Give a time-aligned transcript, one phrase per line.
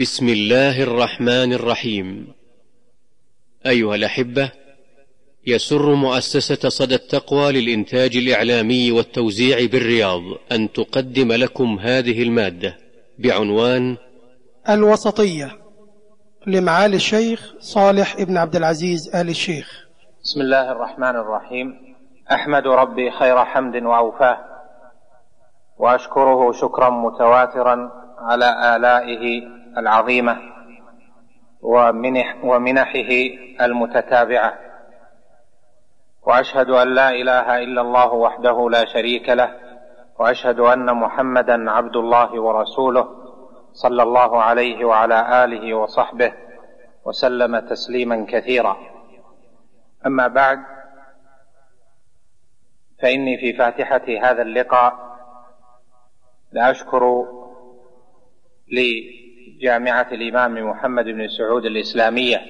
[0.00, 2.34] بسم الله الرحمن الرحيم.
[3.66, 4.50] أيها الأحبة
[5.46, 10.22] يسر مؤسسة صدى التقوى للإنتاج الإعلامي والتوزيع بالرياض
[10.52, 12.76] أن تقدم لكم هذه المادة
[13.18, 13.96] بعنوان
[14.68, 15.58] الوسطية
[16.46, 19.86] لمعالي الشيخ صالح ابن عبد العزيز آل الشيخ.
[20.24, 21.94] بسم الله الرحمن الرحيم.
[22.32, 24.38] أحمد ربي خير حمد واوفاه
[25.78, 30.38] وأشكره شكرا متواترا على آلائه العظيمة
[31.62, 33.10] ومنح ومنحه
[33.60, 34.58] المتتابعة.
[36.22, 39.56] وأشهد أن لا إله إلا الله وحده لا شريك له
[40.18, 43.08] وأشهد أن محمدا عبد الله ورسوله
[43.72, 46.32] صلى الله عليه وعلى آله وصحبه
[47.04, 48.76] وسلم تسليما كثيرا.
[50.06, 50.58] أما بعد
[53.02, 55.16] فإني في فاتحة هذا اللقاء
[56.52, 57.26] لأشكر
[59.54, 62.40] لجامعه الإمام محمد بن سعود الإسلامية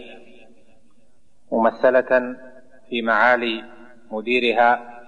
[1.53, 2.37] ممثلة
[2.89, 3.65] في معالي
[4.11, 5.01] مديرها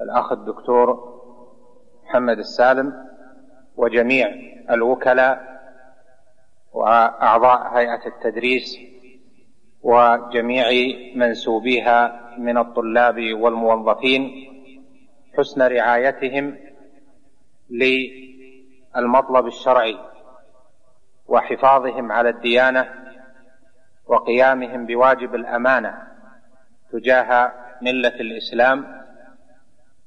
[0.00, 1.10] الأخ الدكتور
[2.04, 2.92] محمد السالم
[3.76, 4.28] وجميع
[4.70, 5.60] الوكلاء
[6.72, 8.78] وأعضاء هيئة التدريس
[9.82, 10.66] وجميع
[11.16, 14.30] منسوبيها من الطلاب والموظفين
[15.38, 16.56] حسن رعايتهم
[17.70, 19.98] للمطلب الشرعي.
[21.30, 22.88] وحفاظهم على الديانة
[24.06, 26.02] وقيامهم بواجب الأمانة
[26.92, 29.00] تجاه ملة الإسلام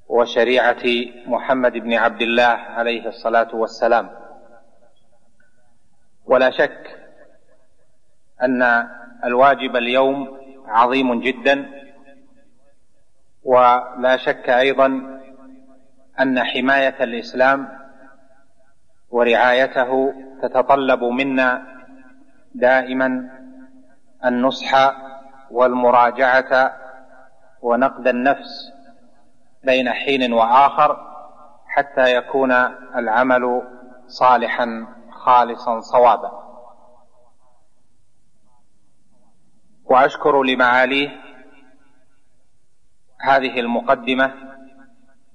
[0.08, 0.84] وشريعة
[1.28, 4.10] محمد بن عبد الله عليه الصلاة والسلام.
[6.26, 7.00] ولا شك
[8.42, 8.88] أن
[9.24, 11.66] الواجب اليوم عظيم جدا
[13.44, 14.88] ولا شك أيضا
[16.20, 17.80] أن حماية الإسلام
[19.10, 20.14] ورعايته
[20.44, 21.68] تتطلب منا
[22.56, 23.30] دائما
[24.26, 24.94] النصح
[25.52, 26.74] والمراجعة
[27.62, 28.72] ونقد النفس
[29.64, 31.14] بين حين وآخر
[31.68, 32.52] حتى يكون
[32.96, 33.62] العمل
[34.08, 36.32] صالحا خالصا صوابا.
[39.86, 41.10] وأشكر لمعاليه
[43.22, 44.34] هذه المقدمة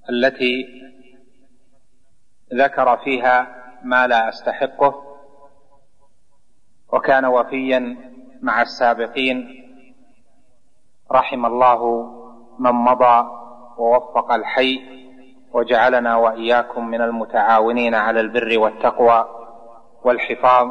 [0.09, 0.65] التي
[2.53, 3.47] ذكر فيها
[3.83, 5.08] ما لا أستحقه.
[6.93, 7.97] وكان وفيا
[8.41, 9.65] مع السابقين
[11.11, 12.03] رحم الله
[12.59, 13.29] من مضى
[13.77, 14.79] ووفق الحي
[15.53, 19.25] وجعلنا وإياكم من المتعاونين على البر والتقوى
[20.03, 20.67] والحفاظ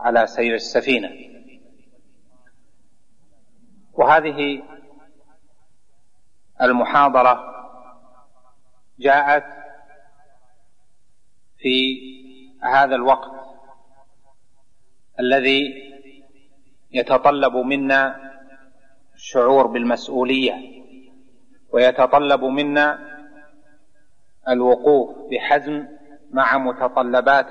[0.00, 1.10] على سير السفينة.
[3.94, 4.62] وهذه
[6.62, 7.44] المحاضرة
[8.98, 9.44] جاءت
[11.58, 11.98] في
[12.62, 13.37] هذا الوقت
[15.20, 15.88] الذي
[16.92, 18.30] يتطلب منا
[19.14, 20.54] الشعور بالمسؤولية
[21.72, 22.98] ويتطلب منا
[24.48, 25.86] الوقوف بحزم
[26.30, 27.50] مع متطلبات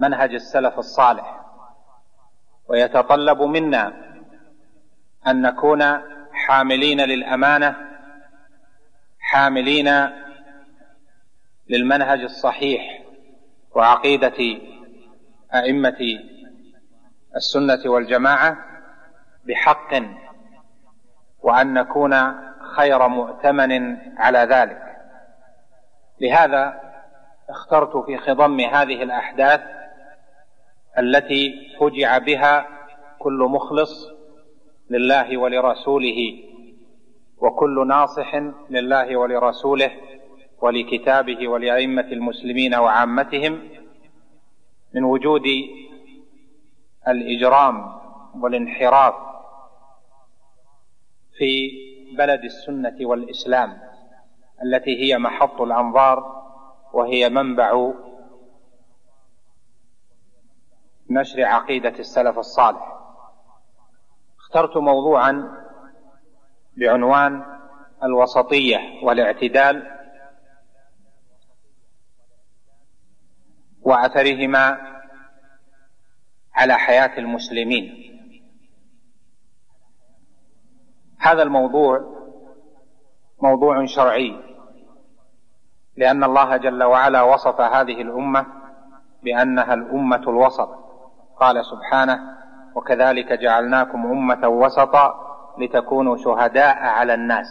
[0.00, 1.40] منهج السلف الصالح.
[2.68, 3.92] ويتطلب منا
[5.26, 5.82] أن نكون
[6.32, 7.76] حاملين للأمانة
[9.20, 10.08] حاملين
[11.68, 13.02] للمنهج الصحيح
[13.74, 14.58] وعقيدة
[15.54, 15.98] أئمة
[17.36, 18.58] السنة والجماعة
[19.44, 19.94] بحق
[21.42, 22.14] وأن نكون
[22.76, 24.82] خير مؤتمن على ذلك.
[26.20, 26.80] لهذا
[27.50, 29.60] اخترت في خضم هذه الأحداث
[30.98, 32.66] التي فجع بها
[33.18, 34.08] كل مخلص
[34.90, 36.42] لله ولرسوله
[37.38, 38.34] وكل ناصح
[38.70, 39.90] لله ولرسوله
[40.60, 43.68] ولكتابه ولأئمة المسلمين وعامتهم
[44.94, 45.46] من وجود
[47.08, 48.00] الإجرام
[48.42, 49.14] والانحراف
[51.38, 51.70] في
[52.16, 53.78] بلد السنة والإسلام
[54.64, 56.42] التي هي محط الأنظار
[56.92, 57.92] وهي منبع
[61.10, 62.98] نشر عقيدة السلف الصالح.
[64.38, 65.58] اخترت موضوعا
[66.76, 67.44] بعنوان
[68.04, 70.01] الوسطية والاعتدال
[73.82, 74.78] وأثرهما
[76.54, 78.12] على حياة المسلمين.
[81.18, 82.00] هذا الموضوع
[83.42, 84.40] موضوع شرعي
[85.96, 88.46] لأن الله جل وعلا وصف هذه الأمة
[89.22, 90.68] بأنها الأمة الوسط.
[91.36, 92.20] قال سبحانه
[92.74, 95.14] وكذلك جعلناكم أمة وسطا
[95.58, 97.46] لتكونوا شهداء على الناس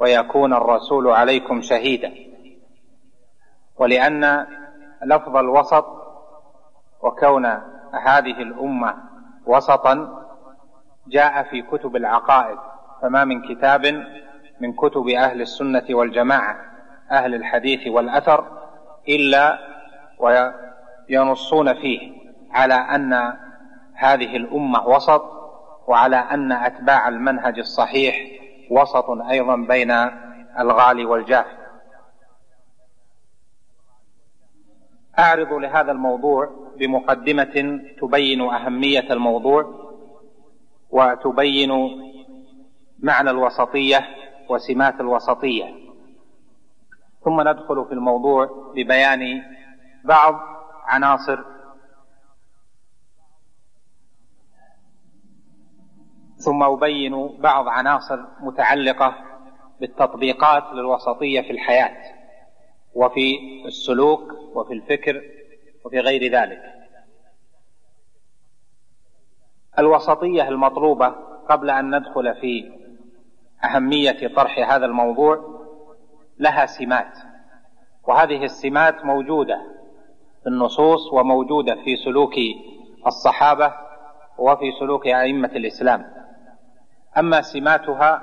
[0.00, 2.12] ويكون الرسول عليكم شهيدا.
[3.76, 4.46] ولأن
[5.04, 5.86] لفظ الوسط
[7.02, 7.46] وكون
[7.92, 8.94] هذه الأمة
[9.46, 10.22] وسطا
[11.08, 12.58] جاء في كتب العقائد
[13.02, 14.04] فما من كتاب
[14.60, 16.56] من كتب أهل السنة والجماعة
[17.10, 18.44] أهل الحديث والأثر
[19.08, 19.58] إلا
[20.18, 22.12] وينصون فيه
[22.52, 23.34] على أن
[23.94, 25.22] هذه الأمة وسط
[25.86, 28.16] وعلى أن أتباع المنهج الصحيح
[28.70, 29.90] وسط أيضا بين
[30.58, 31.61] الغالي والجافي
[35.18, 39.82] أعرض لهذا الموضوع بمقدمة تبين أهمية الموضوع
[40.90, 41.70] وتبين
[42.98, 44.00] معنى الوسطية
[44.50, 45.64] وسمات الوسطية.
[47.24, 49.42] ثم ندخل في الموضوع ببيان
[50.04, 50.34] بعض
[50.86, 51.38] عناصر
[56.36, 59.14] ثم أبين بعض عناصر متعلقة
[59.80, 62.21] بالتطبيقات للوسطية في الحياة.
[62.94, 65.22] وفي السلوك وفي الفكر
[65.84, 66.62] وفي غير ذلك.
[69.78, 71.08] الوسطية المطلوبة
[71.48, 72.72] قبل أن ندخل في
[73.64, 75.62] أهمية طرح هذا الموضوع
[76.38, 77.12] لها سمات
[78.04, 79.62] وهذه السمات موجودة
[80.42, 82.34] في النصوص وموجودة في سلوك
[83.06, 83.74] الصحابة
[84.38, 86.12] وفي سلوك أئمة الإسلام.
[87.18, 88.22] أما سماتها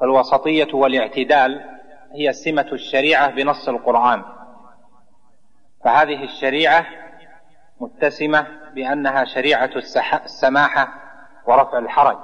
[0.00, 1.79] فالوسطية والاعتدال
[2.12, 4.24] هي سمة الشريعة بنص القرآن.
[5.84, 6.86] فهذه الشريعة
[7.80, 9.70] متسمة بأنها شريعة
[10.24, 10.88] السماحة
[11.46, 12.18] ورفع الحرج.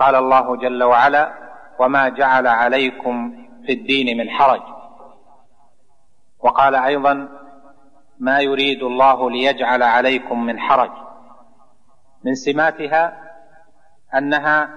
[0.00, 1.32] قال الله جل وعلا
[1.78, 4.62] وما جعل عليكم في الدين من حرج
[6.38, 7.28] وقال أيضا
[8.18, 10.90] ما يريد الله ليجعل عليكم من حرج
[12.24, 13.20] من سماتها
[14.14, 14.70] أنها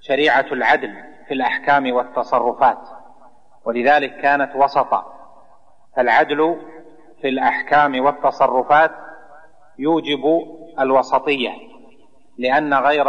[0.00, 0.94] شريعة العدل
[1.28, 2.99] في الأحكام والتصرفات.
[3.70, 5.20] ولذلك كانت وسطا.
[5.96, 6.56] فالعدل
[7.20, 8.90] في الأحكام والتصرفات
[9.78, 10.24] يوجب
[10.80, 11.50] الوسطية
[12.38, 13.08] لأن غير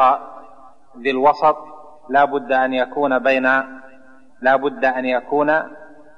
[0.98, 1.58] ذي الوسط
[2.10, 3.44] لا بد أن يكون بين
[4.42, 5.62] لا بد أن يكون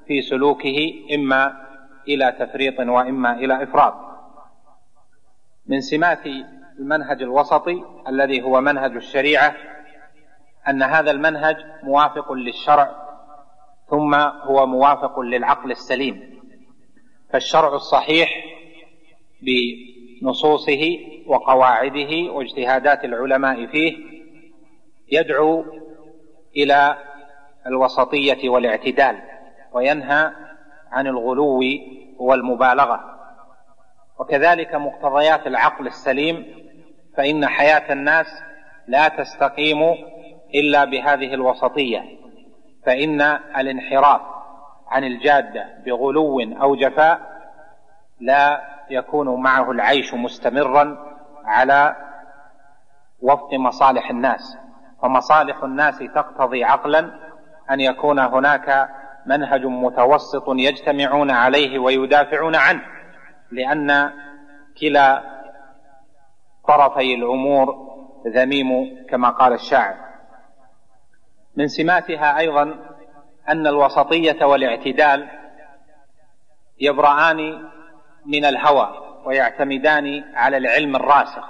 [0.07, 1.53] في سلوكه إما
[2.07, 3.93] إلى تفريط وإما إلى افراط
[5.67, 6.25] من سمات
[6.79, 9.55] المنهج الوسطي الذي هو منهج الشريعة
[10.69, 13.02] أن هذا المنهج موافق للشرع
[13.93, 16.41] ثم هو موافق للعقل السليم.
[17.33, 18.29] فالشرع الصحيح
[19.41, 23.97] بنصوصه وقواعده واجتهادات العلماء فيه
[25.11, 25.65] يدعو
[26.57, 26.97] إلى
[27.67, 29.21] الوسطية والاعتدال
[29.73, 30.31] وينهى
[30.91, 31.61] عن الغلو
[32.19, 32.99] والمبالغة.
[34.19, 36.45] وكذلك مقتضيات العقل السليم
[37.17, 38.27] فإن حياة الناس
[38.87, 39.81] لا تستقيم
[40.55, 42.22] إلا بهذه الوسطية.
[42.85, 43.21] فإن
[43.57, 44.21] الانحراف
[44.87, 47.19] عن الجادة بغلو أو جفاء
[48.19, 50.97] لا يكون معه العيش مستمرا
[51.45, 51.95] على
[53.21, 54.57] وفق مصالح الناس.
[55.01, 57.11] فمصالح الناس تقتضي عقلا
[57.71, 58.89] أن يكون هناك
[59.25, 62.81] منهج متوسط يجتمعون عليه ويدافعون عنه
[63.51, 64.11] لأن
[64.81, 65.23] كلا
[66.67, 67.93] طرفي الأمور
[68.27, 69.95] ذميم كما قال الشاعر.
[71.55, 72.75] من سماتها أيضا
[73.49, 75.27] أن الوسطية والاعتدال
[76.79, 77.69] يبرأان
[78.25, 78.93] من الهوى
[79.25, 81.43] ويعتمدان على العلم الراسخ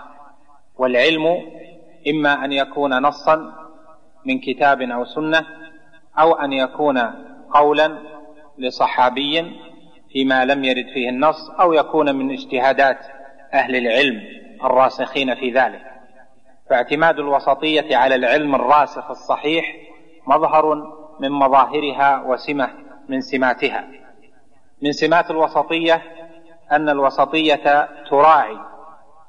[0.76, 1.26] والعلم
[2.08, 3.54] إما أن يكون نصا
[4.26, 5.46] من كتاب أو سنة
[6.20, 7.00] أو أن يكون
[7.54, 7.98] قولا
[8.58, 9.60] لصحابي
[10.12, 12.98] فيما لم يرد فيه النص أو يكون من اجتهادات
[13.54, 14.22] أهل العلم
[14.64, 15.82] الراسخين في ذلك.
[16.70, 19.76] فاعتماد الوسطية على العلم الراسخ الصحيح
[20.28, 20.76] مظهر
[21.20, 22.70] من مظاهرها وسمة
[23.10, 23.88] من سماتها.
[24.82, 26.02] من سمات الوسطية
[26.72, 28.58] أن الوسطية تراعي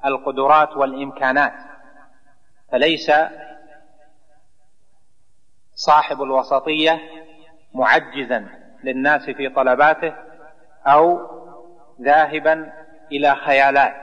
[0.04, 1.52] القدرات والإمكانات
[2.72, 3.12] فليس
[5.74, 7.00] صاحب الوسطية
[7.74, 8.48] معجزا
[8.84, 10.14] للناس في طلباته
[10.86, 11.20] أو
[12.02, 12.72] ذاهبا
[13.12, 14.02] إلى خيالات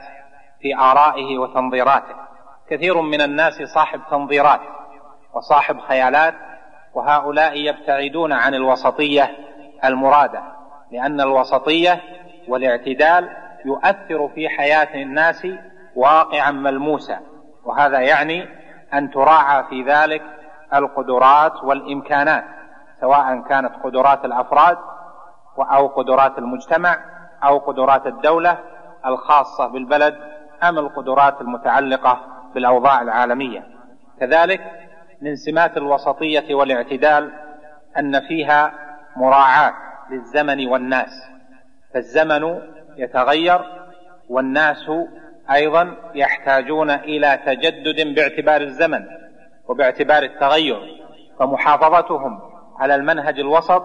[0.60, 2.14] في آرائه وتنظيراته.
[2.70, 4.60] كثير من الناس صاحب تنظيرات
[5.34, 6.34] وصاحب خيالات
[6.94, 9.30] وهؤلاء يبتعدون عن الوسطية
[9.84, 10.42] المرادة
[10.92, 12.00] لأن الوسطية
[12.48, 13.28] والاعتدال
[13.64, 15.46] يؤثر في حياة الناس
[15.96, 17.20] واقعا ملموسا
[17.64, 18.48] وهذا يعني
[18.94, 20.22] أن تراعى في ذلك
[20.74, 22.44] القدرات والإمكانات
[23.00, 24.78] سواء كانت قدرات الأفراد
[25.58, 26.98] أو قدرات المجتمع
[27.44, 28.58] أو قدرات الدولة
[29.06, 30.18] الخاصة بالبلد
[30.62, 32.20] أم القدرات المتعلقة
[32.54, 33.66] بالأوضاع العالمية.
[34.20, 34.81] كذلك
[35.22, 37.32] من سمات الوسطية والاعتدال
[37.98, 38.72] أن فيها
[39.16, 39.74] مراعاة
[40.10, 41.10] للزمن والناس.
[41.94, 42.60] فالزمن
[42.96, 43.60] يتغير
[44.28, 44.90] والناس
[45.50, 49.04] أيضا يحتاجون إلى تجدد باعتبار الزمن
[49.68, 50.80] وباعتبار التغير.
[51.38, 52.40] فمحافظتهم
[52.78, 53.82] على المنهج الوسط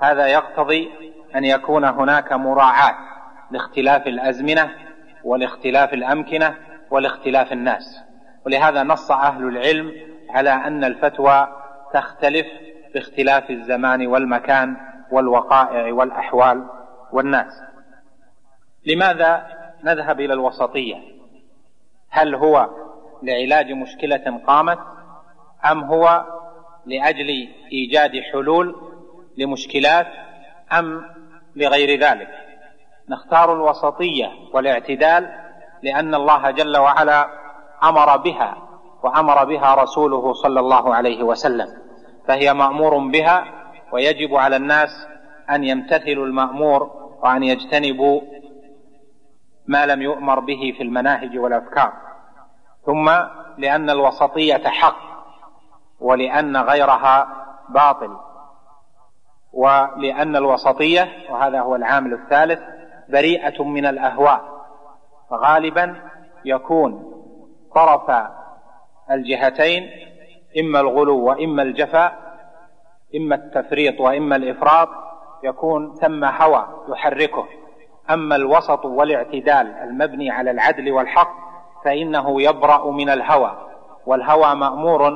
[0.00, 0.90] هذا يقتضي
[1.36, 2.94] أن يكون هناك مراعاة
[3.50, 4.70] لاختلاف الأزمنة
[5.24, 6.54] ولاختلاف الأمكنة
[6.90, 8.00] ولاختلاف الناس.
[8.46, 11.48] ولهذا نص أهل العلم على أن الفتوى
[11.94, 12.46] تختلف
[12.94, 14.76] باختلاف الزمان والمكان
[15.10, 16.66] والوقائع والأحوال
[17.12, 17.52] والناس.
[18.86, 19.46] لماذا
[19.84, 20.96] نذهب إلى الوسطية؟
[22.10, 22.70] هل هو
[23.22, 24.78] لعلاج مشكلة قامت
[25.70, 26.24] أم هو
[26.86, 28.76] لأجل إيجاد حلول
[29.38, 30.06] لمشكلات
[30.72, 31.04] أم
[31.56, 32.28] لغير ذلك؟
[33.08, 35.30] نختار الوسطية والاعتدال
[35.82, 37.28] لأن الله جل وعلا
[37.82, 38.69] أمر بها.
[39.02, 41.66] وأمر بها رسوله صلى الله عليه وسلم
[42.28, 43.44] فهي مأمور بها
[43.92, 45.06] ويجب على الناس
[45.50, 46.90] أن يمتثلوا المأمور
[47.22, 48.20] وأن يجتنبوا
[49.66, 51.92] ما لم يؤمر به في المناهج والأفكار.
[52.86, 53.10] ثم
[53.58, 54.96] لأن الوسطية حق
[56.00, 57.28] ولأن غيرها
[57.68, 58.16] باطل
[59.52, 62.60] ولأن الوسطية وهذا هو العامل الثالث
[63.08, 64.40] بريئة من الأهواء
[65.30, 65.96] فغالبا
[66.44, 67.12] يكون
[67.74, 68.10] طرف
[69.10, 69.90] الجهتين
[70.60, 72.18] إما الغلو وإما الجفاء
[73.16, 74.88] إما التفريط وإما الإفراط
[75.44, 77.46] يكون ثم هوى يحركه.
[78.10, 81.30] أما الوسط والاعتدال المبني على العدل والحق
[81.84, 83.68] فإنه يبرأ من الهوى
[84.06, 85.08] والهوى مأمور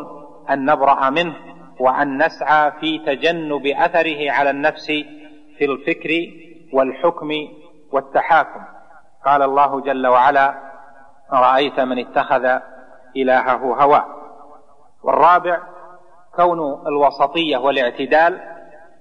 [0.51, 1.35] أن نبرأ منه
[1.81, 4.87] وأن نسعى في تجنب أثره على النفس
[5.59, 6.11] في الفكر
[6.73, 7.31] والحكم
[7.93, 8.61] والتحاكم.
[9.27, 10.55] قال الله جل وعلا
[11.33, 12.61] أرأيت من اتخذ
[13.17, 14.07] إلهه هواه.
[15.03, 15.59] والرابع
[16.37, 18.41] كون الوسطية والاعتدال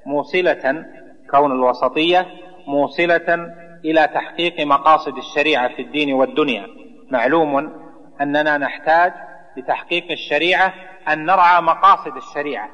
[0.06, 0.86] موصلة
[1.32, 2.28] كون الوسطية
[2.68, 3.54] موصلة
[3.86, 6.68] إلى تحقيق مقاصد الشريعة في الدين والدنيا.
[7.12, 7.74] معلوم
[8.22, 9.14] أننا نحتاج
[9.58, 10.74] لتحقيق الشريعة
[11.10, 12.70] أن نرعى مقاصد الشريعة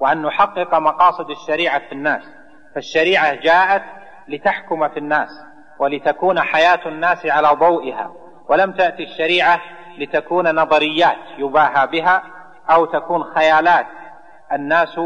[0.00, 2.22] وأن نحقق مقاصد الشريعة في الناس.
[2.74, 3.82] فالشريعة جاءت
[4.28, 5.28] لتحكم في الناس
[5.78, 8.12] ولتكون حياة الناس على ضوئها.
[8.48, 9.60] ولم تأتي الشريعة
[9.98, 12.22] لتكون نظريات يباهى بها
[12.70, 13.86] أو تكون خيالات.
[14.52, 15.00] الناس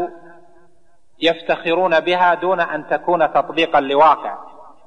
[1.21, 4.37] يفتخرون بها دون أن تكون تطبيقا لواقع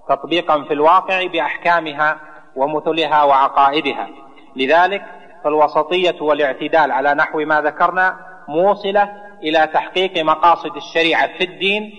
[0.09, 2.21] تطبيقا في الواقع بأحكامها
[2.57, 4.09] ومثلها وعقائدها.
[4.57, 5.05] لذلك
[5.45, 8.17] فالوسطية والاعتدال على نحو ما ذكرنا
[8.49, 9.13] موصلة
[9.43, 11.93] إلى تحقيق مقاصد الشريعة في الدين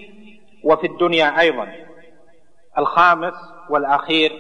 [0.64, 1.68] وفي الدنيا أيضا.
[2.78, 3.34] الخامس
[3.70, 4.32] والأخير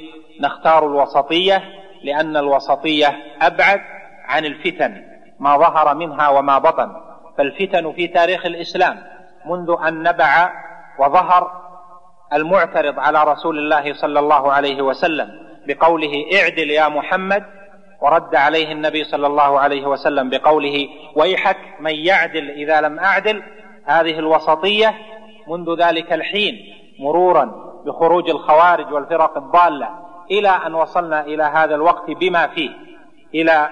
[0.41, 1.63] نختار الوسطية
[2.03, 3.81] لأن الوسطية أبعد
[4.25, 5.03] عن الفتن
[5.39, 6.91] ما ظهر منها وما بطن.
[7.37, 9.03] فالفتن في تاريخ الإسلام
[9.45, 10.53] منذ أن نبع
[10.99, 11.51] وظهر
[12.33, 15.29] المعترض على رسول الله صلى الله عليه وسلم
[15.67, 17.43] بقوله اعدل يا محمد
[18.01, 23.43] ورد عليه النبي صلى الله عليه وسلم بقوله ويحك من يعدل إذا لم أعدل.
[23.85, 24.93] هذه الوسطية
[25.47, 26.55] منذ ذلك الحين
[26.99, 27.51] مرورا
[27.85, 29.89] بخروج الخوارج والفرق الضالة
[30.31, 32.69] إلى أن وصلنا إلى هذا الوقت بما فيه
[33.33, 33.69] إلى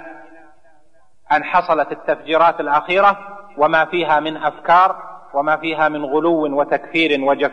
[1.31, 3.17] أن حصلت التفجيرات الأخيرة
[3.57, 7.51] وما فيها من أفكار وما فيها من غلو وتكفير وجف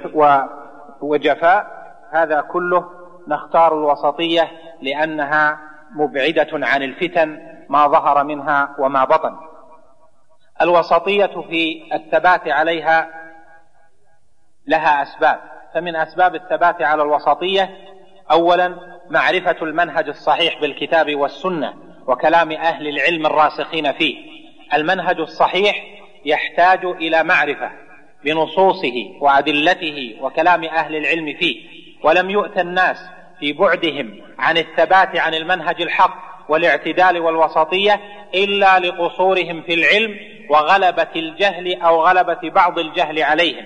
[1.00, 1.84] وجفاء.
[2.10, 2.90] هذا كله
[3.28, 4.50] نختار الوسطية
[4.82, 5.58] لأنها
[5.94, 9.36] مبعدة عن الفتن ما ظهر منها وما بطن.
[10.62, 13.08] الوسطية في الثبات عليها
[14.66, 15.40] لها أسباب
[15.74, 17.70] فمن أسباب الثبات على الوسطية
[18.30, 18.76] اولا
[19.10, 21.74] معرفة المنهج الصحيح بالكتاب والسنة
[22.06, 24.16] وكلام أهل العلم الراسخين فيه.
[24.74, 25.84] المنهج الصحيح
[26.24, 27.70] يحتاج إلى معرفة
[28.24, 31.60] بنصوصه وأدلته وكلام أهل العلم فيه.
[32.02, 32.96] ولم يؤت الناس
[33.40, 36.16] في بعدهم عن الثبات عن المنهج الحق
[36.48, 38.00] والاعتدال والوسطية
[38.34, 40.16] إلا لقصورهم في العلم
[40.50, 43.64] وغلبة الجهل أو غلبة بعض الجهل عليهم.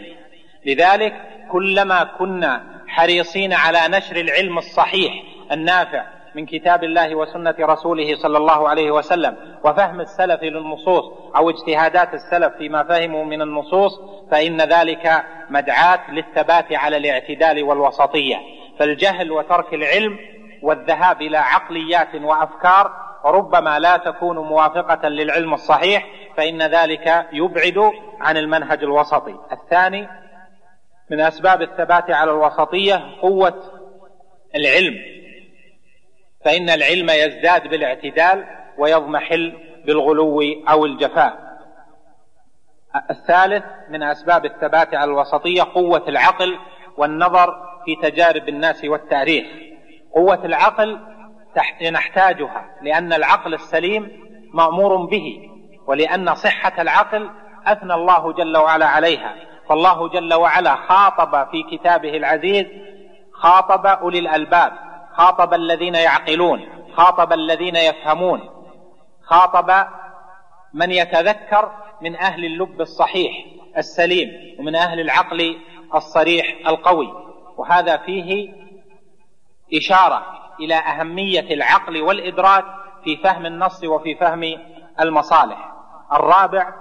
[0.67, 1.15] لذلك
[1.51, 5.13] كلما كنا حريصين على نشر العلم الصحيح
[5.53, 6.05] النافع
[6.35, 11.05] من كتاب الله وسنة رسوله صلى الله عليه وسلم وفهم السلف للنصوص
[11.37, 18.37] أو اجتهادات السلف فيما فهموا من النصوص فإن ذلك مدعاة للثبات على الاعتدال والوسطية.
[18.79, 20.19] فالجهل وترك العلم
[20.63, 22.93] والذهاب إلى عقليات وأفكار
[23.25, 29.35] ربما لا تكون موافقة للعلم الصحيح فإن ذلك يبعد عن المنهج الوسطي.
[29.53, 30.09] الثاني
[31.11, 33.63] من أسباب الثبات على الوسطية قوة
[34.55, 34.95] العلم.
[36.45, 38.45] فإن العلم يزداد بالاعتدال
[38.79, 39.53] ويضمحل
[39.87, 41.49] بالغلو أو الجفاء.
[43.11, 46.59] الثالث من أسباب الثبات على الوسطية قوة العقل
[46.97, 49.47] والنظر في تجارب الناس والتاريخ.
[50.15, 50.99] قوة العقل
[51.93, 55.39] نحتاجها لأن العقل السليم مأمور به
[55.87, 57.31] ولأن صحة العقل
[57.67, 59.48] أثنى الله جل وعلا عليها.
[59.69, 62.67] فالله جل وعلا خاطب في كتابه العزيز
[63.33, 64.73] خاطب أولي الألباب
[65.13, 68.41] خاطب الذين يعقلون خاطب الذين يفهمون
[69.23, 69.87] خاطب
[70.75, 71.73] من يتذكر
[72.03, 73.33] من أهل اللب الصحيح
[73.77, 75.59] السليم ومن أهل العقل
[75.95, 77.13] الصريح القوي.
[77.57, 78.53] وهذا فيه
[79.75, 80.27] إشارة
[80.61, 82.65] إلى أهمية العقل والإدراك
[83.05, 84.59] في فهم النص وفي فهم
[85.01, 85.73] المصالح.
[86.13, 86.75] الرابع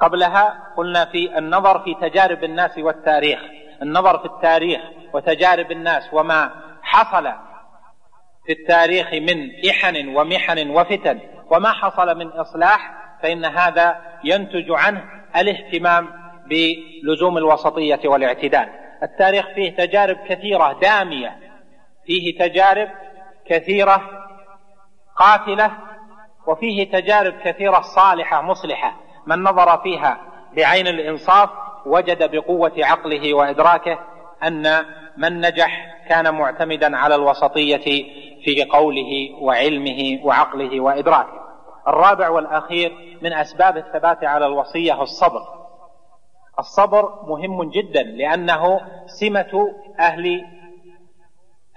[0.00, 3.40] قبلها قلنا في النظر في تجارب الناس والتاريخ.
[3.82, 4.80] النظر في التاريخ
[5.12, 6.50] وتجارب الناس وما
[6.82, 7.32] حصل
[8.46, 12.92] في التاريخ من إحن ومحن وفتن وما حصل من إصلاح
[13.22, 15.04] فإن هذا ينتج عنه
[15.36, 16.08] الاهتمام
[16.46, 18.68] بلزوم الوسطية والاعتدال.
[19.02, 21.38] التاريخ فيه تجارب كثيرة دامية
[22.06, 22.88] فيه تجارب
[23.46, 24.26] كثيرة
[25.16, 25.70] قاتلة
[26.46, 29.05] وفيه تجارب كثيرة صالحة مصلحة.
[29.26, 30.20] من نظر فيها
[30.56, 31.50] بعين الإنصاف
[31.86, 33.98] وجد بقوة عقله وإدراكه
[34.42, 34.84] أن
[35.16, 38.04] من نجح كان معتمدا على الوسطية
[38.44, 41.46] في قوله وعلمه وعقله وإدراكه.
[41.88, 45.42] الرابع والأخير من أسباب الثبات على الوصية الصبر.
[46.58, 48.80] الصبر مهم جدا لأنه
[49.20, 50.44] سمة أهل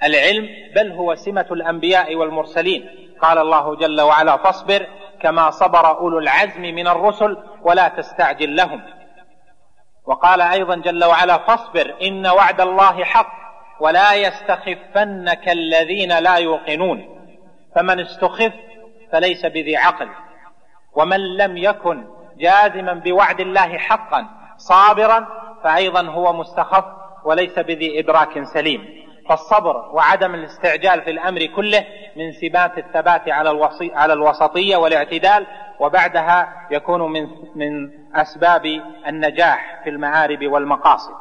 [0.03, 2.89] العلم بل هو سمة الأنبياء والمرسلين.
[3.21, 4.87] قال الله جل وعلا فاصبر
[5.21, 8.81] كما صبر أولو العزم من الرسل ولا تستعجل لهم.
[10.05, 13.31] وقال أيضا جل وعلا فاصبر إن وعد الله حق
[13.79, 17.19] ولا يستخفنك الذين لا يوقنون.
[17.75, 18.53] فمن استخف
[19.11, 20.09] فليس بذي عقل.
[20.93, 22.07] ومن لم يكن
[22.37, 24.25] جازما بوعد الله حقا
[24.57, 25.27] صابرا
[25.63, 26.85] فأيضا هو مستخف
[27.25, 29.08] وليس بذي إدراك سليم.
[29.29, 35.47] فالصبر وعدم الاستعجال في الأمر كله من سمات الثبات على الوصي على الوسطية والاعتدال
[35.79, 38.65] وبعدها يكون من من أسباب
[39.07, 41.13] النجاح في المآرب والمقاصد.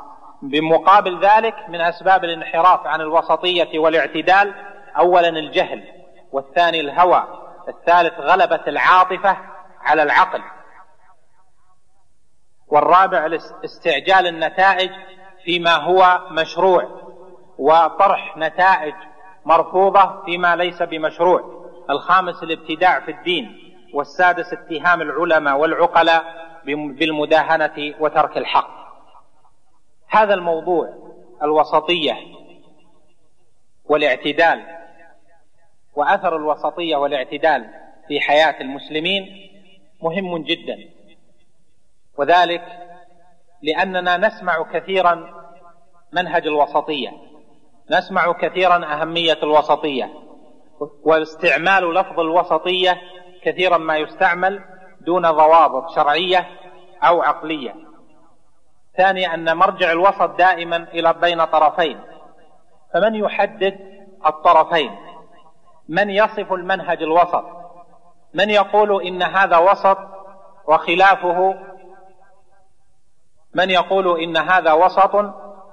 [0.42, 4.54] بمقابل ذلك من أسباب الانحراف عن الوسطية والاعتدال
[4.98, 5.85] اولا الجهل
[6.33, 7.24] والثاني الهوى
[7.68, 9.37] الثالث غلبة العاطفة
[9.80, 10.42] على العقل
[12.68, 14.90] والرابع استعجال النتائج
[15.44, 17.08] فيما هو مشروع
[17.59, 18.94] وطرح نتائج
[19.44, 21.59] مرفوضة فيما ليس بمشروع.
[21.90, 26.25] الخامس الابتداع في الدين والسادس اتهام العلماء والعقلاء
[26.64, 28.79] بالمداهنة وترك الحق.
[30.09, 30.88] هذا الموضوع
[31.42, 32.16] الوسطية
[33.85, 34.62] والاعتدال
[35.94, 37.71] وأثر الوسطية والاعتدال
[38.09, 39.51] في حياة المسلمين
[40.03, 40.79] مهم جدا.
[42.18, 42.62] وذلك
[43.62, 45.35] لأننا نسمع كثيرا
[46.12, 47.27] منهج الوسطية.
[47.90, 50.11] نسمع كثيرا أهمية الوسطية
[51.05, 53.01] واستعمال لفظ الوسطية
[53.42, 54.61] كثيرا ما يستعمل
[55.01, 56.46] دون ضوابط شرعية
[57.03, 57.74] أو عقلية.
[58.96, 62.01] ثانيا أن مرجع الوسط دائما إلى بين طرفين
[62.94, 63.79] فمن يحدد
[64.27, 64.96] الطرفين؟
[65.88, 67.44] من يصف المنهج الوسط؟
[68.35, 69.98] من يقول إن هذا وسط
[70.68, 71.55] وخلافه؟
[73.55, 75.14] من يقول إن هذا وسط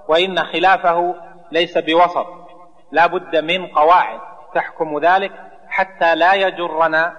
[0.08, 1.16] وإن خلافه
[1.52, 2.28] ليس بوسط.
[2.92, 4.20] لا بد من قواعد
[4.56, 5.32] تحكم ذلك
[5.70, 7.18] حتى لا يجرنا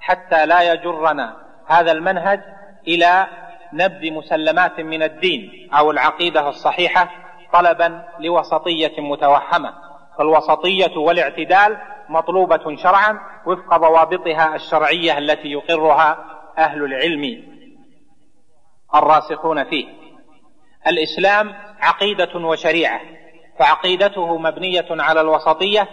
[0.00, 2.40] حتى لا يجرنا هذا المنهج
[2.88, 3.26] إلى
[3.72, 7.10] نبذ مسلمات من الدين أو العقيدة الصحيحة
[7.52, 9.74] طلبا لوسطية متوهمة.
[10.18, 11.78] فالوسطية والاعتدال
[12.08, 16.24] مطلوبة شرعا وفق ضوابطها الشرعية التي يقرها
[16.58, 17.42] أهل العلم
[18.94, 19.86] الراسخون فيه.
[20.86, 23.00] الإسلام عقيدة وشريعة.
[23.60, 25.88] فعقيدته مبنية على الوسطية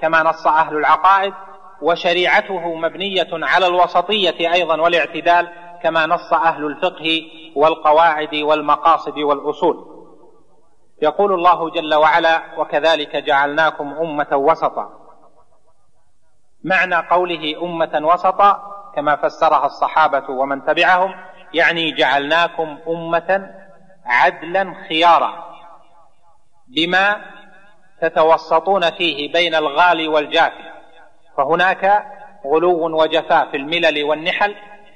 [0.00, 1.34] كما نص أهل العقائد
[1.82, 5.48] وشريعته مبنية على الوسطية أيضا والاعتدال
[5.82, 7.22] كما نص أهل الفقه
[7.56, 9.86] والقواعد والمقاصد والأصول.
[11.02, 14.90] يقول الله جل وعلا وكذلك جعلناكم أمة وسطا
[16.64, 18.62] معنى قوله أمة وسطا
[18.96, 21.14] كما فسرها الصحابة ومن تبعهم
[21.54, 23.50] يعني جعلناكم أمة
[24.06, 25.51] عدلا خيارا.
[26.76, 27.16] بما
[28.00, 30.72] تتوسطون فيه بين الغالي والجافي.
[31.36, 32.06] فهناك
[32.46, 34.54] غلو وجفاء في الملل والنحل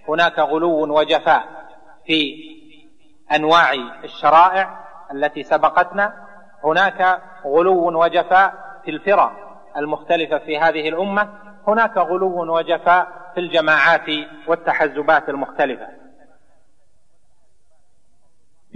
[0.09, 1.45] هناك غلو وجفاء
[2.07, 2.35] في
[3.33, 3.73] أنواع
[4.05, 4.81] الشرائع
[5.12, 6.12] التي سبقتنا
[6.65, 9.33] هناك غلو وجفاء في الفرق
[9.77, 11.29] المختلفة في هذه الأمة
[11.69, 14.07] هناك غلو وجفاء في الجماعات
[14.47, 15.87] والتحزبات المختلفة.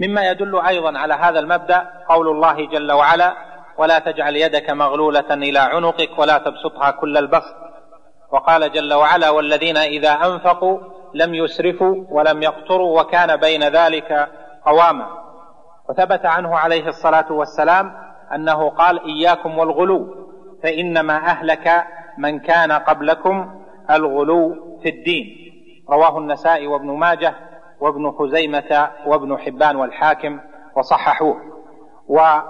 [0.01, 3.35] مما يدل أيضا على هذا المبدأ قول الله جل وعلا
[3.77, 7.55] ولا تجعل يدك مغلولة إلى عنقك ولا تبسطها كل البسط.
[8.31, 10.79] وقال جل وعلا والذين إذا أنفقوا
[11.13, 14.29] لم يسرفوا ولم يقتروا وكان بين ذلك
[14.65, 15.07] قواما.
[15.89, 17.93] وثبت عنه عليه الصلاة والسلام
[18.35, 20.27] أنه قال إياكم والغلو
[20.63, 21.85] فإنما أهلك
[22.17, 25.25] من كان قبلكم الغلو في الدين.
[25.89, 27.35] رواه النسائي وابن ماجه
[27.81, 30.39] وابن خزيمة وابن حبان والحاكم
[30.75, 31.37] وصححوه.
[32.07, 32.43] وجاء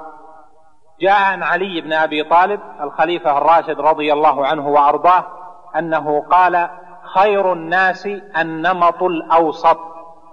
[1.04, 5.28] عن علي بن أبي طالب الخليفة الراشد رضي الله عنه وأرضاه
[5.76, 6.70] أنه قال
[7.14, 9.80] خير الناس النمط الأوسط.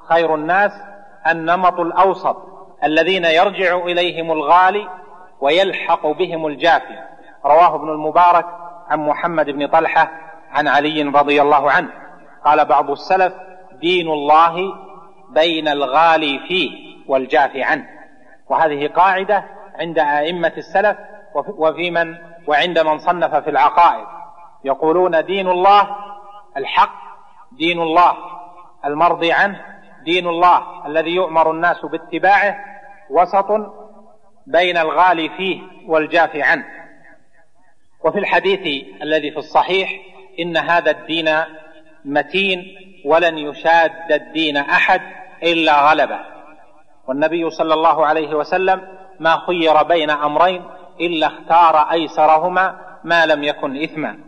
[0.09, 0.73] خير الناس
[1.27, 2.37] النمط الأوسط
[2.85, 4.89] الذين يرجع إليهم الغالي
[5.41, 6.99] ويلحق بهم الجافي.
[7.45, 8.47] رواه ابن المبارك
[8.89, 10.11] عن محمد بن طلحة
[10.51, 11.89] عن علي رضي الله عنه.
[12.45, 13.33] قال بعض السلف
[13.81, 14.88] دين الله
[15.31, 16.71] بين الغالي فيه
[17.09, 17.89] والجافي عنه.
[18.49, 20.97] وهذه قاعدة عند أئمة السلف
[21.35, 24.07] وفي من وعند من صنف في العقائد.
[24.65, 25.97] يقولون دين الله
[26.57, 26.95] الحق
[27.53, 28.17] دين الله
[28.85, 29.61] المرضي عنه
[30.05, 32.65] دين الله الذي يؤمر الناس باتباعه
[33.11, 33.47] وسط
[34.47, 36.65] بين الغالي فيه والجافي عنه.
[38.05, 39.91] وفي الحديث الذي في الصحيح
[40.41, 41.31] إن هذا الدين
[42.05, 42.65] متين
[43.05, 45.01] ولن يشاد الدين أحد.
[45.43, 46.21] إلا غلبه
[47.09, 48.83] والنبي صلى الله عليه وسلم
[49.21, 50.65] ما خير بين أمرين
[51.01, 54.19] إلا اختار أيسرهما ما لم يكن إثما.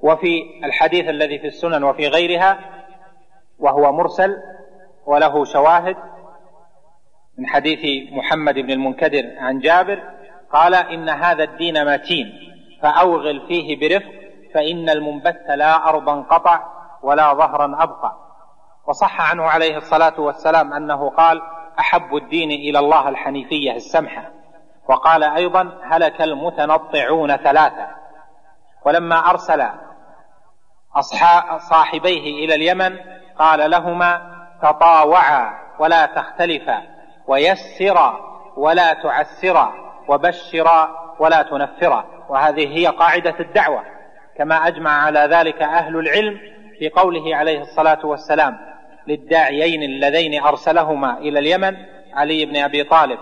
[0.00, 2.58] وفي الحديث الذي في السنن وفي غيرها
[3.58, 4.36] وهو مرسل
[5.06, 5.96] وله شواهد
[7.38, 10.02] من حديث محمد بن المنكدر عن جابر
[10.52, 12.32] قال إن هذا الدين متين
[12.82, 14.12] فأوغل فيه برفق
[14.54, 16.60] فإن المنبت لا ارضا قطع
[17.02, 18.23] ولا ظهرا أبقى.
[18.86, 21.42] وصح عنه عليه الصلاة والسلام أنه قال
[21.78, 24.30] أحب الدين إلى الله الحنيفية السمحة.
[24.88, 27.86] وقال أيضا هلك المتنطعون ثلاثة.
[28.86, 29.66] ولما أرسل
[30.94, 32.96] اصحاب صاحبيه إلى اليمن
[33.38, 36.82] قال لهما تطاوعا ولا تختلفا
[37.26, 38.20] ويسرا
[38.56, 39.72] ولا تعسرا
[40.08, 42.04] وبشرا ولا تنفرا.
[42.28, 43.82] وهذه هي قاعدة الدعوة.
[44.38, 46.40] كما أجمع على ذلك أهل العلم
[46.78, 48.73] في قوله عليه الصلاة والسلام
[49.06, 51.76] للداعيين اللذين أرسلهما إلى اليمن
[52.14, 53.18] علي بن أبي طالب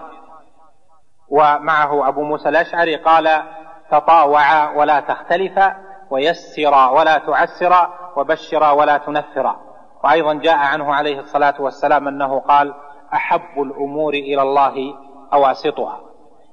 [1.28, 3.42] ومعه أبو موسى الأشعري قال
[3.90, 5.76] تطاوعا ولا تختلفا
[6.10, 9.60] ويسرا ولا تعسرا وبشرا ولا تنفرا
[10.04, 12.74] وأيضا جاء عنه عليه الصلاة والسلام أنه قال
[13.14, 14.74] أحب الأمور إلى الله
[15.32, 16.00] أواسطها.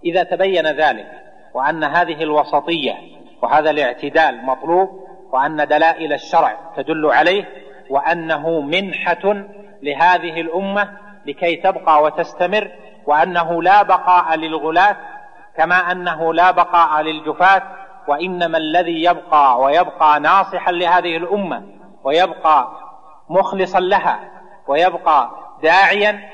[0.06, 1.08] إذا تبين ذلك
[1.54, 2.94] وأن هذه الوسطية
[3.42, 4.90] وهذا الاعتدال مطلوب
[5.32, 7.46] وأن دلائل الشرع تدل عليه
[7.90, 9.44] وأنه منحة
[9.82, 12.72] لهذه الأمة لكي تبقى وتستمر
[13.06, 14.98] وأنه لا بقاء للغلاة
[15.58, 17.62] كما أنه لا بقاء للجفاة
[18.08, 21.64] وإنما الذي يبقى ويبقى ناصحا لهذه الأمة
[22.04, 22.68] ويبقى
[23.30, 24.20] مخلصا لها
[24.68, 25.30] ويبقى
[25.64, 26.30] داعيا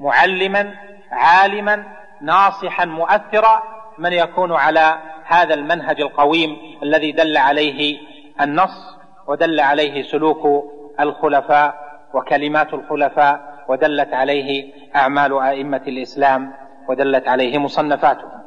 [0.00, 0.74] معلما
[1.10, 1.84] عالما
[2.20, 3.62] ناصحا مؤثرا
[3.98, 7.98] من يكون على هذا المنهج القويم الذي دل عليه
[8.40, 10.64] النص ودل عليه سلوك
[11.00, 16.52] الخلفاء وكلمات الخلفاء ودلت عليه أعمال أئمة الإسلام
[16.88, 18.44] ودلت عليه مصنفاتهم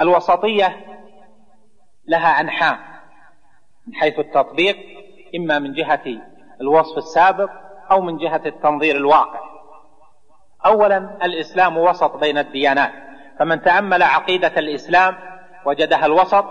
[0.00, 0.76] الوسطية
[2.06, 2.78] لها أنحاء
[3.86, 4.76] من حيث التطبيق
[5.36, 6.02] إما من جهة
[6.60, 7.50] الوصف السابق
[7.90, 9.40] أو من جهة التنظير الواقع.
[10.66, 12.92] اولا الإسلام وسط بين الديانات.
[13.38, 15.16] فمن تأمل عقيدة الإسلام
[15.66, 16.44] وجدها الوسط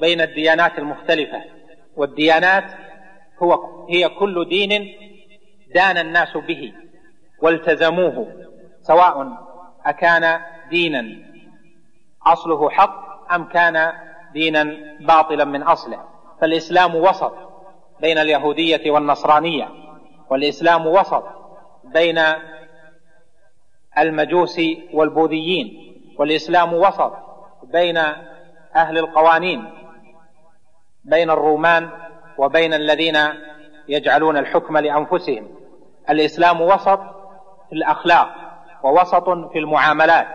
[0.00, 1.44] بين الديانات المختلفة
[1.96, 2.64] والديانات
[3.42, 3.58] هو
[3.90, 4.86] هي كل دين
[5.74, 6.72] دان الناس به
[7.42, 8.26] والتزموه
[8.80, 9.28] سواء
[9.86, 11.04] أكان دينا
[12.26, 13.92] أصله حق أم كان
[14.32, 16.04] دينا باطلا من أصله.
[16.40, 17.34] فالإسلام وسط
[18.00, 19.68] بين اليهودية والنصرانية
[20.30, 21.24] والإسلام وسط
[21.84, 22.20] بين
[23.98, 24.60] المجوس
[24.92, 27.12] والبوذيين والإسلام وسط
[27.62, 27.96] بين
[28.76, 29.64] أهل القوانين
[31.04, 31.90] بين الرومان
[32.38, 33.16] وبين الذين
[33.88, 35.48] يجعلون الحكم لأنفسهم.
[36.10, 37.00] الإسلام وسط
[37.68, 38.28] في الأخلاق
[38.82, 40.26] ووسط في المعاملات.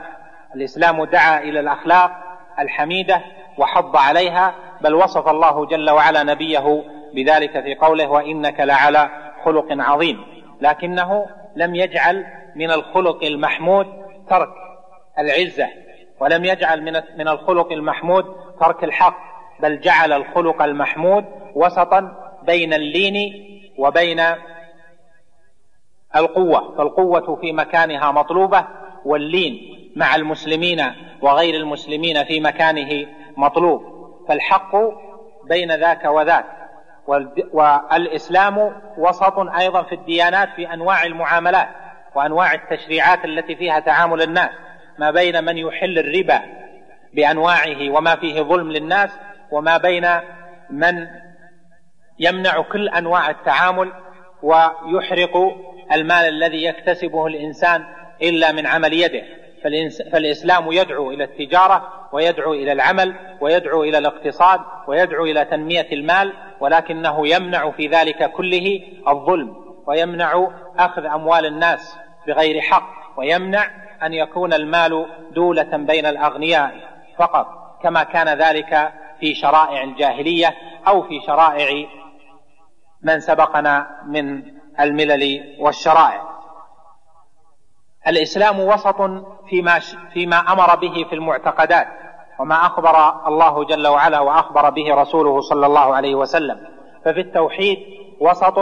[0.55, 2.11] الإسلام دعا إلى الأخلاق
[2.59, 3.21] الحميدة
[3.57, 6.83] وحض عليها بل وصف الله جل وعلا نبيه
[7.15, 9.09] بذلك في قوله وإنك لعلى
[9.45, 10.25] خلق عظيم.
[10.61, 13.87] لكنه لم يجعل من الخلق المحمود
[14.29, 14.49] ترك
[15.19, 15.67] العزة
[16.19, 18.25] ولم يجعل من من الخلق المحمود
[18.59, 19.32] ترك الحق.
[19.59, 23.33] بل جعل الخلق المحمود وسطا بين اللين
[23.77, 24.21] وبين
[26.15, 28.67] القوة فالقوة في مكانها مطلوبة
[29.05, 29.59] واللين
[29.95, 30.83] مع المسلمين
[31.21, 33.93] وغير المسلمين في مكانه مطلوب.
[34.27, 34.75] فالحق
[35.49, 36.45] بين ذاك وذاك
[37.53, 41.67] والإسلام وسط أيضا في الديانات في أنواع المعاملات
[42.15, 44.49] وأنواع التشريعات التي فيها تعامل الناس.
[44.99, 46.41] ما بين من يحل الربا
[47.13, 49.09] بأنواعه وما فيه ظلم للناس
[49.53, 50.07] وما بين
[50.69, 51.07] من
[52.19, 53.91] يمنع كل أنواع التعامل
[54.43, 55.55] ويحرق
[55.93, 57.83] المال الذي يكتسبه الإنسان
[58.21, 59.23] إلا من عمل يده.
[60.11, 67.27] فالإسلام يدعو إلى التجارة ويدعو إلى العمل ويدعو إلى الاقتصاد ويدعو إلى تنمية المال ولكنه
[67.27, 69.55] يمنع في ذلك كله الظلم
[69.87, 70.47] ويمنع
[70.79, 71.95] أخذ أموال الناس
[72.27, 73.65] بغير حق ويمنع
[74.03, 76.71] أن يكون المال دولة بين الأغنياء
[77.17, 77.47] فقط.
[77.83, 80.55] كما كان ذلك في شرائع الجاهلية
[80.87, 81.87] أو في شرائع
[83.01, 84.43] من سبقنا من
[84.79, 86.29] الملل والشرائع.
[88.07, 89.01] الإسلام وسط
[89.49, 89.79] فيما
[90.13, 91.87] فيما أمر به في المعتقدات
[92.39, 96.67] وما أخبر الله جل وعلا وأخبر به رسوله صلى الله عليه وسلم.
[97.05, 97.77] ففي التوحيد
[98.19, 98.59] وسط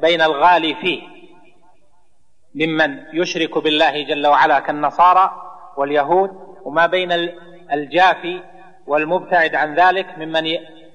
[0.00, 1.02] بين الغالي فيه
[2.54, 5.30] ممن يشرك بالله جل وعلا كالنصارى
[5.76, 6.30] واليهود
[6.64, 7.12] وما بين
[7.72, 8.57] الجافي
[8.88, 10.46] والمبتعد عن ذلك ممن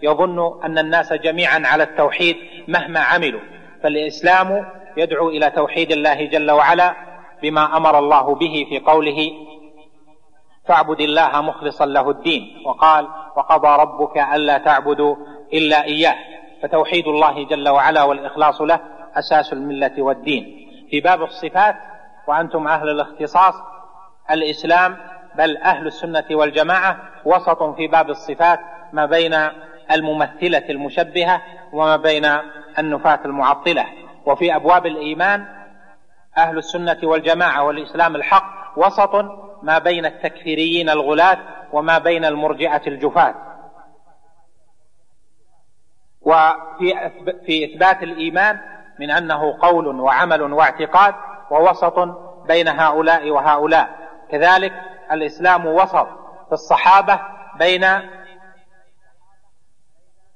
[0.02, 2.36] يظن أن الناس جميعا على التوحيد
[2.68, 3.42] مهما عملوا.
[3.84, 4.66] فالإسلام
[4.98, 6.96] يدعو إلى توحيد الله جل وعلا
[7.42, 9.32] بما أمر الله به في قوله
[10.68, 15.16] فاعبد الله مخلصا له الدين وقال وقضى ربك ألا تعبدوا
[15.54, 16.16] إلا إياه
[16.64, 18.80] فتوحيد الله جل وعلا والإخلاص له
[19.16, 20.70] أساس الملة والدين.
[20.90, 21.76] في باب الصفات
[22.28, 23.54] وأنتم أهل الاختصاص
[24.32, 24.98] الإسلام
[25.36, 28.60] بل أهل السنة والجماعة وسط في باب الصفات
[28.94, 29.34] ما بين
[29.92, 31.42] الممثلة المشبهة
[31.74, 32.26] وما بين
[32.80, 33.86] النفاة المعطلة.
[34.26, 35.46] وفي أبواب الإيمان
[36.38, 39.16] أهل السنة والجماعة والإسلام الحق وسط
[39.64, 41.38] ما بين التكفيريين الغلاة
[41.74, 43.36] وما بين المرجئة الجفاة.
[46.22, 47.12] وفي
[47.46, 48.60] في إثبات الإيمان
[49.00, 51.16] من أنه قول وعمل واعتقاد
[51.52, 52.00] ووسط
[52.48, 53.90] بين هؤلاء وهؤلاء.
[54.32, 54.74] كذلك
[55.12, 56.08] الإسلام وسط
[56.48, 57.20] في الصحابة
[57.60, 57.86] بين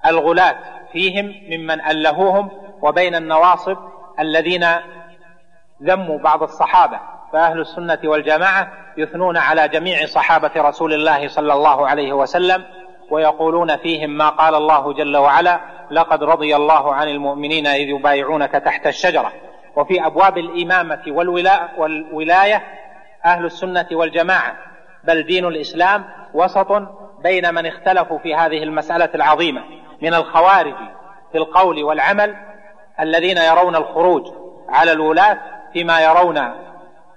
[0.05, 0.55] الغلاة
[0.91, 2.51] فيهم ممن ألهوهم
[2.81, 3.77] وبين النواصب
[4.19, 4.67] الذين
[5.83, 6.99] ذموا بعض الصحابة.
[7.33, 12.65] فأهل السنة والجماعة يثنون على جميع صحابة رسول الله صلى الله عليه وسلم
[13.11, 15.59] ويقولون فيهم ما قال الله جل وعلا
[15.91, 19.33] لقد رضي الله عن المؤمنين إذ يبايعونك تحت الشجرة
[19.75, 21.01] وفي أبواب الإمامة
[21.77, 22.63] والولاية
[23.27, 24.57] أهل السنة والجماعة
[25.03, 26.71] بل دين الإسلام وسط
[27.23, 29.61] بين من اختلفوا في هذه المسألة العظيمة
[30.01, 30.75] من الخوارج
[31.31, 32.35] في القول والعمل
[32.99, 34.27] الذين يرون الخروج
[34.69, 35.37] على الولاة
[35.73, 36.51] فيما يرون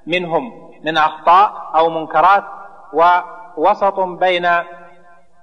[0.06, 2.44] منهم من أخطاء أو منكرات
[2.92, 4.48] ووسط بين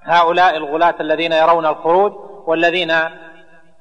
[0.04, 2.14] هؤلاء الغلاة الذين يرون الخروج
[2.46, 2.94] والذين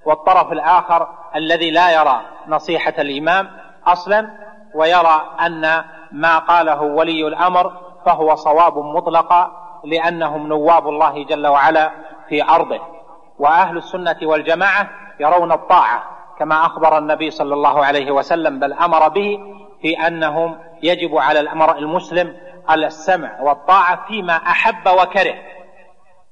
[0.04, 3.50] والطرف الآخر الذي لا يرى نصيحة الإمام
[3.86, 4.30] أصلا
[4.74, 7.72] ويرى أن ما قاله ولي الأمر
[8.06, 9.50] فهو صواب مطلقا
[9.84, 11.90] لأنهم نواب الله جل وعلا
[12.28, 12.80] في أرضه.
[13.38, 14.90] وأهل السنة والجماعة
[15.20, 16.02] يرون الطاعة
[16.38, 19.38] كما أخبر النبي صلى الله عليه وسلم بل أمر به
[19.82, 22.36] في أنهم يجب على المرء المسلم
[22.68, 25.34] على السمع والطاعة فيما أحب وكره.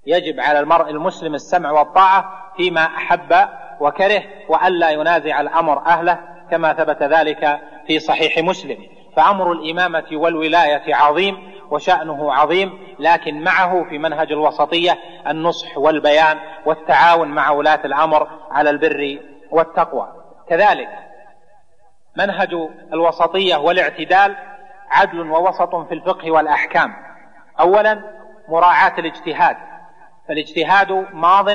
[0.07, 3.49] يجب على المرء المسلم السمع والطاعة فيما أحب
[3.81, 6.19] وكره وألا ينازع الأمر أهله
[6.51, 8.94] كما ثبت ذلك في صحيح مسلم.
[9.17, 17.51] فأمر الإمامة والولاية عظيم وشأنه عظيم لكن معه في منهج الوسطية النصح والبيان والتعاون مع
[17.51, 19.19] ولاة الأمر على البر
[19.51, 20.09] والتقوى.
[20.49, 20.89] كذلك
[22.17, 22.55] منهج
[22.93, 24.37] الوسطية والاعتدال
[24.91, 26.97] عدل ووسط في الفقه والأحكام.
[27.61, 28.01] أولا
[28.49, 29.57] مراعاة الاجتهاد.
[30.29, 31.49] فالاجتهاد ماض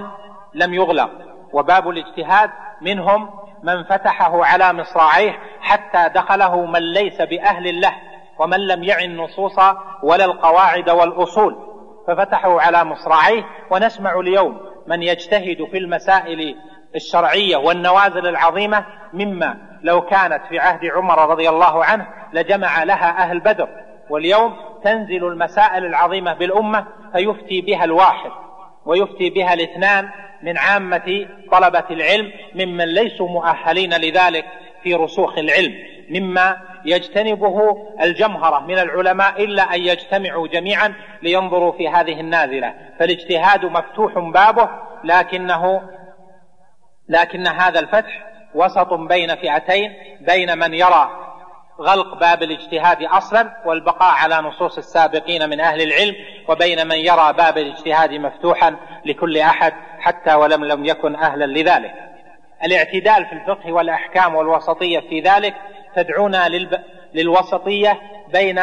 [0.53, 1.11] لم يغلق
[1.53, 2.49] وباب الاجتهاد
[2.81, 3.29] منهم
[3.63, 7.93] من فتحه على مصراعيه حتى دخله من ليس بأهل له
[8.39, 9.59] ومن لم يعي النصوص
[10.03, 11.55] ولا القواعد والأصول.
[12.07, 16.55] ففتحوا على مصراعيه ونسمع اليوم من يجتهد في المسائل
[16.95, 23.39] الشرعية والنوازل العظيمة مما لو كانت في عهد عمر رضي الله عنه لجمع لها أهل
[23.39, 23.69] بدر.
[24.09, 28.31] واليوم تنزل المسائل العظيمة بالأمة فيفتي بها الواحد.
[28.85, 30.09] ويفتي بها الاثنان
[30.41, 34.45] من عامة طلبة العلم ممن ليسوا مؤهلين لذلك
[34.83, 35.73] في رسوخ العلم
[36.09, 42.73] مما يجتنبه الجمهرة من العلماء إلا أن يجتمعوا جميعا لينظروا في هذه النازلة.
[42.99, 44.69] فالاجتهاد مفتوح بابه
[45.03, 45.81] لكنه
[47.09, 51.28] لكن هذا الفتح وسط بين فئتين بين من يرى
[51.79, 56.15] غلق باب الاجتهاد أصلا والبقاء على نصوص السابقين من أهل العلم
[56.47, 61.93] وبين من يرى باب الاجتهاد مفتوحا لكل أحد حتى ولم لم يكن أهلا لذلك.
[62.63, 65.55] الاعتدال في الفقه والأحكام والوسطية في ذلك
[65.95, 66.79] تدعونا للب...
[67.13, 68.01] للوسطية
[68.33, 68.61] بين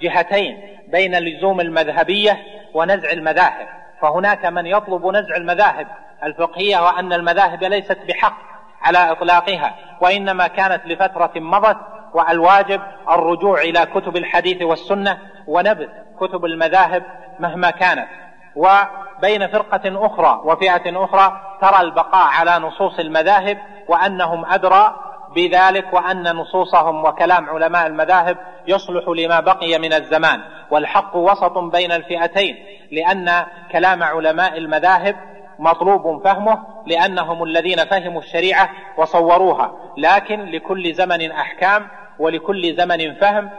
[0.00, 2.42] جهتين بين لزوم المذهبية
[2.74, 3.68] ونزع المذاهب
[4.00, 5.86] فهناك من يطلب نزع المذاهب
[6.24, 8.53] الفقهية وأن المذاهب ليست بحق
[8.84, 11.76] على إطلاقها وإنما كانت لفترة مضت
[12.14, 15.88] والواجب الرجوع إلى كتب الحديث والسنة ونبذ
[16.20, 17.02] كتب المذاهب
[17.38, 18.08] مهما كانت.
[18.56, 24.94] وبين فرقة أخرى وفئة أخرى ترى البقاء على نصوص المذاهب وأنهم أدرى
[25.34, 30.40] بذلك وأن نصوصهم وكلام علماء المذاهب يصلح لما بقي من الزمان.
[30.70, 32.56] والحق وسط بين الفئتين
[32.92, 35.16] لأن كلام علماء المذاهب
[35.58, 39.72] مطلوب فهمه لأنهم الذين فهموا الشريعة وصوروها.
[39.96, 41.88] لكن لكل زمن أحكام
[42.18, 43.50] ولكل زمن فهم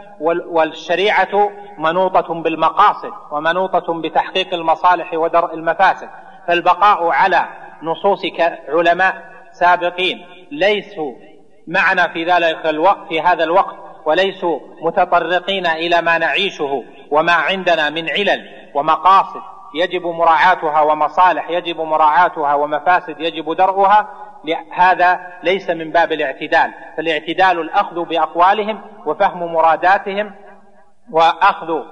[0.50, 6.08] والشريعة منوطة بالمقاصد ومنوطة بتحقيق المصالح ودرء المفاسد.
[6.48, 7.46] فالبقاء على
[7.82, 8.22] نصوص
[8.68, 9.14] علماء
[9.52, 11.12] سابقين ليسوا
[11.66, 18.10] معنا في ذلك الوقت في هذا الوقت وليسوا متطرقين إلى ما نعيشه وما عندنا من
[18.10, 19.42] علل ومقاصد
[19.76, 24.08] يجب مراعاتها ومصالح يجب مراعاتها ومفاسد يجب درءها
[24.70, 30.34] هذا ليس من باب الاعتدال فالاعتدال الأخذ بأقوالهم وفهم مراداتهم
[31.10, 31.82] وأخذ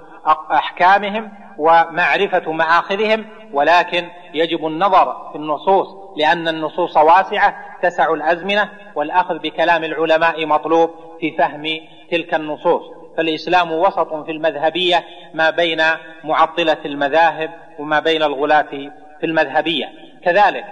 [0.53, 9.85] أحكامهم ومعرفة ماخذهم ولكن يجب النظر في النصوص لأن النصوص واسعة تسع الأزمنة والأخذ بكلام
[9.85, 12.83] العلماء مطلوب في فهم تلك النصوص.
[13.16, 15.83] فالإسلام وسط في المذهبية ما بين
[16.24, 19.92] معطلة المذاهب وما بين الغلاة في المذهبية.
[20.24, 20.64] كذلك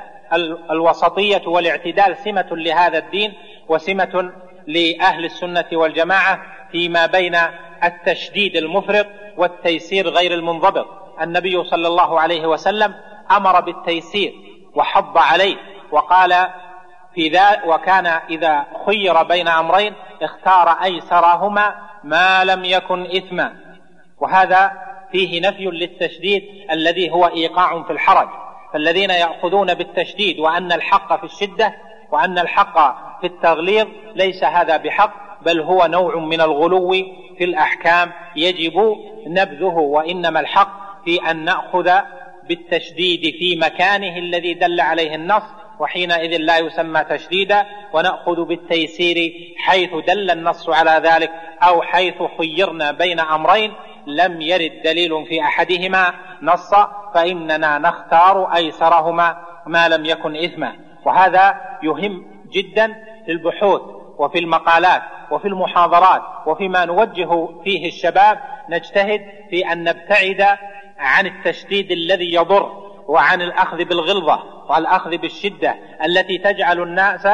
[0.70, 3.32] الوسطية والاعتدال سمة لهذا الدين
[3.68, 4.32] وسمة
[4.66, 6.40] لأهل السنة والجماعة
[6.72, 7.36] فيما بين
[7.84, 10.86] التشديد المفرط والتيسير غير المنضبط.
[11.22, 12.94] النبي صلى الله عليه وسلم
[13.30, 14.32] أمر بالتيسير
[14.74, 15.56] وحض عليه
[15.90, 16.48] وقال
[17.14, 21.74] في ذا وكان إذا خير بين أمرين اختار أيسرهما
[22.04, 23.52] ما لم يكن إثما.
[24.20, 24.72] وهذا
[25.12, 28.28] فيه نفي للتشديد الذي هو إيقاع في الحرج.
[28.72, 31.74] فالذين يأخذون بالتشديد وأن الحق في الشدة
[32.12, 32.78] وأن الحق
[33.20, 36.92] في التغليظ ليس هذا بحق بل هو نوع من الغلو
[37.38, 38.12] في الأحكام.
[38.36, 41.90] يجب نبذه وإنما الحق في أن نأخذ
[42.48, 45.42] بالتشديد في مكانه الذي دل عليه النص
[45.78, 51.30] وحينئذ لا يسمى تشديدا ونأخذ بالتيسير حيث دل النص على ذلك
[51.62, 53.72] أو حيث خيرنا بين أمرين
[54.06, 62.26] لم يرد دليل في أحدهما نصا فإننا نختار أيسرهما ما لم يكن إثما وهذا يهم
[62.52, 62.86] جدا
[63.26, 63.80] في البحوث
[64.18, 70.58] وفي المقالات وفي المحاضرات وفيما نوجه فيه الشباب نجتهد في أن نبتعد
[70.98, 77.28] عن التشديد الذي يضر وعن الأخذ بالغلظة والأخذ بالشدة التي تجعل الناس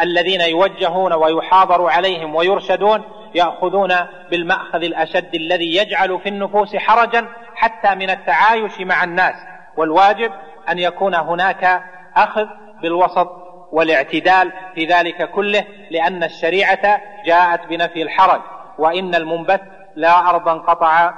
[0.00, 3.02] الذين يوجهون ويحاضر عليهم ويرشدون
[3.34, 3.94] يأخذون
[4.30, 9.34] بالمأخذ الأشد الذي يجعل في النفوس حرجا حتى من التعايش مع الناس.
[9.76, 10.32] والواجب
[10.68, 11.82] أن يكون هناك
[12.16, 12.46] أخذ
[12.82, 13.28] بالوسط
[13.72, 18.40] والاعتدال في ذلك كله لأن الشريعة جاءت بنفي الحرج
[18.78, 19.62] وإن المنبت
[19.96, 21.14] لا ارضا قطع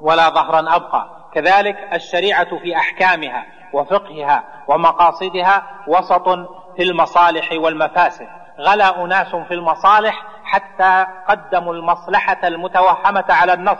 [0.00, 1.21] ولا ظهرا أبقى.
[1.34, 6.28] كذلك الشريعة في أحكامها وفقهها ومقاصدها وسط
[6.76, 8.28] في المصالح والمفاسد.
[8.58, 13.78] غلا أناس في المصالح حتى قدموا المصلحة المتوهمة على النص.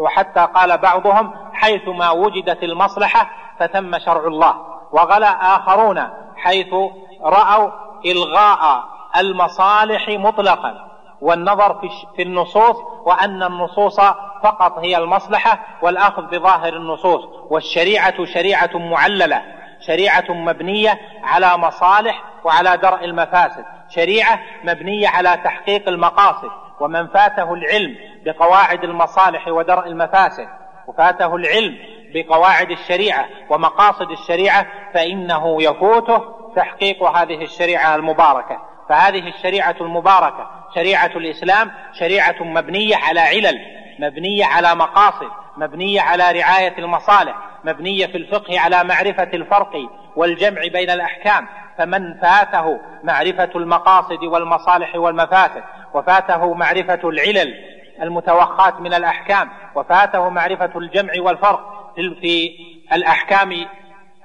[0.00, 4.54] وحتى قال بعضهم حيثما وجدت المصلحة فثم شرع الله.
[4.92, 6.74] وغلا آخرون حيث
[7.22, 7.70] رأوا
[8.06, 8.84] إلغاء
[9.16, 10.89] المصالح مطلقا.
[11.20, 11.80] والنظر
[12.16, 14.00] في النصوص وأن النصوص
[14.42, 17.24] فقط هي المصلحة والأخذ بظاهر النصوص.
[17.50, 19.42] والشريعة شريعة معللة
[19.80, 23.64] شريعة مبنية على مصالح وعلى درء المفاسد.
[23.88, 26.50] شريعة مبنية على تحقيق المقاصد.
[26.80, 30.48] ومن فاته العلم بقواعد المصالح ودرء المفاسد.
[30.86, 31.76] وفاته العلم
[32.14, 36.22] بقواعد الشريعة ومقاصد الشريعة فإنه يفوته
[36.56, 38.69] تحقيق هذه الشريعة المباركة.
[38.90, 43.60] فهذه الشريعة المباركة شريعة الإسلام شريعة مبنية على علل
[43.98, 49.72] مبنية على مقاصد مبنية على رعاية المصالح مبنية في الفقه على معرفة الفرق
[50.16, 51.46] والجمع بين الأحكام.
[51.78, 55.62] فمن فاته معرفة المقاصد والمصالح والمفاسد
[55.94, 57.54] وفاته معرفة العلل
[58.02, 62.50] المتوخاة من الأحكام وفاته معرفة الجمع والفرق في
[62.92, 63.66] الأحكام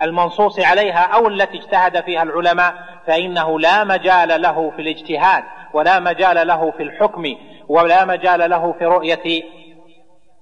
[0.02, 2.74] المنصوص عليها أو التي اجتهد فيها العلماء
[3.08, 5.44] فإنه لا مجال له في الاجتهاد
[5.74, 7.36] ولا مجال له في الحكم
[7.68, 9.44] ولا مجال له في رؤية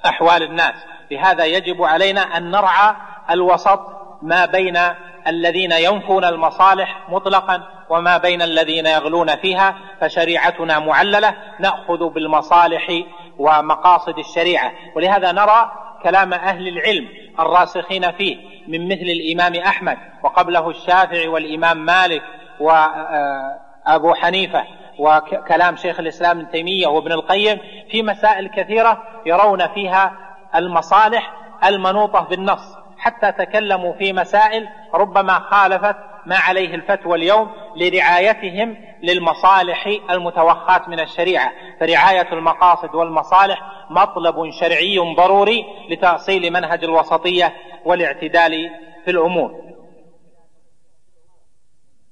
[0.06, 0.74] أحوال الناس.
[1.12, 2.96] لهذا يجب علينا أن نرعى
[3.32, 3.80] الوسط
[4.22, 4.80] ما بين
[5.28, 13.04] الذين ينفون المصالح مطلقا وما بين الذين يغلون فيها فشريعتنا معللة نأخذ بالمصالح
[13.38, 14.72] ومقاصد الشريعة.
[14.96, 15.72] ولهذا نرى
[16.04, 22.22] كلام أهل العلم الراسخين فيه من مثل الإمام أحمد وقبله الشافعي والإمام مالك
[22.60, 24.64] وابو حنيفة
[25.00, 27.60] وكلام شيخ الإسلام ابن تيمية وابن القيم
[27.92, 30.12] في مسائل كثيرة يرون فيها
[30.56, 31.34] المصالح
[31.66, 40.82] المنوطة بالنص حتى تكلموا في مسائل ربما خالفت ما عليه الفتوى اليوم لرعايتهم للمصالح المتوخاة
[40.88, 43.62] من الشريعة فرعاية المقاصد والمصالح
[43.94, 47.54] مطلب شرعي ضروري لتأصيل منهج الوسطية
[47.86, 48.70] والاعتدال
[49.06, 49.64] في الأمور.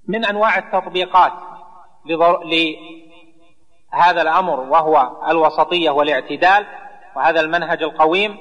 [0.08, 1.34] من أنواع التطبيقات
[3.94, 6.66] لهذا الأمر وهو الوسطية والاعتدال
[7.16, 8.38] وهذا المنهج القويم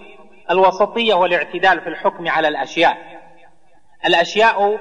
[0.51, 2.97] الوسطية والاعتدال في الحكم على الأشياء.
[4.07, 4.78] الأشياء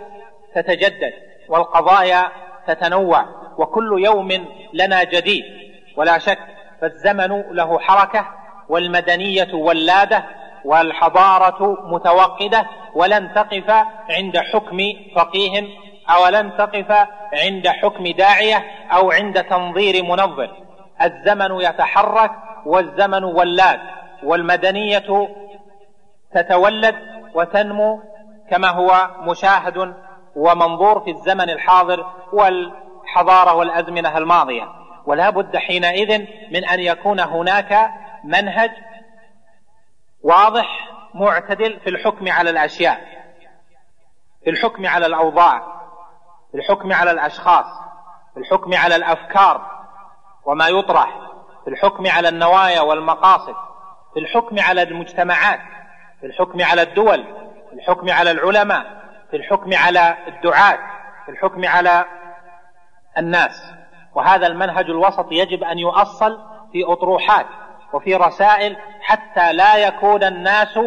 [0.55, 1.14] تتجدد
[1.49, 2.32] والقضايا
[2.68, 3.26] تتنوع
[3.57, 4.32] وكل يوم
[4.74, 5.43] لنا جديد.
[5.97, 6.39] ولا شك
[6.82, 8.39] فالزمن له حركة
[8.70, 10.24] والمدنية ولادة
[10.66, 12.66] والحضارة متوقدة
[12.96, 13.70] ولن تقف
[14.10, 14.78] عند حكم
[15.16, 15.68] فقيه
[16.10, 20.52] أو لن تقف عند حكم داعية أو عند تنظير منظر.
[21.02, 22.32] الزمن يتحرك
[22.66, 23.80] والزمن ولاد
[24.24, 25.30] والمدنية
[26.36, 26.96] تتولد
[27.36, 28.02] وتنمو
[28.52, 29.94] كما هو مشاهد
[30.36, 34.64] ومنظور في الزمن الحاضر والحضارة والأزمنة الماضية.
[35.06, 36.20] ولا بد حينئذ
[36.52, 37.90] من أن يكون هناك
[38.24, 38.72] منهج
[40.24, 43.02] واضح معتدل في الحكم على الاشياء
[44.44, 45.60] في الحكم على الاوضاع
[46.52, 47.66] في الحكم على الاشخاص
[48.34, 49.80] في الحكم على الافكار
[50.46, 51.20] وما يطرح
[51.64, 53.56] في الحكم على النوايا والمقاصد
[54.14, 55.60] في الحكم على المجتمعات
[56.20, 57.24] في الحكم على الدول
[57.70, 59.00] في الحكم على العلماء
[59.32, 60.78] في الحكم على الدعاة
[61.26, 62.06] في الحكم على
[63.18, 63.74] الناس
[64.16, 66.40] وهذا المنهج الوسط يجب ان يؤصل
[66.72, 67.46] في اطروحات
[67.94, 70.80] وفي رسائل حتى لا يكون الناس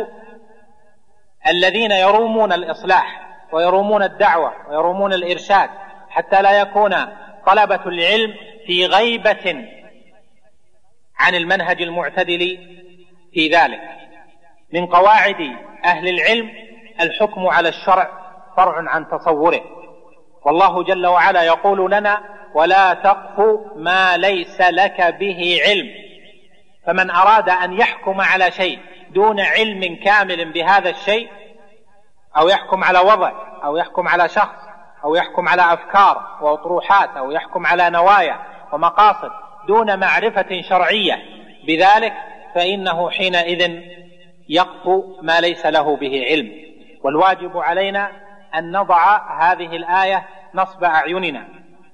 [1.50, 3.22] الذين يرومون الإصلاح
[3.52, 5.70] ويرومون الدعوة ويرومون الإرشاد
[6.10, 6.94] حتى لا يكون
[7.46, 8.34] طلبة العلم
[8.66, 9.68] في غيبة
[11.18, 12.58] عن المنهج المعتدل
[13.32, 13.80] في ذلك.
[14.72, 16.50] من قواعد أهل العلم
[17.00, 18.08] الحكم على الشرع
[18.56, 19.60] فرع عن تصوره.
[20.44, 22.20] والله جل وعلا يقول لنا
[22.54, 25.88] ولا تقف ما ليس لك به علم.
[26.86, 28.78] فمن أراد أن يحكم على شيء
[29.10, 31.28] دون علم كامل بهذا الشيء
[32.36, 33.32] أو يحكم على وضع
[33.64, 34.62] أو يحكم على شخص
[35.04, 38.38] أو يحكم على أفكار واطروحات أو يحكم على نوايا
[38.72, 39.30] ومقاصد
[39.68, 41.22] دون معرفة شرعية
[41.66, 42.12] بذلك
[42.54, 43.80] فإنه حينئذ
[44.48, 46.52] يقفو ما ليس له به علم.
[47.04, 48.10] والواجب علينا
[48.54, 51.48] أن نضع هذه الآية نصب أعيننا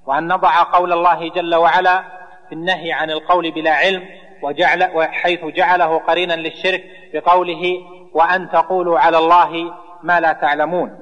[0.05, 2.03] وأن نضع قول الله جل وعلا
[2.49, 4.05] في النهي عن القول بلا علم
[4.41, 6.83] وجعل وحيث جعله قرينا للشرك
[7.13, 7.77] بقوله
[8.13, 9.73] وأن تقولوا على الله
[10.03, 10.99] ما لا تعلمون.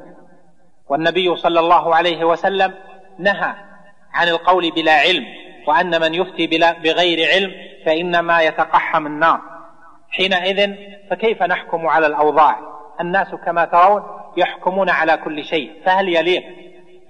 [0.90, 2.74] والنبي صلى الله عليه وسلم
[3.20, 3.54] نهى
[4.14, 5.26] عن القول بلا علم
[5.68, 7.52] وأن من يفتي بلا بغير علم
[7.86, 9.42] فإنما يتقحم النار.
[10.10, 10.76] حينئذ
[11.10, 12.60] فكيف نحكم على الأوضاع؟
[13.02, 14.04] الناس كما ترون
[14.38, 16.44] يحكمون على كل شيء فهل يليق؟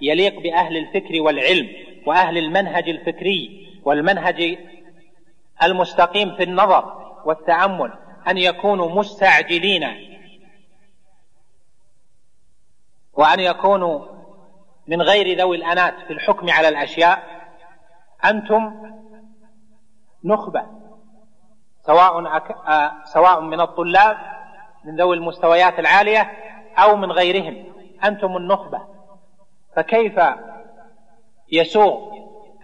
[0.00, 1.68] يليق بأهل الفكر والعلم
[2.06, 4.58] وأهل المنهج الفكري والمنهج
[5.62, 7.92] المستقيم في النظر والتأمل
[8.28, 9.84] أن يكونوا مستعجلين.
[13.12, 14.06] وأن يكونوا
[14.86, 17.22] من غير ذوي الأنات في الحكم على الأشياء.
[18.24, 18.92] أنتم
[20.24, 20.66] نخبة
[21.86, 22.50] سواء أك...
[22.50, 24.18] آه سواء من الطلاب
[24.84, 26.32] من ذوي المستويات العالية
[26.78, 27.64] أو من غيرهم.
[28.04, 28.80] أنتم النخبة.
[29.76, 30.20] فكيف
[31.52, 32.14] يسوغ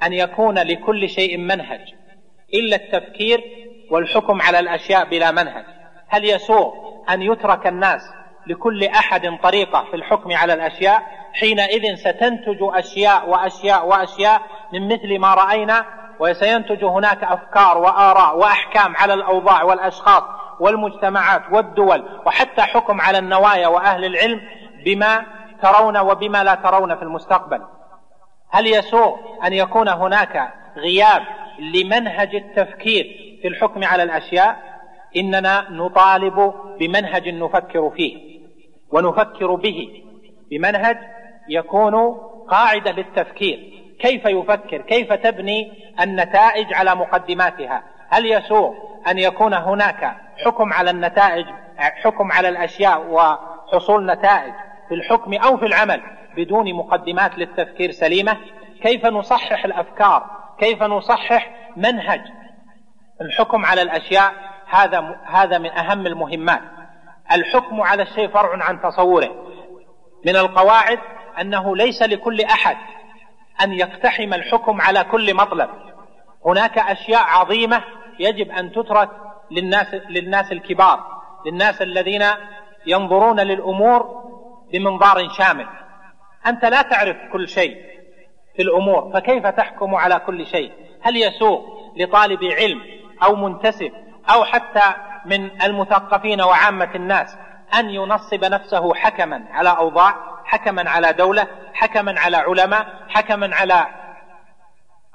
[0.02, 1.94] أن يكون لكل شيء منهج؟
[2.54, 3.44] إلا التفكير
[3.90, 5.64] والحكم على الأشياء بلا منهج.
[6.08, 6.72] هل يسوغ
[7.10, 8.00] أن يترك الناس
[8.46, 11.02] لكل أحد طريقة في الحكم على الأشياء؟
[11.34, 14.42] حينئذ ستنتج أشياء وأشياء وأشياء
[14.72, 15.84] من مثل ما رأينا
[16.20, 20.22] وسينتج هناك أفكار وآراء وأحكام على الأوضاع والأشخاص
[20.60, 24.40] والمجتمعات والدول وحتى حكم على النوايا وأهل العلم
[24.84, 25.26] بما
[25.62, 27.62] ترون وبما لا ترون في المستقبل.
[28.50, 31.22] هل يسوغ أن يكون هناك غياب
[31.58, 33.04] لمنهج التفكير
[33.42, 34.56] في الحكم على الأشياء
[35.16, 38.40] إننا نطالب بمنهج نفكر فيه
[38.92, 39.88] ونفكر به
[40.50, 40.98] بمنهج
[41.48, 41.94] يكون
[42.50, 43.74] قاعدة للتفكير.
[44.00, 48.74] كيف يفكر؟ كيف تبني النتائج على مقدماتها؟ هل يسوغ
[49.08, 51.46] أن يكون هناك حكم على النتائج
[51.78, 54.52] حكم على الأشياء وحصول نتائج
[54.88, 56.00] في الحكم أو في العمل
[56.36, 58.36] بدون مقدمات للتفكير سليمة؟
[58.82, 62.20] كيف نصحح الأفكار كيف نصحح منهج
[63.20, 64.32] الحكم على الأشياء؟
[64.66, 66.60] هذا هذا من أهم المهمات.
[67.32, 69.30] الحكم على الشيء فرع عن تصوره.
[70.26, 70.98] من القواعد
[71.40, 72.76] أنه ليس لكل أحد
[73.62, 75.70] أن يقتحم الحكم على كل مطلب.
[76.46, 77.84] هناك أشياء عظيمة
[78.18, 79.10] يجب أن تترك
[79.50, 81.04] للناس للناس الكبار
[81.46, 82.24] للناس الذين
[82.86, 84.24] ينظرون للأمور
[84.72, 85.66] بمنظار شامل.
[86.46, 87.93] أنت لا تعرف كل شيء.
[88.56, 91.64] في الأمور فكيف تحكم على كل شيء؟ هل يسوق
[91.96, 92.80] لطالب علم
[93.24, 93.92] أو منتسب
[94.34, 94.94] أو حتى
[95.24, 97.36] من المثقفين وعامة الناس
[97.78, 103.86] أن ينصب نفسه حكما على أوضاع حكما على دولة حكما على علماء حكما على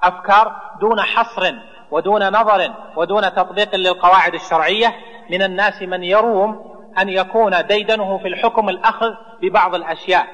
[0.03, 1.53] أفكار دون حصر
[1.91, 4.95] ودون نظر ودون تطبيق للقواعد الشرعية؟
[5.29, 10.27] من الناس من يروم أن يكون ديدنه في الحكم الأخذ ببعض الأشياء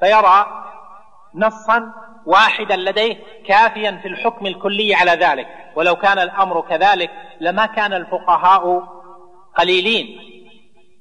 [0.00, 0.46] فيرى
[1.34, 1.92] نصا
[2.26, 3.16] واحدا لديه
[3.46, 5.46] كافيا في الحكم الكلي على ذلك.
[5.76, 7.10] ولو كان الأمر كذلك
[7.40, 8.82] لما كان الفقهاء
[9.58, 10.18] قليلين.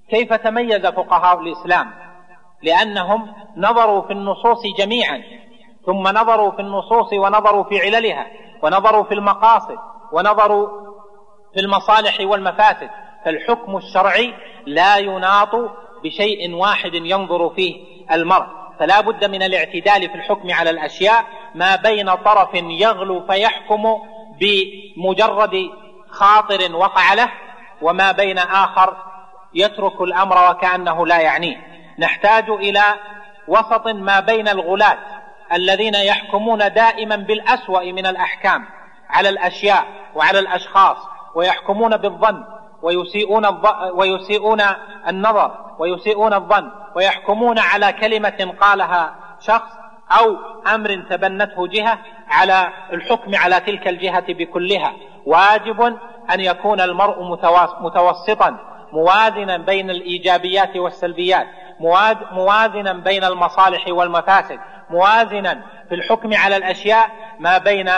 [0.09, 1.93] كيف تميز فقهاء الإسلام؟
[2.63, 5.23] لأنهم نظروا في النصوص جميعا.
[5.85, 8.27] ثم نظروا في النصوص ونظروا في عللها
[8.63, 9.77] ونظروا في المقاصد
[10.11, 10.67] ونظروا
[11.53, 12.89] في المصالح والمفاسد.
[13.25, 14.33] فالحكم الشرعي
[14.65, 15.55] لا يناط
[16.03, 17.75] بشيء واحد ينظر فيه
[18.11, 18.64] المرء.
[18.79, 21.25] فلا بد من الاعتدال في الحكم على الأشياء.
[21.55, 23.83] ما بين طرف يغلو فيحكم
[24.39, 25.69] بمجرد
[26.09, 27.31] خاطر وقع له
[27.81, 28.97] وما بين آخر
[29.53, 31.57] يترك الأمر وكأنه لا يعنيه.
[31.99, 32.83] نحتاج إلى
[33.47, 34.97] وسط ما بين الغلاة
[35.53, 38.65] الذين يحكمون دائما بالأسوأ من الأحكام
[39.09, 40.97] على الأشياء وعلى الأشخاص
[41.35, 42.43] ويحكمون بالظن
[42.85, 43.45] ويسيئون
[43.93, 44.61] ويسيئون
[45.07, 49.71] النظر ويسيئون الظن ويحكمون على كلمة قالها شخص
[50.11, 50.37] أو
[50.75, 51.97] أمر تبنته جهة
[52.29, 54.93] على الحكم على تلك الجهة بكلها.
[55.25, 55.81] واجب
[56.33, 57.23] أن يكون المرء
[57.81, 58.57] متوسطا
[58.93, 61.47] موازنا بين الإيجابيات والسلبيات
[62.31, 64.59] موازنا بين المصالح والمفاسد
[64.89, 67.09] موازنا في الحكم على الأشياء
[67.39, 67.89] ما بين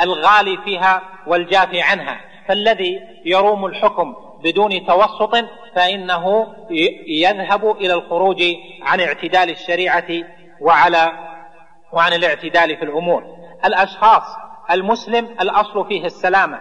[0.00, 2.29] الغالي فيها والجافي عنها.
[2.50, 5.44] فالذي يروم الحكم بدون توسط
[5.74, 6.46] فإنه
[7.06, 8.42] يذهب إلى الخروج
[8.82, 10.08] عن اعتدال الشريعة
[10.60, 11.12] وعلى
[11.92, 13.24] وعن الاعتدال في الأمور.
[13.64, 14.22] الأشخاص
[14.70, 16.60] المسلم الأصل فيه السلامة.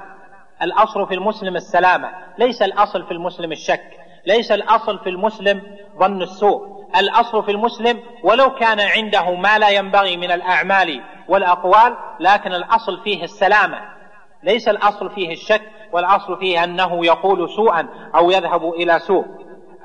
[0.61, 2.11] الأصل في المسلم السلامة.
[2.37, 3.91] ليس الأصل في المسلم الشك.
[4.25, 5.61] ليس الأصل في المسلم
[5.99, 6.85] ظن السوء.
[6.99, 13.23] الأصل في المسلم ولو كان عنده ما لا ينبغي من الأعمال والأقوال لكن الأصل فيه
[13.23, 13.98] السلامة.
[14.43, 15.61] ليس الأصل فيه الشك
[15.91, 19.25] والأصل فيه أنه يقول سوءا أو يذهب إلى سوء.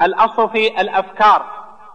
[0.03, 1.47] الأصل في الأفكار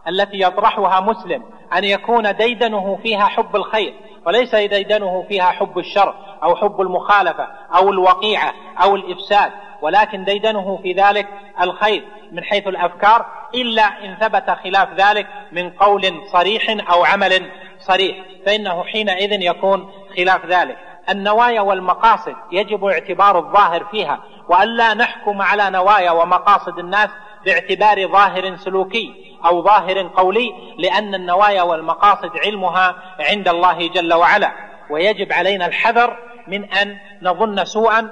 [0.07, 1.43] التي يطرحها مسلم
[1.77, 3.93] أن يكون ديدنه فيها حب الخير
[4.27, 8.53] وليس ديدنه فيها حب الشر أو حب المخالفة أو الوقيعة
[8.83, 9.51] أو الإفساد
[9.81, 11.27] ولكن ديدنه في ذلك
[11.61, 18.17] الخير من حيث الأفكار إلا إن ثبت خلاف ذلك من قول صريح أو عمل صريح
[18.45, 20.77] فإنه حينئذ يكون خلاف ذلك.
[21.11, 22.35] النوايا والمقاصد.
[22.51, 27.09] يجب اعتبار الظاهر فيها وألا نحكم على نوايا ومقاصد الناس
[27.45, 29.13] باعتبار ظاهر سلوكي
[29.45, 34.51] أو ظاهر قولي لأن النوايا والمقاصد علمها عند الله جل وعلا.
[34.89, 38.09] ويجب علينا الحذر من أن نظن سوءا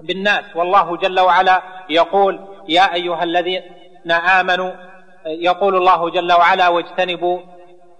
[0.00, 0.56] بالناس.
[0.56, 3.62] والله جل وعلا يقول يا أيها الذين
[4.40, 4.72] آمنوا
[5.26, 7.40] يقول الله جل وعلا واجتنبوا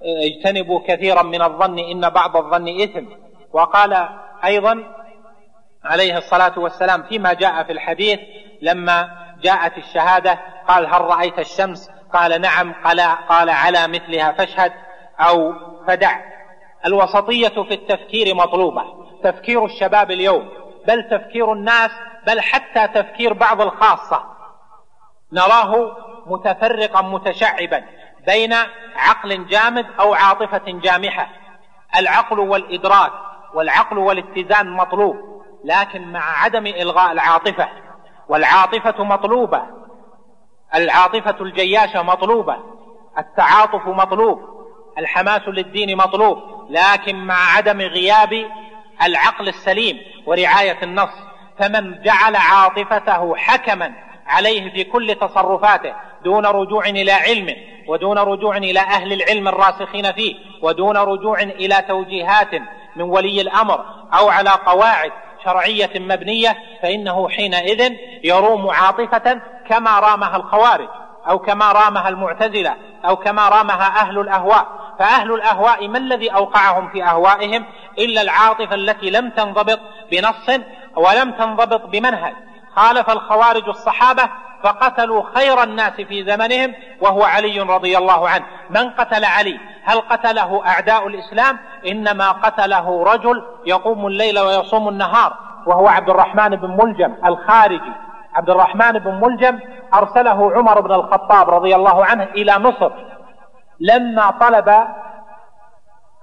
[0.03, 3.05] اجتنبوا كثيرا من الظن إن بعض الظن إثم.
[3.53, 4.09] وقال
[4.44, 4.84] أيضا
[5.84, 8.20] عليه الصلاة والسلام فيما جاء في الحديث
[8.62, 9.11] لما
[9.42, 10.38] جاءت الشهادة
[10.68, 14.72] قال هل رأيت الشمس؟ قال نعم قال, قال على مثلها فاشهد
[15.20, 15.55] أو
[15.86, 16.20] فدع.
[16.86, 18.84] الوسطية في التفكير مطلوبة
[19.24, 20.48] تفكير الشباب اليوم
[20.86, 21.90] بل تفكير الناس
[22.26, 24.24] بل حتى تفكير بعض الخاصة.
[25.32, 25.96] نراه
[26.26, 27.84] متفرقا متشعبا
[28.26, 28.53] بين
[28.96, 31.28] عقل جامد أو عاطفة جامحة.
[31.96, 33.12] العقل والإدراك
[33.55, 35.16] والعقل والاتزان مطلوب
[35.64, 37.68] لكن مع عدم إلغاء العاطفة.
[38.28, 39.62] والعاطفة مطلوبة.
[40.74, 42.57] العاطفة الجياشة مطلوبة.
[43.18, 44.40] التعاطف مطلوب.
[44.98, 46.38] الحماس للدين مطلوب.
[46.70, 48.46] لكن مع عدم غياب
[49.03, 51.11] العقل السليم ورعاية النص
[51.59, 53.92] فمن جعل عاطفته حكما
[54.26, 55.94] عليه في كل تصرفاته
[56.24, 57.55] دون رجوع إلى علمه
[57.88, 62.51] ودون رجوع إلى أهل العلم الراسخين فيه ودون رجوع إلى توجيهات
[62.97, 63.84] من ولي الأمر
[64.18, 65.12] أو على قواعد
[65.45, 67.93] شرعية مبنية فإنه حينئذ
[68.24, 70.88] يروم عاطفة كما رامها الخوارج
[71.28, 74.66] أو كما رامها المعتزلة أو كما رامها أهل الأهواء.
[74.99, 77.64] فأهل الأهواء ما الذي أوقعهم في أهوائهم؟
[77.99, 79.80] إلا العاطفة التي لم تنضبط
[80.11, 80.61] بنص
[80.97, 82.34] ولم تنضبط بمنهج.
[82.76, 84.28] خالف الخوارج الصحابة
[84.63, 88.45] فقتلوا خير الناس في زمنهم وهو علي رضي الله عنه.
[88.71, 95.37] من قتل علي؟ هل قتله أعداء الإسلام؟ إنما قتله رجل يقوم الليل ويصوم النهار
[95.67, 97.93] وهو عبد الرحمن بن ملجم الخارجي.
[98.35, 99.59] عبد الرحمن بن ملجم
[99.95, 102.91] أرسله عمر بن الخطاب رضي الله عنه إلى مصر.
[103.81, 104.89] لما طلب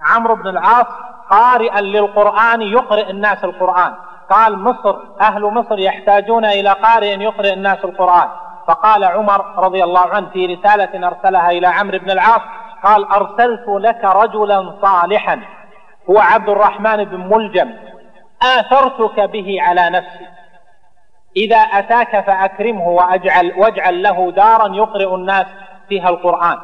[0.02, 0.86] عمرو بن العاص
[1.30, 3.94] قارئا للقرآن يقرئ الناس القرآن.
[4.30, 8.28] قال مصر أهل مصر يحتاجون إلى قارئ يقرئ الناس القرآن.
[8.66, 12.40] فقال عمر رضي الله عنه في رسالة أرسلها إلى عمرو بن العاص
[12.84, 15.40] قال أرسلت لك رجلا صالحا
[16.10, 17.70] هو عبد الرحمن بن ملجم.
[18.42, 20.26] آثرتك به على نفسي.
[21.36, 25.46] إذا أتاك فأكرمه وأجعل واجعل له دارا يقرئ الناس
[25.88, 26.58] فيها القرآن.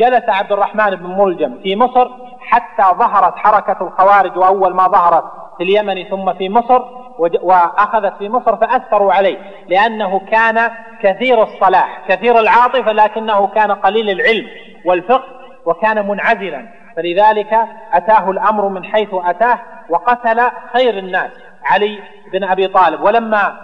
[0.00, 5.24] جلس عبد الرحمن بن ملجم في مصر حتى ظهرت حركة الخوارج وأول ما ظهرت
[5.58, 6.82] في اليمن ثم في مصر
[7.18, 9.38] وأخذت في مصر فأثروا عليه
[9.68, 10.70] لأنه كان
[11.02, 14.46] كثير الصلاح كثير العاطفة لكنه كان قليل العلم
[14.84, 15.24] والفقه
[15.66, 16.68] وكان منعزلا.
[16.96, 17.58] فلذلك
[17.92, 20.40] أتاه الأمر من حيث أتاه وقتل
[20.72, 21.30] خير الناس
[21.64, 21.98] علي
[22.32, 23.02] بن أبي طالب.
[23.02, 23.56] ولما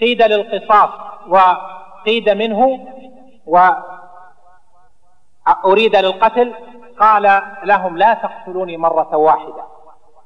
[0.00, 0.90] قيد للقصاص
[1.28, 2.78] وقيد منه
[5.64, 6.54] وأريد للقتل؟
[7.00, 9.64] قال لهم لا تقتلوني مرة واحدة.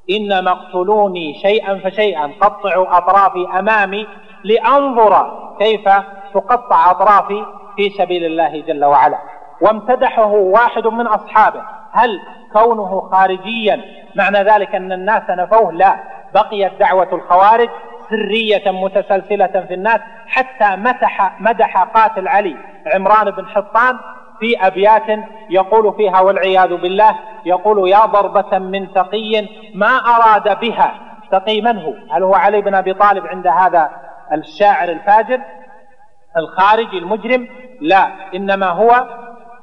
[0.09, 2.31] إنما اقتلوني شيئا فشيئا.
[2.41, 4.07] قطعوا أطرافي أمامي
[4.43, 5.89] لأنظر كيف
[6.33, 7.45] تقطع أطرافي
[7.75, 9.17] في سبيل الله جل وعلا.
[9.61, 11.61] وامتدحه واحد من أصحابه.
[11.91, 12.19] هل
[12.53, 13.81] كونه خارجيا
[14.15, 15.95] معنى ذلك أن الناس نفوه؟ لا.
[16.33, 17.69] بقيت دعوة الخوارج
[18.09, 19.99] سرية متسلسلة في الناس.
[20.27, 22.57] حتى مدح مدح قاتل علي
[22.93, 23.99] عمران بن حطان
[24.43, 25.19] في أبيات
[25.49, 27.15] يقول فيها والعياذ بالله
[27.45, 30.95] يقول يا ضربة من تقي ما أراد بها.
[31.31, 33.91] تقي من هو؟ هل هو علي بن أبي طالب عند هذا
[34.33, 35.39] الشاعر الفاجر؟
[36.37, 37.47] الخارجي المجرم؟
[37.81, 39.07] لا إنما هو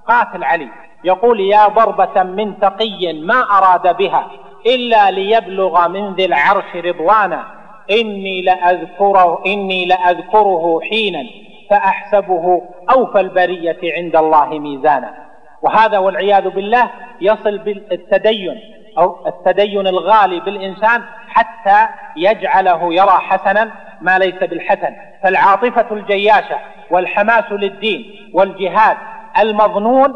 [0.09, 0.69] قاتل علي.
[1.05, 4.27] يقول يا ضربة من تقي ما أراد بها
[4.67, 7.45] إلا ليبلغ من ذي العرش رضوانا.
[7.91, 11.50] إني لأذكره, إني لأذكره حينا.
[11.71, 15.15] فأحسبه أوفى البرية عند الله ميزانا.
[15.63, 16.91] وهذا والعياذ بالله
[17.21, 18.61] يصل بالتدين
[18.99, 24.97] أو التدين الغالي بالإنسان حتى يجعله يرى حسنا ما ليس بالحسن.
[25.23, 26.59] فالعاطفة الجياشة
[26.91, 28.05] والحماس للدين
[28.35, 28.97] والجهاد
[29.39, 30.15] المظنون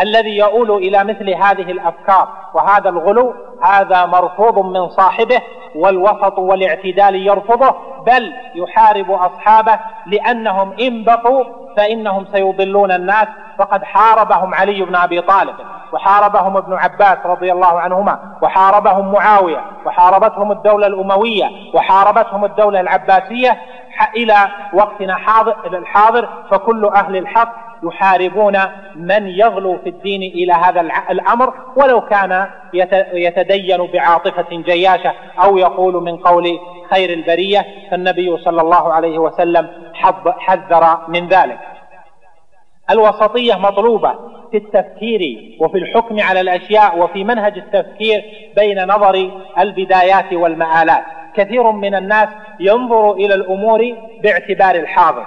[0.00, 2.28] الذي يؤول إلى مثل هذه الأفكار.
[2.54, 5.40] وهذا الغلو هذا مرفوض من صاحبه
[5.74, 7.74] والوسط والاعتدال يرفضه
[8.06, 11.44] بل يحارب أصحابه لأنهم إن بقوا
[11.76, 13.28] فإنهم سيضلون الناس.
[13.58, 15.54] فقد حاربهم علي بن أبي طالب
[15.92, 23.58] وحاربهم ابن عباس رضي الله عنهما وحاربهم معاوية وحاربتهم الدولة الأموية وحاربتهم الدولة العباسية.
[24.16, 25.16] إلى وقتنا
[25.66, 28.58] الحاضر فكل أهل الحق يحاربون
[28.96, 32.46] من يغلو في الدين إلى هذا الأمر ولو كان
[33.12, 35.12] يتدين بعاطفة جياشة
[35.44, 36.58] أو يقول من قول
[36.90, 39.68] خير البرية فالنبي صلى الله عليه وسلم
[40.38, 41.58] حذر من ذلك.
[42.90, 44.12] الوسطية مطلوبة
[44.50, 48.22] في التفكير وفي الحكم على الأشياء وفي منهج التفكير
[48.56, 51.04] بين نظر البدايات والمآلات.
[51.36, 52.28] كثير من الناس
[52.60, 55.26] ينظر إلى الأمور باعتبار الحاضر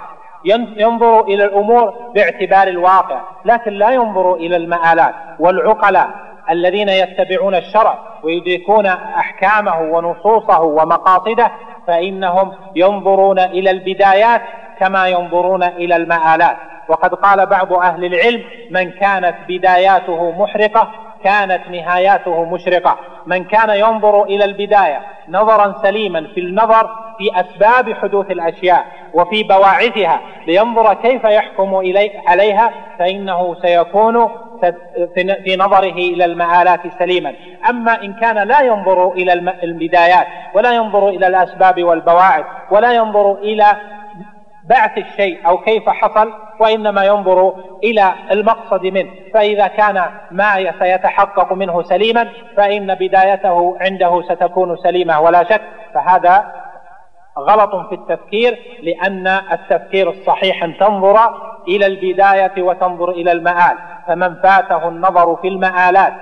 [0.76, 6.10] ينظر إلى الأمور باعتبار الواقع لكن لا ينظر إلى المآلات والعقلاء
[6.50, 11.50] الذين يتبعون الشرع ويدركون أحكامه ونصوصه ومقاصده
[11.86, 14.42] فإنهم ينظرون إلى البدايات
[14.80, 16.56] كما ينظرون إلى المآلات.
[16.88, 20.90] وقد قال بعض أهل العلم من كانت بداياته محرقة
[21.24, 22.96] كانت نهاياته مشرقة.
[23.26, 30.20] من كان ينظر إلى البداية نظرا سليما في النظر في أسباب حدوث الأشياء وفي بواعثها
[30.46, 31.74] لينظر كيف يحكم
[32.26, 34.30] عليها فإنه سيكون
[35.44, 37.34] في نظره إلى المآلات سليما.
[37.70, 39.32] أما إن كان لا ينظر إلى
[39.62, 43.66] البدايات ولا ينظر إلى الأسباب والبواعث ولا ينظر إلى
[44.68, 47.54] بعث الشيء أو كيف حصل وإنما ينظر
[47.84, 49.10] إلى المقصد منه.
[49.34, 55.62] فإذا كان ما سيتحقق منه سليما فإن بدايته عنده ستكون سليمة ولا شك.
[55.94, 56.52] فهذا
[57.38, 61.18] غلط في التفكير لأن التفكير الصحيح أن تنظر
[61.68, 63.78] إلى البداية وتنظر إلى المآل.
[64.06, 66.12] فمن فاته النظر في المآلات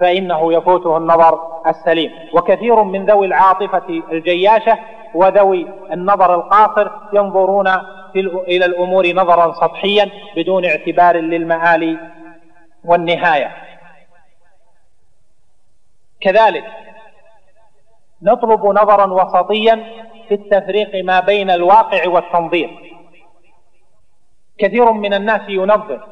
[0.00, 2.10] فإنه يفوته النظر السليم.
[2.32, 4.78] وكثير من ذوي العاطفة الجياشة
[5.14, 7.68] وذوي النظر القاصر ينظرون
[8.48, 11.98] إلى الأمور نظرا سطحيا بدون اعتبار للمآل
[12.84, 13.56] والنهاية.
[16.20, 16.64] كذلك
[18.22, 22.86] نطلب نظرا وسطيا في التفريق ما بين الواقع والتنظير
[24.58, 26.08] كثير من الناس ينظر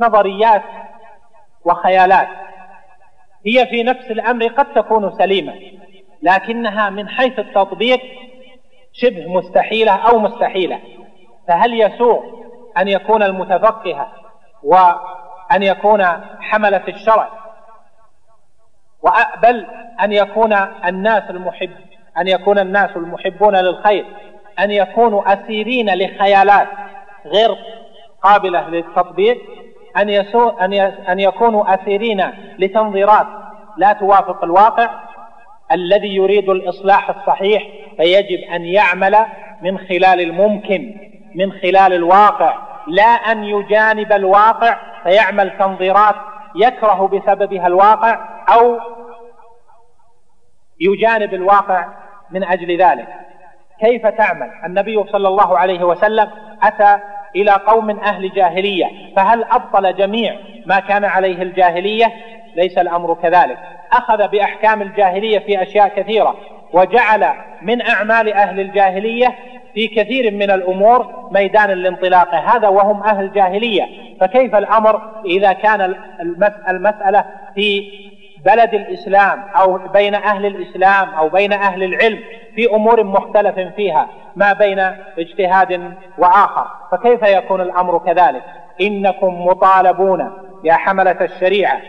[0.00, 0.62] نظريات
[1.64, 2.28] وخيالات.
[3.46, 5.54] هي في نفس الأمر قد تكون سليمة
[6.22, 8.00] لكنها من حيث التطبيق
[8.92, 10.80] شبه مستحيلة أو مستحيلة.
[11.48, 12.20] فهل يسوغ
[12.78, 14.12] أن يكون المتفقه
[14.62, 16.04] وأن يكون
[16.40, 17.28] حملة الشرع؟
[19.42, 19.66] بل
[20.02, 20.52] أن يكون
[20.84, 21.70] الناس المحب
[22.18, 24.06] أن يكون الناس المحبون للخير
[24.58, 26.68] أن يكونوا اسيرين لخيالات
[27.26, 27.56] غير
[28.22, 29.38] قابلة للتطبيق
[29.96, 30.74] أن, يسو أن,
[31.08, 32.24] أن يكونوا أسيرين
[32.58, 33.26] لتنظيرات
[33.76, 34.90] لا توافق الواقع.
[35.72, 37.62] الذي يريد الإصلاح الصحيح
[37.96, 39.16] فيجب أن يعمل
[39.62, 40.94] من خلال الممكن
[41.34, 42.58] من خلال الواقع.
[42.86, 46.14] لا أن يجانب الواقع فيعمل تنظيرات
[46.54, 48.78] يكره بسببها الواقع أو
[50.80, 53.06] يجانب الواقع من أجل ذلك.
[53.80, 56.30] كيف تعمل؟ النبي صلى الله عليه وسلم
[56.62, 56.98] أتى
[57.36, 62.12] إلى قوم أهل جاهلية فهل أبطل جميع ما كان عليه الجاهلية؟
[62.56, 63.58] ليس الأمر كذلك.
[63.92, 66.36] أخذ بأحكام الجاهلية في أشياء كثيرة
[66.72, 67.30] وجعل
[67.62, 69.34] من أعمال أهل الجاهلية
[69.74, 72.34] في كثير من الأمور ميدان الانطلاق.
[72.34, 73.86] هذا وهم أهل جاهلية.
[74.20, 75.94] فكيف الأمر إذا كان
[76.68, 77.90] المسألة في
[78.44, 82.18] بلد الإسلام أو بين أهل الإسلام أو بين أهل العلم
[82.54, 84.78] في أمور مختلف فيها ما بين
[85.18, 86.66] اجتهاد وآخر.
[86.92, 88.42] فكيف يكون الأمر كذلك؟
[88.80, 90.32] إنكم مطالبون
[90.64, 91.80] يا حملة الشريعة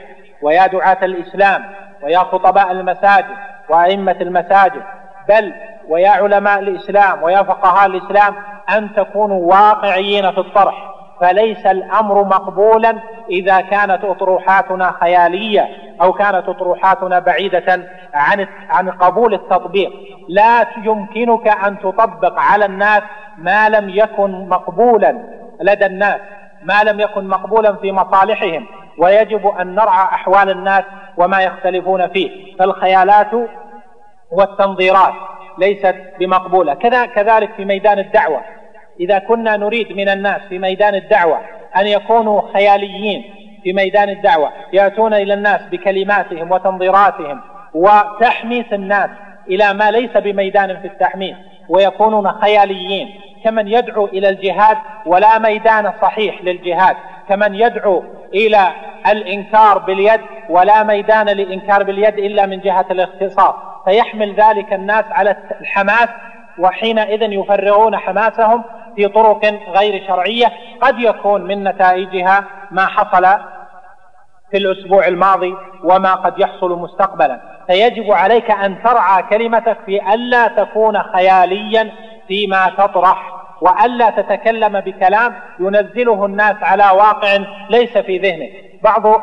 [0.41, 1.63] ويا دعاة الإسلام
[2.03, 3.35] ويا خطباء المساجد
[3.69, 4.83] وأئمة المساجد
[5.29, 5.53] بل
[5.89, 8.35] ويا علماء الإسلام ويا فقهاء الإسلام
[8.69, 10.91] أن تكونوا واقعيين في الطرح.
[11.21, 12.95] فليس الأمر مقبولا
[13.29, 15.67] إذا كانت أطروحاتنا خيالية
[16.01, 19.91] أو كانت أطروحاتنا بعيدة عن عن قبول التطبيق.
[20.29, 23.01] لا يمكنك أن تطبق على الناس
[23.37, 25.17] ما لم يكن مقبولا
[25.61, 26.19] لدى الناس
[26.63, 28.65] ما لم يكن مقبولا في مصالحهم.
[28.97, 30.83] ويجب أن نرعى أحوال الناس
[31.17, 32.57] وما يختلفون فيه.
[32.59, 33.31] فالخيالات
[34.31, 35.13] والتنظيرات
[35.57, 36.73] ليست بمقبولة.
[37.15, 38.41] كذلك في ميدان الدعوة.
[38.99, 41.41] إذا كنا نريد من الناس في ميدان الدعوة
[41.77, 43.23] أن يكونوا خياليين
[43.63, 47.41] في ميدان الدعوة يأتون إلى الناس بكلماتهم وتنظيراتهم
[47.73, 49.09] وتحميس الناس
[49.49, 51.35] إلى ما ليس بميدان في التحميس
[51.69, 53.09] ويكونون خياليين.
[53.43, 56.95] كمن يدعو إلى الجهاد ولا ميدان صحيح للجهاد.
[57.29, 58.71] كمن يدعو إلى
[59.11, 63.55] الإنكار باليد ولا ميدان للإنكار باليد إلا من جهة الاختصاص.
[63.85, 66.09] فيحمل ذلك الناس على الحماس
[66.57, 68.63] وحينئذ يفرغون حماسهم
[68.95, 69.45] في طرق
[69.77, 73.25] غير شرعية قد يكون من نتائجها ما حصل
[74.51, 77.41] في الأسبوع الماضي وما قد يحصل مستقبلا.
[77.67, 81.91] فيجب عليك أن ترعى كلمتك في ألا تكون خياليا
[82.27, 87.37] فيما تطرح وألا تتكلم بكلام ينزله الناس على واقع
[87.69, 88.49] ليس في ذهنه
[88.83, 89.21] بعض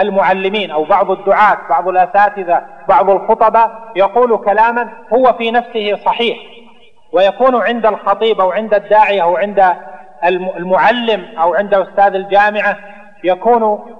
[0.00, 6.38] المعلمين أو بعض الدعاة بعض الأساتذة بعض الخطباء يقول كلاما هو في نفسه صحيح
[7.16, 9.74] ويكون عند الخطيب أو عند الداعية أو عند
[10.56, 12.76] المعلم أو عند أستاذ الجامعة
[13.24, 13.92] يكون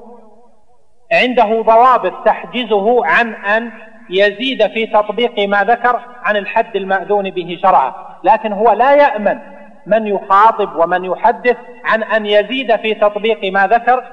[1.13, 3.71] عنده ضوابط تحجزه عن أن
[4.11, 7.95] يزيد في تطبيق ما ذكر عن الحد المأذون به شرعا.
[8.25, 9.39] لكن هو لا يأمن
[9.87, 14.05] من يخاطب ومن يحدث عن أن يزيد في تطبيق ما ذكر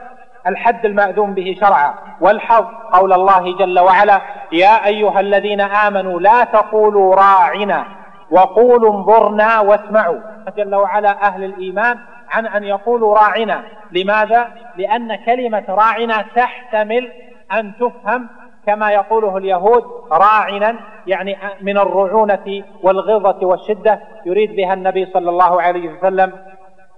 [0.47, 1.93] الحد المأذون به شرعا.
[2.21, 10.19] والحظ قول الله جل وعلا يا أيها الذين آمنوا لا تقولوا راعنا وقولوا انظرنا واسمعوا.
[10.57, 11.99] جل وعلا أهل الإيمان
[12.30, 13.63] عن أن يقولوا راعنا.
[13.91, 14.47] لماذا؟
[14.78, 17.11] لأن كلمة راعنا تحتمل
[17.53, 18.30] أن تفهم
[18.65, 20.76] كما يقوله اليهود راعنا
[21.07, 26.34] يعني من الرعونة والغضة والشدة يريد بها النبي صلى الله عليه وسلم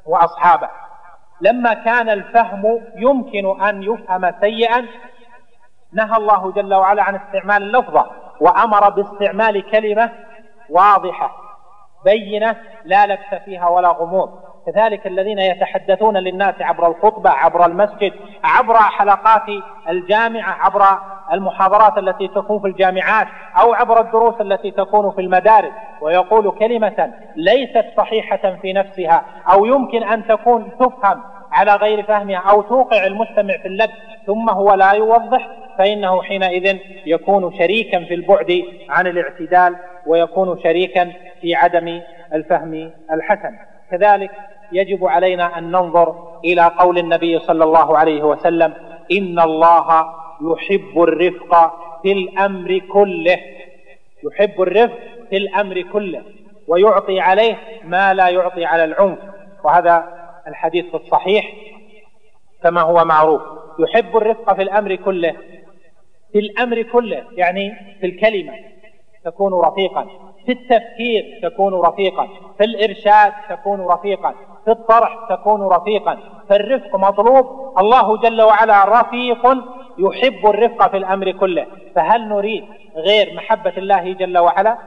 [0.05, 0.69] وأصحابه.
[1.41, 4.85] لما كان الفهم يمكن أن يفهم سيئا
[5.93, 8.05] نهى الله جل وعلا عن استعمال اللفظة
[8.39, 10.11] وأمر باستعمال كلمة
[10.69, 11.35] واضحة
[12.05, 12.55] بينة
[12.85, 14.29] لا لبس فيها ولا غموض.
[14.65, 18.13] كذلك الذين يتحدثون للناس عبر الخطبة عبر المسجد
[18.43, 19.41] عبر حلقات
[19.89, 20.83] الجامعة عبر
[21.33, 23.27] المحاضرات التي تكون في الجامعات
[23.61, 25.73] أو عبر الدروس التي تكون في المدارس.
[26.01, 32.61] ويقول كلمة ليست صحيحة في نفسها أو يمكن أن تكون تفهم على غير فهمها أو
[32.61, 33.93] توقع المستمع في اللبس
[34.25, 35.47] ثم هو لا يوضح
[35.77, 39.75] فإنه حينئذ يكون شريكا في البعد عن الاعتدال
[40.07, 42.01] ويكون شريكا في عدم
[42.33, 43.55] الفهم الحسن.
[43.91, 44.31] كذلك
[44.71, 48.73] يجب علينا أن ننظر إلى قول النبي صلى الله عليه وسلم
[49.11, 50.05] إن الله
[50.41, 53.39] يحب الرفق في الأمر كله.
[54.23, 54.97] يحب الرفق
[55.29, 56.21] في الأمر كله
[56.67, 59.19] ويعطي عليه ما لا يعطي على العنف.
[59.63, 60.03] وهذا
[60.47, 61.53] الحديث في الصحيح
[62.63, 63.41] كما هو معروف.
[63.79, 65.35] يحب الرفق في الأمر كله
[66.31, 68.53] في الأمر كله يعني في الكلمة.
[69.25, 70.07] تكون رفيقا.
[70.45, 72.27] في التفكير تكون رفيقا.
[72.57, 74.33] في الإرشاد تكون رفيقا.
[74.65, 76.17] في الطرح تكون رفيقا.
[76.49, 77.73] فالرفق مطلوب.
[77.79, 79.47] الله جل وعلا رفيق
[79.97, 81.65] يحب الرفق في الأمر كله.
[81.95, 82.65] فهل نريد
[82.95, 84.77] غير محبة الله جل وعلا؟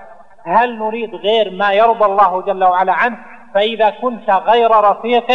[0.44, 3.18] هل نريد غير ما يرضى الله جل وعلا عنه؟
[3.54, 5.26] فإذا كنت غير رفيق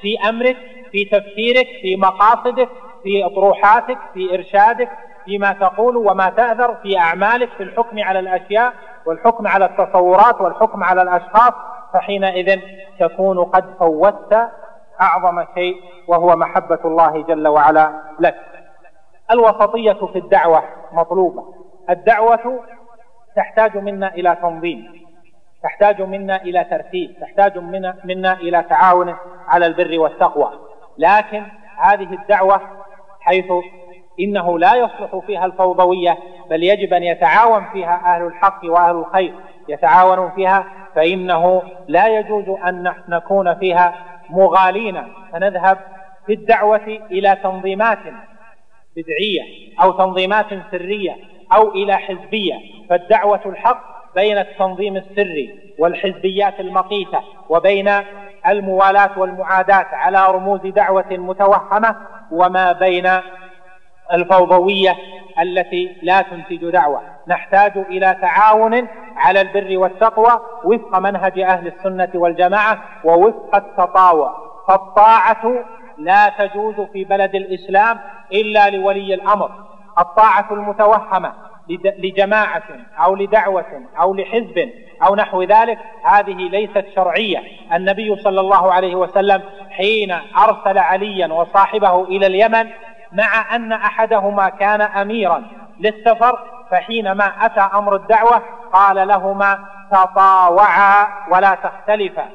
[0.00, 0.56] في أمرك
[0.92, 2.68] في تفكيرك في مقاصدك
[3.02, 4.88] في أطروحاتك في إرشادك
[5.26, 8.72] فيما تقول وما تأذر في أعمالك في الحكم على الأشياء
[9.06, 11.52] والحكم على التصورات والحكم على الأشخاص
[11.92, 12.60] فحينئذ
[13.00, 14.48] تكون قد فوتت
[15.00, 15.76] أعظم شيء
[16.08, 18.34] وهو محبة الله جل وعلا لك.
[19.30, 20.62] الوسطية في الدعوة
[20.92, 21.54] مطلوبة.
[21.90, 22.64] الدعوة
[23.36, 25.06] تحتاج منا إلى تنظيم
[25.62, 29.16] تحتاج منا إلى ترتيب تحتاج منا, منا إلى تعاون
[29.48, 30.50] على البر والتقوى.
[30.98, 31.42] لكن
[31.76, 32.60] هذه الدعوة
[33.20, 33.52] حيث
[34.20, 36.18] إنه لا يصلح فيها الفوضوية
[36.50, 39.34] بل يجب أن يتعاون فيها أهل الحق وأهل الخير.
[39.68, 40.64] يتعاونون فيها
[40.94, 43.94] فإنه لا يجوز أن نكون فيها
[44.30, 45.02] مغالين.
[45.32, 45.78] فنذهب
[46.26, 47.98] في الدعوة إلى تنظيمات
[48.96, 49.42] بدعية
[49.82, 51.16] أو تنظيمات سرية
[51.52, 52.54] أو إلى حزبية.
[52.90, 57.90] فالدعوة الحق بين التنظيم السري والحزبيات المقيتة وبين
[58.48, 61.96] الموالاة والمعاداة على رموز دعوة متوهمة
[62.30, 63.08] وما بين
[64.12, 64.96] الفوضوية
[65.40, 67.02] التي لا تنتج دعوة.
[67.28, 74.34] نحتاج إلى تعاون على البر والتقوى وفق منهج أهل السنة والجماعة ووفق التطاوع.
[74.68, 75.64] فالطاعة
[75.98, 77.98] لا تجوز في بلد الإسلام
[78.32, 79.50] إلا لولي الأمر.
[79.98, 81.32] الطاعة المتوهمة
[81.98, 82.62] لجماعة
[83.04, 84.70] أو لدعوة أو لحزب
[85.02, 87.42] أو نحو ذلك هذه ليست شرعية.
[87.72, 92.68] النبي صلى الله عليه وسلم حين أرسل عليا وصاحبه إلى اليمن
[93.12, 95.42] مع أن أحدهما كان أميرا.
[95.80, 96.38] للسفر
[96.70, 98.42] فحينما أتى أمر الدعوة
[98.72, 99.58] قال لهما
[99.92, 102.28] تطاوعا ولا تختلفا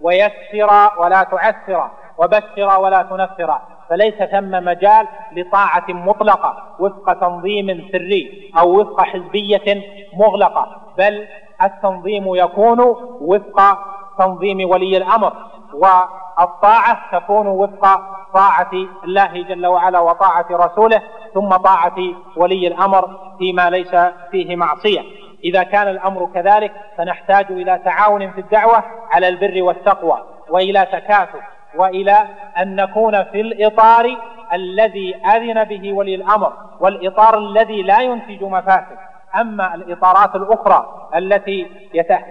[0.00, 8.80] ويسرا ولا تعسرا وبشرا ولا تنفرا فليس ثم مجال لطاعة مطلقة وفق تنظيم سري أو
[8.80, 9.82] وفق حزبية
[10.14, 11.28] مغلقة بل
[11.62, 12.80] التنظيم يكون
[13.20, 13.78] وفق
[14.20, 15.32] تنظيم ولي الأمر
[15.74, 18.00] والطاعة تكون وفق
[18.34, 18.70] طاعة
[19.04, 21.02] الله جل وعلا وطاعة رسوله
[21.34, 21.96] ثم طاعة
[22.36, 23.96] ولي الأمر فيما ليس
[24.30, 25.00] فيه معصية.
[25.44, 31.40] إذا كان الأمر كذلك فنحتاج إلى تعاون في الدعوة على البر والتقوى وإلى تكاتف
[31.76, 32.26] وإلى
[32.58, 34.16] أن نكون في الإطار
[34.52, 38.98] الذي أذن به ولي الأمر والإطار الذي لا ينتج مفاسد.
[39.36, 41.66] أما الإطارات الأخرى التي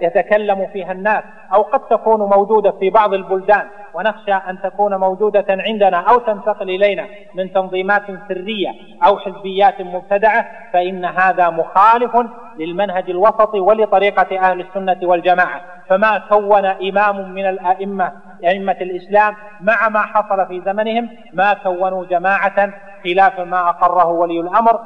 [0.02, 1.24] يتكلم فيها الناس
[1.54, 7.06] أو قد تكون موجودة في بعض البلدان ونخشى أن تكون موجودة عندنا أو تنتقل إلينا
[7.34, 8.70] من تنظيمات سرية
[9.06, 12.16] أو حزبيات مبتدعة فإن هذا مخالف
[12.58, 15.60] للمنهج الوسط ولطريقة أهل السنة والجماعة.
[15.88, 18.12] فما كون إمام من الأئمة
[18.44, 22.72] أئمة الإسلام مع ما حصل في زمنهم ما كونوا جماعة
[23.04, 24.80] خلاف ما أقره ولي الأمر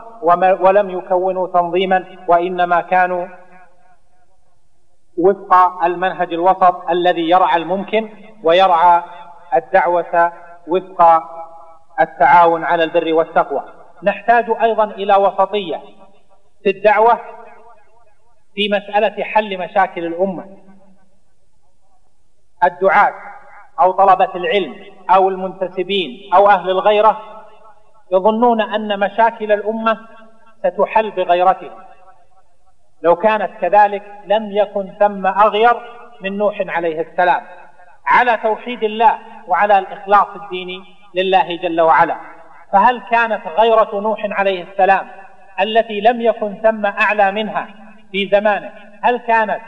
[0.61, 3.27] ولم يكونوا تنظيما وإنما كانوا
[5.19, 8.09] وفق المنهج الوسط الذي يرعى الممكن
[8.43, 9.03] ويرعى
[9.55, 10.33] الدعوة
[10.67, 11.23] وفق
[12.01, 13.65] التعاون على البر والتقوى.
[14.03, 15.81] نحتاج أيضا إلى وسطية
[16.63, 17.21] في الدعوة
[18.55, 20.47] في مسألة حل مشاكل الأمة.
[22.65, 23.13] الدعاة
[23.81, 24.77] أو طلبة العلم
[25.11, 27.21] أو المنتسبين أو أهل الغيرة
[28.15, 29.99] يظنون أن مشاكل الأمة
[30.67, 31.71] ستحل بغيرتهم
[33.03, 35.75] لو كانت كذلك لم يكن ثم أغير
[36.21, 37.43] من نوح عليه السلام.
[38.07, 40.85] على توحيد الله وعلى الإخلاص الديني
[41.15, 42.17] لله جل وعلا.
[42.73, 45.07] فهل كانت غيرة نوح عليه السلام
[45.61, 47.69] التي لم يكن ثم أعلى منها
[48.13, 48.71] في زمانه
[49.03, 49.61] هل كانت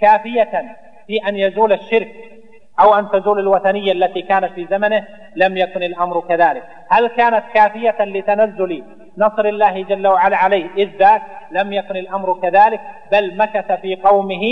[0.00, 2.31] كافية في أن يزول الشرك
[2.80, 5.06] أو أن تزول الوثنية التي كانت في زمنه
[5.36, 6.62] لم يكن الأمر كذلك.
[6.88, 8.84] هل كانت كافية لتنزل
[9.18, 12.80] نصر الله جل وعلا عليه؟ إذ ذاك لم يكن الأمر كذلك
[13.12, 14.42] بل مكث في قومه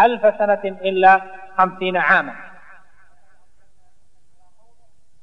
[0.00, 1.20] ألف سنة إلا
[1.58, 2.32] خمسين عاما.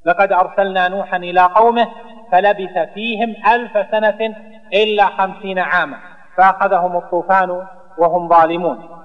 [0.06, 1.88] لقد أرسلنا نوحا إلى قومه
[2.32, 4.36] فلبث فيهم ألف سنة
[4.74, 5.98] إلا خمسين عاما
[6.38, 7.68] فأخذهم الطوفان
[7.98, 8.99] وهم ظالمون.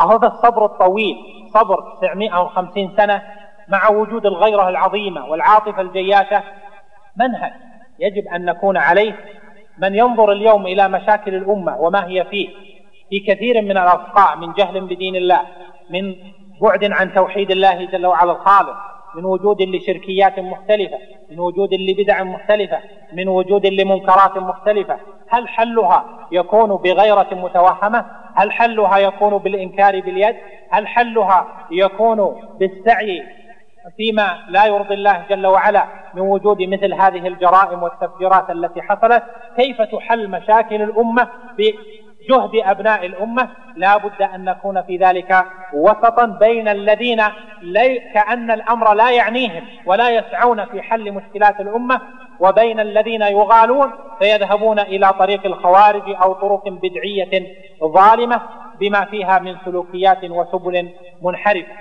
[0.00, 1.16] هذا الصبر الطويل
[1.54, 3.22] صبر 950 سنة
[3.68, 6.42] مع وجود الغيرة العظيمة والعاطفة الجياشة.
[7.16, 7.52] منهج
[7.98, 9.16] يجب أن نكون عليه.
[9.78, 12.48] من ينظر اليوم إلى مشاكل الأمة وما هي فيه
[13.10, 15.40] في كثير من الأصقاع من جهل بدين الله
[15.90, 16.14] من
[16.60, 18.76] بعد عن توحيد الله جل وعلا الخالق.
[19.14, 20.98] من وجود لشركيات مختلفة
[21.30, 22.78] من وجود لبدع مختلفة
[23.12, 24.98] من وجود لمنكرات مختلفة.
[25.28, 30.36] هل حلها يكون بغيرة متوهمة؟ هل حلها يكون بالإنكار باليد؟
[30.70, 33.22] هل حلها يكون بالسعي
[33.96, 39.22] فيما لا يرضي الله جل وعلا من وجود مثل هذه الجرائم والتفجيرات التي حصلت؟
[39.56, 41.28] كيف تحل مشاكل الأمة
[42.30, 47.22] بجهد أبناء الأمة لا بد أن نكون في ذلك وسطا بين الذين
[47.62, 52.00] لي كأن الأمر لا يعنيهم ولا يسعون في حل مشكلات الأمة
[52.40, 58.40] وبين الذين يغالون فيذهبون إلى طريق الخوارج أو طرق بدعية ظالمة
[58.80, 60.88] بما فيها من سلوكيات وسبل
[61.22, 61.72] منحرفة.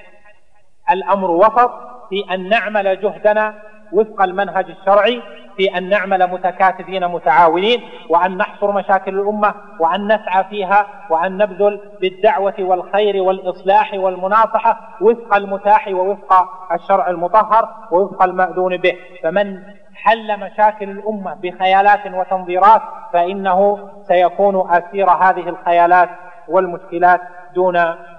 [0.91, 1.72] الأمر وسط
[2.10, 3.56] في أن نعمل جهدنا
[3.94, 5.22] وفق المنهج الشرعي
[5.58, 12.54] في أن نعمل متكاتفين متعاونين وأن نحصر مشاكل الأمة وأن نسعى فيها وأن نبذل بالدعوة
[12.60, 18.96] والخير والإصلاح والمناصحة وفق المتاح ووفق الشرع المطهر ووفق المأذون به.
[19.24, 19.64] فمن
[19.96, 22.82] حل مشاكل الأمة بخيالات وتنظيرات
[23.14, 26.10] فإنه سيكون أسير هذه الخيالات
[26.48, 27.22] والمشكلات
[27.56, 27.78] دون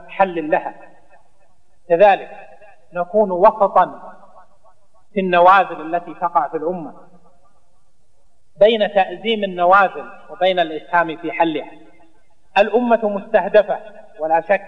[0.08, 0.74] حل لها.
[1.88, 2.30] كذلك
[2.94, 4.00] نكون وسطا
[5.14, 6.92] في النوازل التي تقع في الأمة
[8.60, 11.70] بين تأزيم النوازل وبين الإسهام في حلها.
[12.58, 13.78] الأمة مستهدفة
[14.18, 14.62] ولا شك.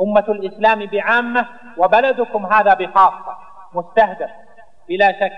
[0.00, 1.46] أمة الإسلام بعامة
[1.78, 3.36] وبلدكم هذا بخاصة
[3.74, 4.30] مستهدف
[4.88, 5.32] بلا شك.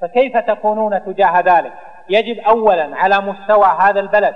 [0.00, 1.72] فكيف تكونون تجاه ذلك؟
[2.08, 4.34] يجب أولا على مستوى هذا البلد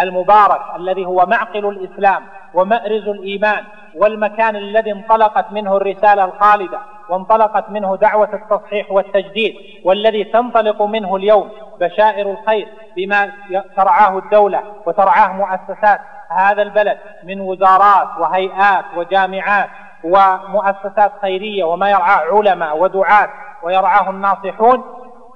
[0.00, 2.22] المبارك الذي هو معقل الإسلام
[2.54, 6.78] ومأرز الإيمان والمكان الذي انطلقت منه الرسالة الخالدة
[7.08, 13.32] وانطلقت منه دعوة التصحيح والتجديد والذي تنطلق منه اليوم بشائر الخير بما
[13.76, 19.68] ترعاه الدولة وترعاه مؤسسات هذا البلد من وزارات وهيئات وجامعات
[20.04, 23.28] ومؤسسات خيرية وما يرعاه علماء ودعاة
[23.62, 24.84] ويرعاه الناصحون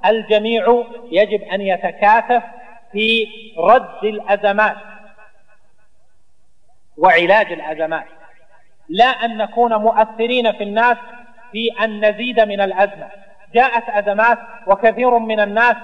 [0.06, 2.42] الجميع يجب أن يتكاتف
[2.92, 3.26] في
[3.58, 4.76] رد الأزمات
[6.98, 8.06] وعلاج الأزمات.
[8.88, 10.96] لا أن نكون مؤثرين في الناس
[11.52, 13.08] في أن نزيد من الأزمة.
[13.54, 15.76] جاءت أزمات وكثير من الناس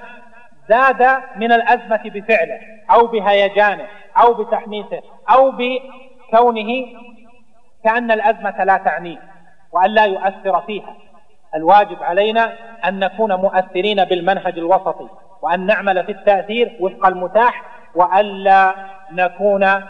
[0.68, 3.86] زاد من الأزمة بفعله أو بهيجانه
[4.16, 6.86] أو بتحميسه أو بكونه
[7.84, 9.18] كأن الأزمة لا تعنيه
[9.72, 10.96] وأن لا يؤثر فيها.
[11.54, 15.09] الواجب علينا أن نكون مؤثرين بالمنهج الوسطي.
[15.43, 17.62] وأن نعمل في التأثير وفق المتاح
[17.95, 18.74] وألا
[19.12, 19.84] نكون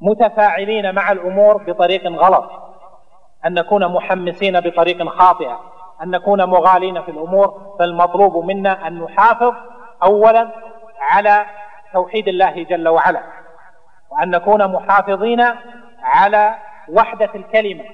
[0.00, 2.50] متفاعلين مع الأمور بطريق غلط.
[3.46, 5.60] أن نكون محمسين بطريق خاطئة.
[6.02, 9.54] أن نكون مغالين في الأمور فالمطلوب منا أن نحافظ
[10.02, 10.48] أولا
[11.00, 11.46] على
[11.92, 13.22] توحيد الله جل وعلا
[14.10, 15.44] وأن نكون محافظين
[16.02, 16.54] على
[16.88, 17.84] وحدة الكلمة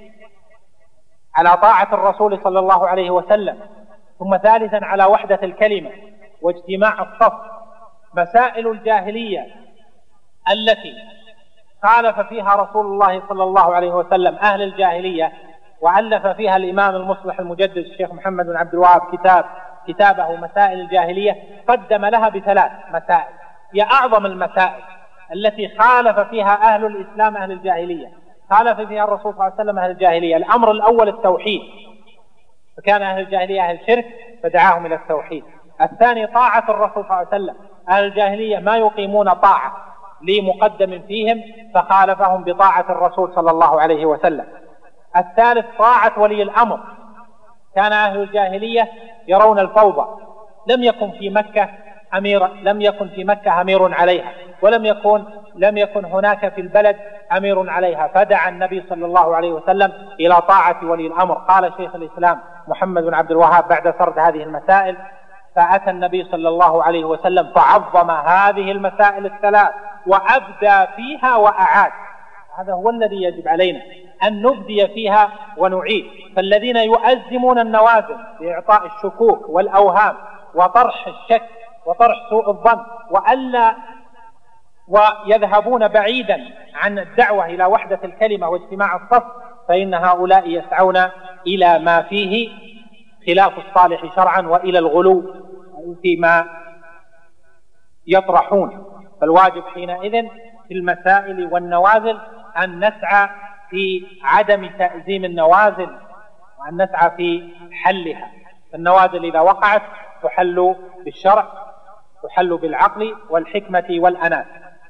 [1.34, 3.60] على طاعة الرسول صلى الله عليه وسلم.
[4.22, 5.90] ثم ثالثا على وحدة الكلمة
[6.42, 7.32] واجتماع الصف.
[8.14, 9.46] مسائل الجاهلية
[10.52, 10.94] التي
[11.82, 15.32] خالف فيها رسول الله صلى الله عليه وسلم أهل الجاهلية
[15.80, 19.44] وألف فيها الإمام المصلح المجدد الشيخ محمد بن عبد الوهاب كتاب
[19.88, 21.36] كتابه مسائل الجاهلية.
[21.68, 23.32] قدم لها بثلاث مسائل.
[23.74, 24.82] هي أعظم المسائل
[25.34, 28.08] التي خالف فيها أهل الإسلام أهل الجاهلية.
[28.50, 30.36] خالف فيها الرسول صلى الله عليه وسلم أهل الجاهلية.
[30.36, 31.60] الأمر الأول التوحيد.
[32.76, 34.06] فكان أهل الجاهلية أهل الشرك
[34.42, 35.44] فدعاهم إلى التوحيد.
[35.80, 37.56] الثاني طاعة الرسول صلى الله عليه وسلم.
[37.88, 39.76] أهل الجاهلية ما يقيمون طاعة
[40.22, 41.42] لمقدم فيهم
[41.74, 44.46] فخالفهم بطاعة الرسول صلى الله عليه وسلم.
[45.16, 46.80] الثالث طاعة ولي الأمر.
[47.76, 48.88] كان أهل الجاهلية
[49.28, 50.22] يرون الفوضى.
[50.66, 51.68] لم يكن في مكة
[52.14, 56.96] أمير لم يكن في مكة أمير عليها ولم يكن لم يكن هناك في البلد
[57.36, 58.06] أمير عليها.
[58.14, 61.34] فدعا النبي صلى الله عليه وسلم إلى طاعة ولي الأمر.
[61.34, 64.96] قال شيخ الإسلام محمد بن عبد الوهاب بعد سرد هذه المسائل
[65.56, 69.68] فأتى النبي صلى الله عليه وسلم فعظم هذه المسائل الثلاث
[70.06, 71.92] وأبدى فيها وأعاد.
[72.58, 73.80] هذا هو الذي يجب علينا
[74.24, 76.04] أن نبدي فيها ونعيد.
[76.36, 80.16] فالذين يؤزمون النوازل بإعطاء الشكوك والأوهام
[80.54, 81.48] وطرح الشك
[81.86, 82.80] وطرح سوء الظن
[83.10, 83.74] وألا
[84.88, 86.40] ويذهبون بعيدا
[86.74, 89.24] عن الدعوة إلى وحدة الكلمة واجتماع الصف
[89.68, 90.96] فإن هؤلاء يسعون
[91.46, 92.48] إلى ما فيه
[93.26, 95.34] خلاف الصالح شرعا وإلى الغلو
[96.02, 96.46] فيما
[98.06, 98.84] يطرحون.
[99.20, 100.28] فالواجب حينئذ
[100.68, 102.20] في المسائل والنوازل
[102.58, 103.28] أن نسعى
[103.70, 105.88] في عدم تأزيم النوازل
[106.60, 108.30] وأن نسعى في حلها.
[108.74, 109.82] النوازل إذا وقعت
[110.22, 111.48] تحل بالشرع
[112.22, 114.46] تحل بالعقل والحكمة والأنات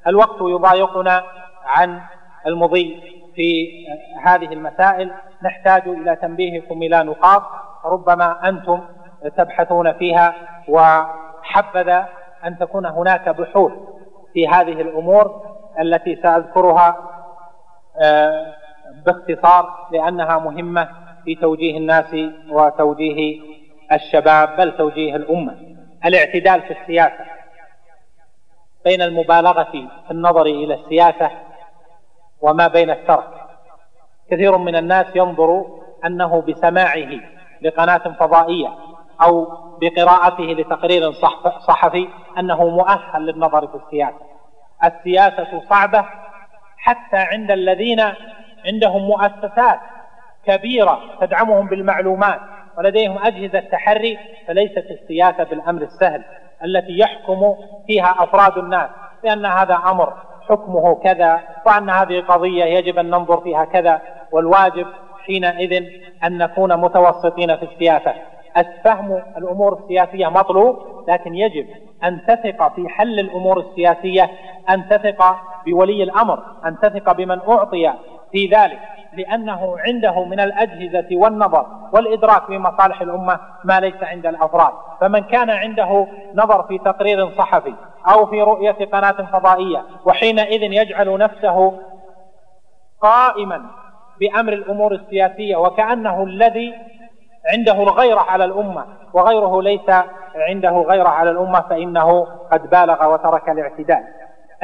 [0.07, 1.23] الوقت يضايقنا
[1.65, 2.01] عن
[2.47, 3.01] المضي
[3.35, 3.69] في
[4.23, 5.11] هذه المسائل.
[5.43, 7.43] نحتاج إلى تنبيهكم إلى نقاط
[7.85, 8.81] ربما أنتم
[9.37, 10.33] تبحثون فيها
[10.67, 12.07] وحبذا
[12.45, 13.71] أن تكون هناك بحوث
[14.33, 15.41] في هذه الأمور
[15.79, 16.97] التي سأذكرها
[18.01, 18.53] آه،
[19.05, 20.89] باختصار لأنها مهمة
[21.25, 22.15] في توجيه الناس
[22.49, 23.41] وتوجيه
[23.91, 25.55] الشباب بل توجيه الأمة.
[26.05, 27.25] الاعتدال في السياسة.
[28.85, 29.63] بين المبالغة
[30.07, 31.31] في النظر إلى السياسة
[32.41, 33.29] وما بين الترك.
[34.31, 35.65] كثير من الناس ينظر
[36.05, 37.09] أنه بسماعه
[37.61, 38.69] لقناة فضائية
[39.21, 39.47] أو
[39.81, 41.11] بقراءته لتقرير
[41.67, 42.07] صحفي
[42.37, 44.25] أنه مؤهل للنظر في السياسة.
[44.83, 46.05] السياسة صعبة
[46.77, 47.99] حتى عند الذين
[48.65, 49.79] عندهم مؤسسات
[50.45, 52.39] كبيرة تدعمهم بالمعلومات
[52.77, 56.23] ولديهم أجهزة تحري فليست السياسة بالأمر السهل.
[56.63, 57.55] التي يحكم
[57.87, 58.89] فيها أفراد الناس
[59.23, 60.13] لأن هذا أمر
[60.49, 64.01] حكمه كذا وأن هذه قضية يجب أن ننظر فيها كذا
[64.31, 64.87] والواجب
[65.25, 65.83] حينئذ
[66.23, 68.13] أن نكون متوسطين في السياسة.
[68.57, 71.67] الفهم الأمور السياسية مطلوب لكن يجب
[72.03, 74.31] أن تثق في حل الأمور السياسية
[74.69, 75.35] أن تثق
[75.65, 77.93] بولي الأمر أن تثق بمن أعطي
[78.33, 78.79] في ذلك
[79.13, 84.73] لأنه عنده من الأجهزة والنظر والإدراك بمصالح الأمة ما ليس عند الأفراد.
[85.01, 87.73] فمن كان عنده نظر في تقرير صحفي
[88.13, 91.79] أو في رؤية قناة فضائية وحينئذ يجعل نفسه
[93.01, 93.65] قائما
[94.19, 96.73] بأمر الأمور السياسية وكأنه الذي
[97.53, 99.89] عنده الغيرة على الأمة وغيره ليس
[100.35, 104.03] عنده غيرة على الأمة فإنه قد بالغ وترك الاعتدال.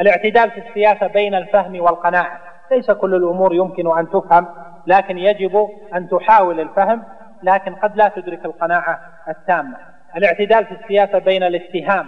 [0.00, 2.49] الاعتدال في السياسة بين الفهم والقناعة.
[2.70, 4.46] ليس كل الأمور يمكن أن تفهم
[4.86, 7.02] لكن يجب أن تحاول الفهم
[7.42, 9.76] لكن قد لا تدرك القناعة التامة.
[10.16, 12.06] الاعتدال في السياسة بين الاتهام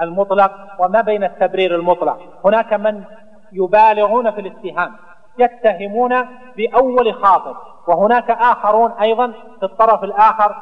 [0.00, 2.18] المطلق وما بين التبرير المطلق.
[2.44, 3.02] هناك من
[3.52, 4.92] يبالغون في الاتهام
[5.38, 6.14] يتهمون
[6.56, 7.56] بأول خاطر
[7.88, 10.56] وهناك آخرون أيضا في الطرف الآخر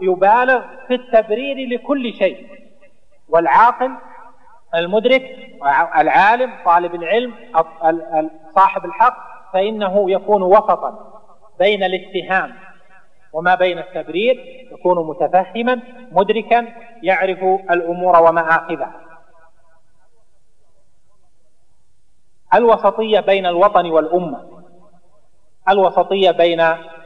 [0.00, 2.46] يبالغ في التبرير لكل شيء.
[3.28, 3.90] والعاقل
[4.74, 5.22] المدرك
[5.96, 7.34] العالم طالب العلم
[8.54, 9.16] صاحب الحق
[9.52, 11.22] فإنه يكون وسطا
[11.58, 12.54] بين الاتهام
[13.32, 15.80] وما بين التبرير يكون متفهما
[16.12, 16.66] مدركا
[17.02, 17.38] يعرف
[17.70, 18.92] الأمور ومآخذها.
[22.54, 24.62] الوسطية بين الوطن والأمة.
[25.68, 26.60] الوسطية بين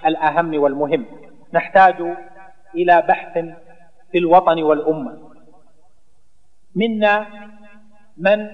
[0.07, 1.07] الأهم والمهم.
[1.53, 2.03] نحتاج
[2.75, 3.33] إلى بحث
[4.13, 5.19] في الوطن والأمة.
[6.77, 7.27] منا
[8.17, 8.49] من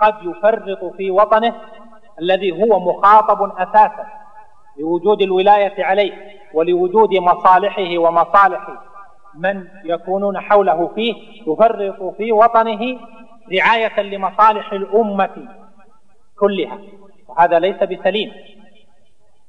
[0.00, 1.54] قد يفرط في وطنه
[2.20, 4.06] الذي هو مخاطب أساسا
[4.78, 6.12] لوجود الولاية عليه
[6.54, 8.68] ولوجود مصالحه ومصالح
[9.34, 11.14] من يكونون حوله فيه
[11.46, 12.98] يفرط في وطنه
[13.52, 15.48] رعاية لمصالح الأمة
[16.40, 16.78] كلها.
[17.28, 18.32] وهذا ليس بسليم.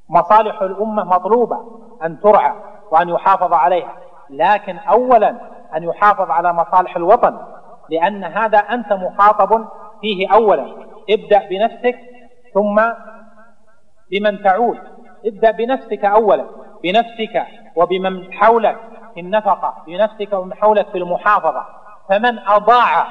[0.09, 1.57] مصالح الأمة مطلوبة
[2.03, 2.53] أن ترعى
[2.91, 3.95] وأن يحافظ عليها
[4.29, 5.29] لكن أولا
[5.75, 7.37] أن يحافظ على مصالح الوطن.
[7.91, 9.67] لأن هذا أنت مخاطب
[10.01, 10.75] فيه أولا.
[11.09, 11.99] ابدأ بنفسك
[12.53, 12.81] ثم
[14.11, 14.77] بمن تعود.
[15.25, 16.45] ابدأ بنفسك أولا.
[16.83, 17.45] بنفسك
[17.75, 18.77] وبمن حولك
[19.13, 19.83] في النفقة.
[19.87, 21.65] بنفسك ومن حولك في المحافظة.
[22.09, 23.07] فمن أضاع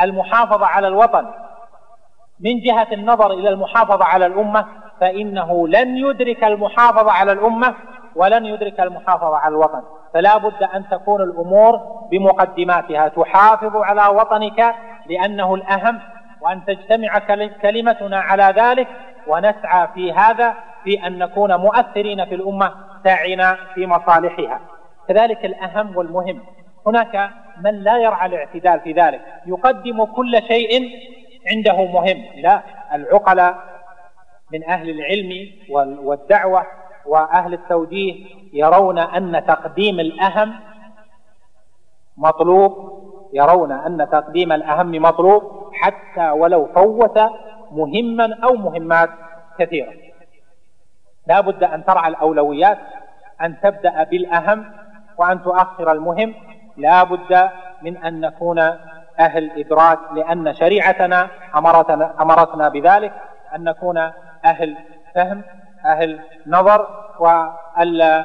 [0.00, 1.26] المحافظة على الوطن
[2.40, 4.66] من جهة النظر إلى المحافظة على الأمة
[5.00, 7.74] فإنه لن يدرك المحافظة على الأمة
[8.16, 9.82] ولن يدرك المحافظة على الوطن.
[10.14, 11.80] فلا بد أن تكون الأمور
[12.10, 13.08] بمقدماتها.
[13.08, 14.74] تحافظ على وطنك
[15.06, 16.00] لأنه الأهم
[16.40, 17.18] وأن تجتمع
[17.62, 18.88] كلمتنا على ذلك
[19.26, 22.74] ونسعى في هذا في أن نكون مؤثرين في الأمة
[23.04, 23.42] ساعين
[23.74, 24.60] في مصالحها.
[25.08, 26.40] كذلك الأهم والمهم
[26.86, 27.30] هناك
[27.64, 29.20] من لا يرعى الاعتدال في ذلك.
[29.46, 30.90] يقدم كل شيء
[31.50, 32.24] عنده مهم.
[32.36, 32.60] لا
[32.94, 33.72] العقلاء
[34.52, 35.48] من أهل العلم
[36.04, 36.66] والدعوة
[37.06, 40.54] وأهل التوجيه يرون أن تقديم الأهم
[42.16, 43.02] مطلوب
[43.32, 45.42] يرون أن تقديم الأهم مطلوب
[45.72, 47.18] حتى ولو فوت
[47.72, 49.10] مهما أو مهمات
[49.58, 49.92] كثيرة.
[51.26, 52.78] لا بد أن ترعى الأولويات
[53.40, 54.64] أن تبدأ بالأهم
[55.18, 56.34] وأن تؤخر المهم.
[56.76, 57.50] لا بد
[57.82, 58.58] من أن نكون
[59.20, 63.12] أهل إدراك لأن شريعتنا أمرتنا, أمرتنا بذلك
[63.54, 63.98] أن نكون
[64.44, 64.76] أهل
[65.14, 65.42] فهم
[65.86, 66.86] أهل نظر
[67.18, 68.24] وألا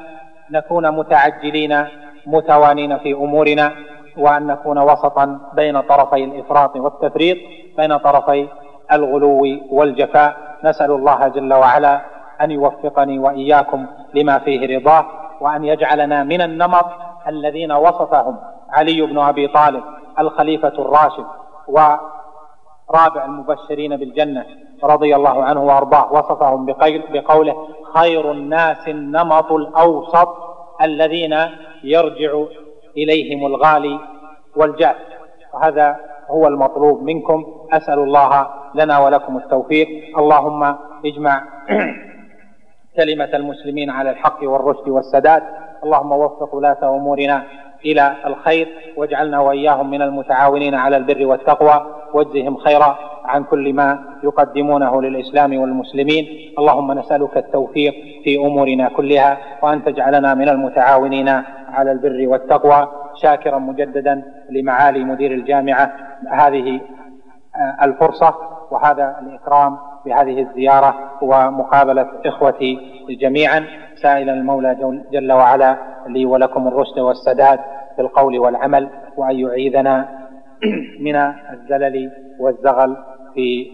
[0.52, 1.86] نكون متعجلين
[2.26, 3.72] متوانين في أمورنا
[4.18, 7.38] وأن نكون وسطا بين طرفي الإفراط والتفريط
[7.78, 8.48] بين طرفي
[8.92, 10.38] الغلو والجفاء.
[10.64, 12.02] نسأل الله جل وعلا
[12.42, 15.06] أن يوفقني وإياكم لما فيه رضاه
[15.42, 16.86] وأن يجعلنا من النمط
[17.28, 18.38] الذين وصفهم
[18.70, 19.84] علي بن أبي طالب
[20.20, 21.26] الخليفة الراشد
[21.68, 24.46] ورابع المبشرين بالجنة.
[24.84, 26.66] رضي الله عنه وأرضاه وصفهم
[27.14, 30.38] بقوله خير الناس النمط الأوسط
[30.82, 31.36] الذين
[31.84, 32.44] يرجع
[32.98, 34.00] إليهم الغالي
[34.56, 34.96] والجاف
[35.54, 36.00] وهذا
[36.30, 37.46] هو المطلوب منكم.
[37.72, 40.18] أسأل الله لنا ولكم التوفيق.
[40.18, 40.76] اللهم
[41.06, 41.44] اجمع
[42.98, 45.44] كلمة المسلمين على الحق والرشد والسداد.
[45.84, 47.44] اللهم وفق ولاة أمورنا.
[47.86, 48.68] إلى الخير
[48.98, 56.54] واجعلنا وإياهم من المتعاونين على البر والتقوى واجزهم خيرا عن كل ما يقدمونه للإسلام والمسلمين.
[56.60, 57.94] اللهم نسألك التوفيق
[58.24, 61.30] في أمورنا كلها وأن تجعلنا من المتعاونين
[61.70, 62.88] على البر والتقوى.
[63.22, 65.94] شاكرا مجددا لمعالي مدير الجامعة.
[66.32, 66.82] هذه
[67.82, 68.36] الفرصة
[68.72, 72.80] وهذا الإكرام بهذه الزيارة ومقابلة إخوتي
[73.22, 73.66] جميعا.
[74.02, 77.60] سائلا المولى جل وعلا لي ولكم الرشد والسداد
[77.96, 80.10] في القول والعمل وأن يعيذنا
[81.06, 82.98] من الزلل والزغل
[83.34, 83.68] في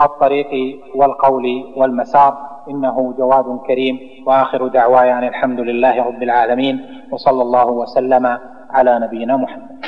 [0.00, 2.50] الطريق والقول والمسار.
[2.70, 3.98] إنه جواد كريم.
[4.26, 8.38] وآخر دعواي أن الحمد لله رب العالمين وصلى الله وسلم
[8.70, 9.80] على نبينا محمد.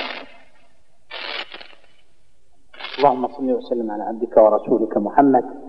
[2.98, 5.61] اللهم صل وسلم على عبدك ورسولك محمد.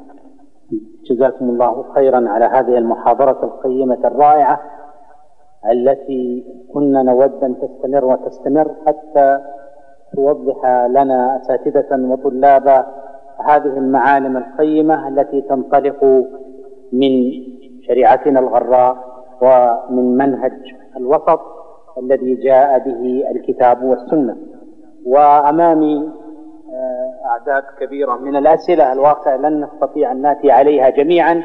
[1.05, 4.61] جزاكم الله خيرا على هذه المحاضرة القيمة الرائعة
[5.71, 6.43] التي
[6.73, 9.39] كنا نود أن تستمر وتستمر حتى
[10.15, 12.85] توضح لنا أساتذة وطلابا
[13.45, 16.03] هذه المعالم القيمة التي تنطلق
[16.93, 17.11] من
[17.87, 18.97] شريعتنا الغراء
[19.41, 20.53] ومن منهج
[20.97, 21.39] الوسط
[21.97, 24.35] الذي جاء به الكتاب والسنة.
[25.05, 26.09] وأمامي
[27.25, 31.43] أعداد كبيرة من الأسئلة الواقع لن نستطيع أن نأتي عليها جميعا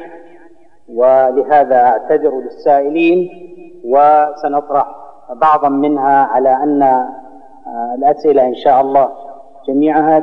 [0.94, 3.28] ولهذا أعتذر للسائلين
[3.84, 4.86] وسنطرح
[5.34, 9.08] بعضا منها على أن آه، الأسئلة إن شاء الله
[9.68, 10.20] جميعها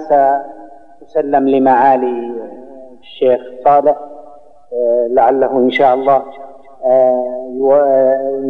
[1.02, 2.32] ستسلم لمعالي
[3.02, 3.96] الشيخ صالح
[4.74, 6.24] آه، لعله إن شاء الله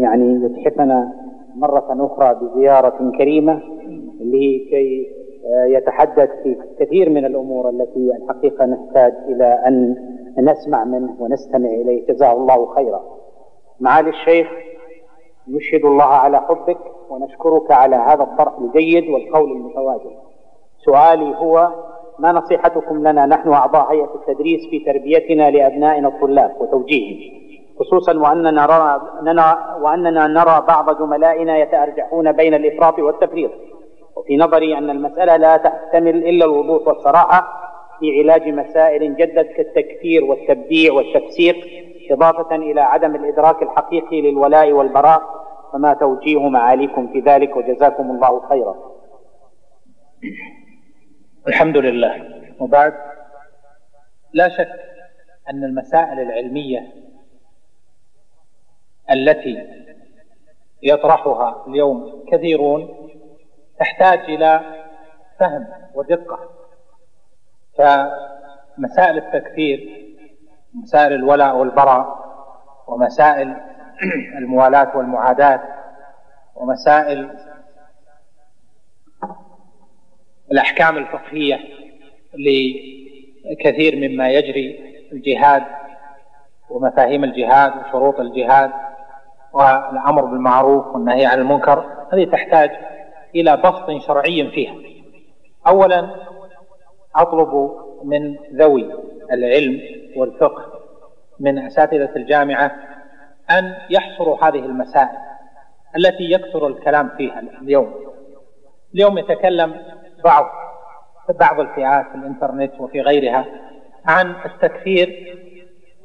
[0.02, 1.14] يعني يتحفنا
[1.56, 3.60] مرة أخرى بزيارة كريمة
[4.19, 5.15] لكي
[5.46, 9.96] يتحدث في كثير من الأمور التي الحقيقة نحتاج إلى أن
[10.38, 13.04] نسمع منه ونستمع إليه جزاه الله خيرا.
[13.80, 14.48] معالي الشيخ
[15.48, 16.78] نشهد الله على حبك
[17.10, 20.12] ونشكرك على هذا الطرح الجيد والقول المتواجد.
[20.86, 21.70] سؤالي هو
[22.20, 27.46] ما نصيحتكم لنا نحن أعضاء هيئة التدريس في تربيتنا لأبنائنا الطلاب وتوجيههم
[27.80, 29.02] خصوصا وأننا نرى
[29.82, 33.52] وأننا نرى بعض زملائنا يتأرجحون بين الإفراط والتفريط
[34.16, 37.62] وفي نظري أن المسألة لا تحتمل إلا الوضوح والصراحة
[38.00, 41.56] في علاج مسائل جدت كالتكفير والتبديع والتفسيق
[42.12, 45.22] إضافة إلى عدم الإدراك الحقيقي للولاء والبراء
[45.74, 48.76] فما توجيه معاليكم في ذلك وجزاكم الله خيرا.
[51.48, 52.42] الحمد لله.
[52.60, 52.94] وبعد
[54.34, 54.70] لا شك
[55.50, 56.94] أن المسائل العلمية
[59.12, 59.68] التي
[60.84, 63.05] يطرحها اليوم كثيرون
[63.80, 64.61] تحتاج إلى
[65.39, 66.39] فهم ودقة.
[67.77, 70.06] فمسائل التكفير
[70.73, 72.26] مسائل الولاء والبراء
[72.88, 73.57] ومسائل
[74.39, 75.61] الموالاة والمعاداة
[76.56, 77.30] ومسائل
[80.52, 81.60] الأحكام الفقهية
[82.34, 85.64] لكثير مما يجري الجهاد
[86.69, 88.72] ومفاهيم الجهاد وشروط الجهاد
[89.53, 91.85] والأمر بالمعروف والنهي عن المنكر.
[92.14, 92.72] هذه تحتاج
[93.36, 94.76] إلى بسط شرعي فيها.
[95.68, 96.10] أولا
[97.16, 97.72] أطلب
[98.03, 98.94] من ذوي
[99.32, 99.82] العلم
[100.16, 100.66] والفقه
[101.40, 102.72] من أساتذة الجامعة
[103.52, 105.18] أن يحصروا هذه المسائل
[105.98, 107.94] التي يكثر الكلام فيها اليوم.
[108.94, 109.76] اليوم يتكلم
[110.24, 110.45] بعض
[111.40, 113.45] بعض الفئات في الإنترنت وفي غيرها
[114.06, 115.38] عن التكفير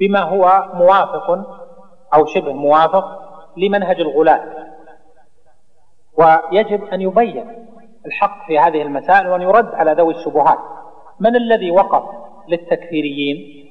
[0.01, 1.31] بما هو موافق
[2.15, 3.05] أو شبه موافق
[3.57, 4.69] لمنهج الغلاة.
[6.19, 7.66] ويجب أن يبين
[8.07, 10.59] الحق في هذه المسائل وأن يرد على ذوي الشبهات.
[11.20, 12.03] من الذي وقف
[12.49, 13.66] للتكفيريين؟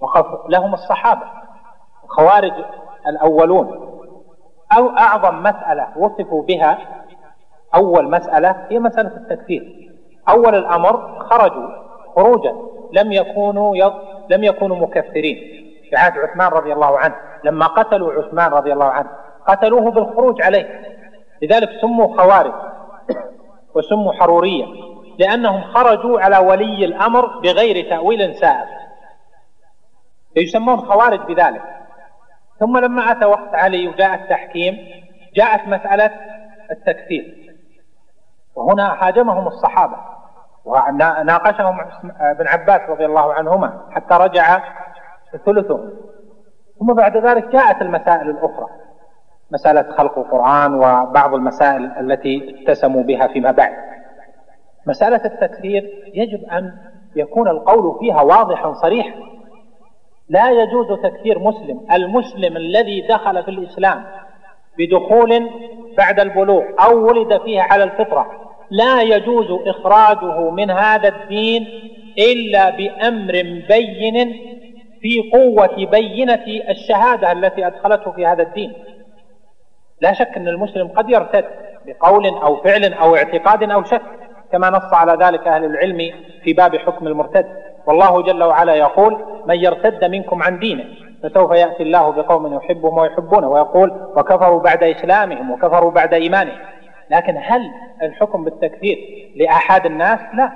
[0.00, 1.22] وقف لهم الصحابة
[2.04, 2.52] الخوارج
[3.06, 3.66] الأولون.
[4.78, 6.78] أو أعظم مسألة وصفوا بها
[7.74, 9.90] أول مسألة هي مسألة التكفير.
[10.28, 11.68] أول الأمر خرجوا
[12.16, 12.54] خروجا
[12.92, 13.76] لم يكونوا
[14.30, 15.36] لم يكونوا مكفرين.
[15.90, 17.14] في عهد عثمان رضي الله عنه
[17.44, 19.08] لما قتلوا عثمان رضي الله عنه
[19.46, 20.94] قتلوه بالخروج عليه.
[21.42, 22.52] لذلك سموا خوارج
[23.74, 24.66] وسموا حرورية
[25.18, 28.66] لأنهم خرجوا على ولي الأمر بغير تأويل سائغ.
[30.34, 31.62] فيسمون خوارج بذلك.
[32.58, 34.78] ثم لما أتى وقت علي وجاء التحكيم
[35.34, 36.10] جاءت مسألة
[36.70, 37.54] التكفير.
[38.54, 39.96] وهنا هاجمهم الصحابة
[40.64, 41.80] وناقشهم
[42.20, 44.62] ابن عباس رضي الله عنهما حتى رجع
[45.46, 45.90] ثلثهم.
[46.78, 48.66] ثم بعد ذلك جاءت المسائل الأخرى.
[49.50, 53.72] مسألة خلق القرآن وبعض المسائل التي اتسموا بها فيما بعد.
[54.86, 56.72] مسألة التكفير يجب أن
[57.16, 59.14] يكون القول فيها واضحا صريحا.
[60.28, 64.04] لا يجوز تكفير مسلم المسلم الذي دخل في الإسلام
[64.78, 65.50] بدخول
[65.96, 68.26] بعد البلوغ أو ولد فيه على الفطرة
[68.70, 71.66] لا يجوز إخراجه من هذا الدين
[72.18, 73.32] إلا بأمر
[73.68, 74.32] بين
[75.00, 78.72] في قوة بينة الشهادة التي أدخلته في هذا الدين.
[80.00, 81.44] لا شك أن المسلم قد يرتد
[81.86, 84.02] بقول أو فعل أو اعتقاد أو شك
[84.52, 86.12] كما نص على ذلك أهل العلم
[86.44, 87.46] في باب حكم المرتد.
[87.86, 90.84] والله جل وعلا يقول من يرتد منكم عن دينه
[91.22, 96.58] فسوف يأتي الله بقوم يحبهم ويحبونه ويقول وكفروا بعد إسلامهم وكفروا بعد إيمانهم.
[97.10, 97.70] لكن هل
[98.02, 98.98] الحكم بالتكفير
[99.36, 100.52] لأحد الناس؟ لا.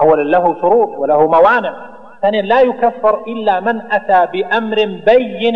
[0.00, 1.74] أولا له شروط وله موانع.
[2.22, 4.76] ثانيا لا يكفر إلا من أتى بأمر
[5.06, 5.54] بين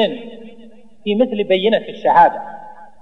[1.05, 2.43] في مثل بينة الشهادة.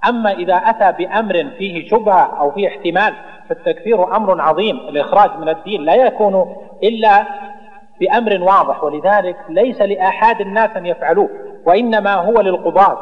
[0.05, 3.13] أما إذا أتى بأمر فيه شبهة أو فيه احتمال
[3.49, 7.25] فالتكفير أمر عظيم الإخراج من الدين لا يكون إلا
[7.99, 11.29] بأمر واضح ولذلك ليس لأحد الناس أن يفعلوه
[11.65, 12.97] وإنما هو للقضاة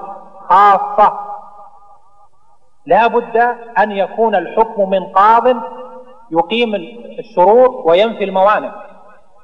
[0.49, 1.19] خاصة.
[2.85, 3.37] لا بد
[3.77, 5.47] أن يكون الحكم من قاض
[6.31, 6.75] يقيم
[7.19, 8.71] الشروط وينفي الموانع.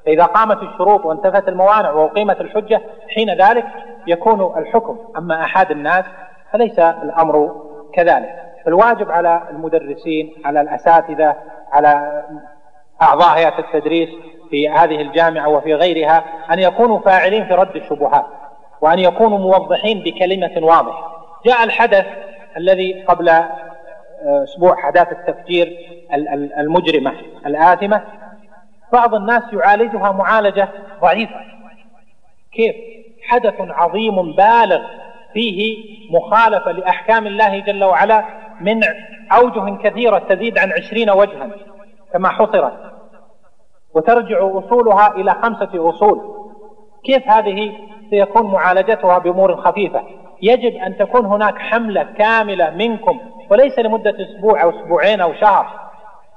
[0.06, 2.82] فإذا قامت الشروط وانتفت الموانع وأقيمت الحجة
[3.15, 3.65] حين ذلك
[4.07, 4.98] يكون الحكم.
[5.18, 6.06] أما أحد الناس
[6.53, 7.61] فليس الأمر
[7.94, 8.41] كذلك.
[8.65, 11.36] فالواجب على المدرسين على الأساتذة
[11.72, 12.23] على
[13.02, 14.10] أعضاء هيئة التدريس
[14.49, 18.26] في هذه الجامعة وفي غيرها أن يكونوا فاعلين في رد الشبهات
[18.82, 21.26] وأن يكونوا موضحين بكلمة واضحة.
[21.45, 22.06] جاء الحدث
[22.57, 23.48] الذي قبل آه،
[24.44, 25.78] أسبوع حداث التفجير
[26.57, 27.14] المجرمة
[27.45, 28.03] الآثمة.
[28.94, 30.68] بعض الناس يعالجها معالجة
[31.02, 31.41] ضعيفة.
[32.52, 32.76] كيف؟
[33.28, 34.82] حدث عظيم بالغ.
[35.34, 35.78] فيه
[36.12, 38.26] مخالفة لأحكام الله جل وعلا
[38.62, 38.82] من
[39.32, 41.49] أوجه كثيرة تزيد عن عشرين وجها
[42.14, 42.74] كما حصرت.
[43.95, 46.22] وترجع أصولها إلى خمسة أصول.
[47.06, 47.72] كيف هذه؟
[48.10, 50.03] سيكون معالجتها بأمور خفيفة.
[50.41, 55.82] يجب أن تكون هناك حملة كاملة منكم وليس لمدة أسبوع أو أسبوعين أو شهر.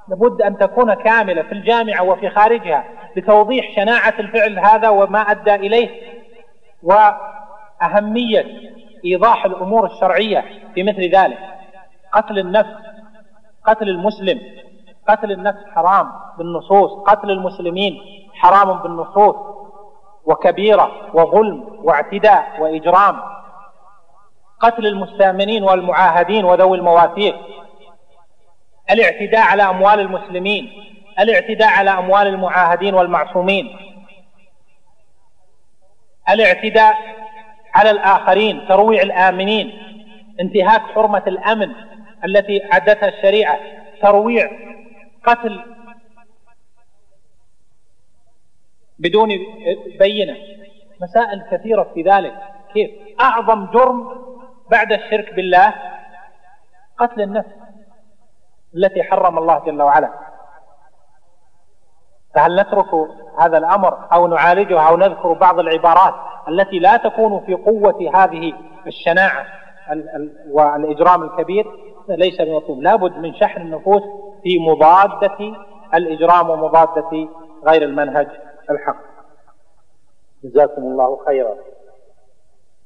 [0.07, 2.83] لابد أن تكون كاملة في الجامعة وفي خارجها
[3.15, 5.89] لتوضيح شناعة الفعل هذا وما أدى إليه
[6.83, 8.45] وأهمية
[9.05, 10.45] إيضاح الأمور الشرعية
[10.75, 11.37] في مثل ذلك.
[12.13, 12.75] قتل النفس
[13.65, 14.41] قتل المسلم
[15.07, 18.01] قتل النفس حرام بالنصوص قتل المسلمين
[18.33, 19.35] حرام بالنصوص
[20.25, 23.21] وكبيرة وظلم واعتداء وإجرام.
[24.59, 27.35] قتل المستأمنين والمعاهدين وذوي المواثيق.
[28.91, 30.69] الاعتداء على أموال المسلمين
[31.19, 33.77] الاعتداء على أموال المعاهدين والمعصومين.
[36.29, 36.95] الاعتداء
[37.75, 39.81] على الآخرين ترويع الآمنين
[40.39, 41.71] انتهاك حرمة الأمن
[42.25, 43.59] التي عدتها الشريعة
[44.01, 44.51] ترويع
[45.23, 45.61] قتل
[48.99, 49.29] بدون
[49.99, 50.37] بينة.
[51.01, 52.33] مسائل كثيرة في ذلك.
[52.73, 52.91] كيف؟
[53.21, 54.25] أعظم جرم
[54.71, 55.73] بعد الشرك بالله
[56.97, 57.49] قتل النفس
[58.75, 60.34] التي حرم الله جل وعلا.
[62.35, 63.07] فهل نترك
[63.39, 66.13] هذا الأمر أو نعالجه أو نذكر بعض العبارات
[66.49, 68.53] التي لا تكون في قوة هذه
[68.87, 69.45] الشناعة
[70.51, 71.65] والإجرام الكبير؟
[72.09, 74.01] ليس بمطلوب لابد من شحن النفوس
[74.43, 75.37] في مضادة
[75.93, 77.27] الإجرام ومضادة
[77.67, 78.27] غير المنهج
[78.69, 78.97] الحق.
[80.43, 81.55] جزاكم الله خيرا.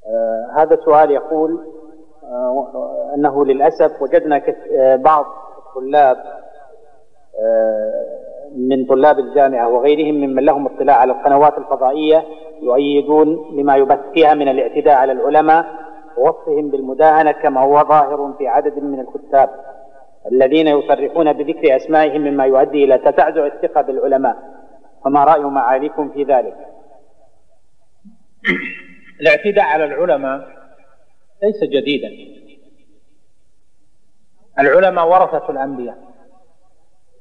[0.07, 1.59] آه هذا سؤال يقول
[2.23, 4.41] آه أنه للأسف وجدنا
[4.77, 5.25] آه بعض
[5.57, 6.17] الطلاب
[7.43, 12.25] آه من طلاب الجامعة وغيرهم ممن لهم اطلاع على القنوات الفضائية
[12.61, 15.65] يؤيدون لما يبث فيها من الاعتداء على العلماء
[16.17, 19.49] ووصفهم بالمداهنة كما هو ظاهر في عدد من الكتاب
[20.31, 24.37] الذين يصرحون بذكر أسمائهم مما يؤدي إلى تزعزع الثقة بالعلماء.
[25.05, 26.55] فما رأي معاليكم في ذلك؟
[29.21, 30.47] الاعتداء على العلماء
[31.43, 32.09] ليس جديدا.
[34.59, 36.08] العلماء ورثة الأنبياء.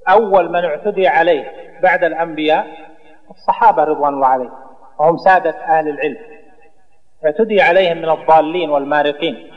[0.09, 1.53] أول من اعتدي عليه
[1.83, 2.67] بعد الأنبياء
[3.31, 4.53] الصحابة رضوان الله عليهم
[4.99, 6.17] وهم سادة أهل العلم.
[7.25, 9.51] اعتدي عليهم من الضالين والمارقين.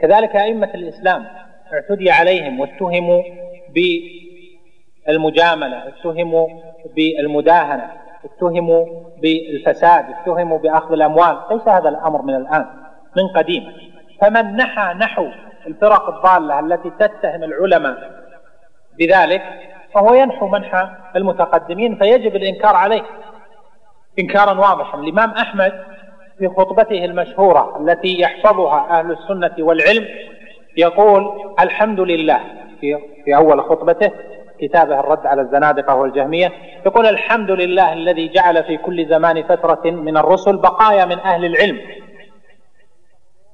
[0.00, 1.26] كذلك أئمة الإسلام
[1.72, 3.22] اعتدي عليهم واتهموا
[5.06, 6.48] بالمجاملة اتهموا
[6.96, 7.90] بالمداهنة
[8.24, 8.86] اتهموا
[9.22, 11.38] بالفساد اتهموا بأخذ الأموال.
[11.50, 12.66] ليس هذا الأمر من الآن
[13.16, 13.72] من قديم.
[14.20, 15.26] فمن نحى نحو
[15.66, 18.13] الفرق الضالة التي تتهم العلماء
[18.98, 19.42] بذلك
[19.94, 23.02] فهو ينحو منحى المتقدمين فيجب الإنكار عليه.
[24.18, 25.72] إنكارا واضحا الإمام أحمد
[26.38, 30.08] في خطبته المشهورة التي يحفظها أهل السنة والعلم
[30.76, 32.40] يقول الحمد لله
[32.80, 34.10] في, في أول خطبته
[34.60, 36.52] كتابه الرد على الزنادقة والجهمية
[36.86, 41.80] يقول الحمد لله الذي جعل في كل زمان فترة من الرسل بقايا من أهل العلم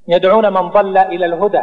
[0.09, 1.63] يدعون من ضل إلى الهدى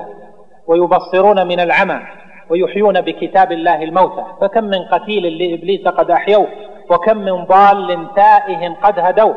[0.68, 2.02] ويبصرون من العمى
[2.50, 4.24] ويحيون بكتاب الله الموتى.
[4.42, 6.48] فكم من قتيل لإبليس قد أحيوه
[6.90, 9.36] وكم من ضال تائه قد هدوه.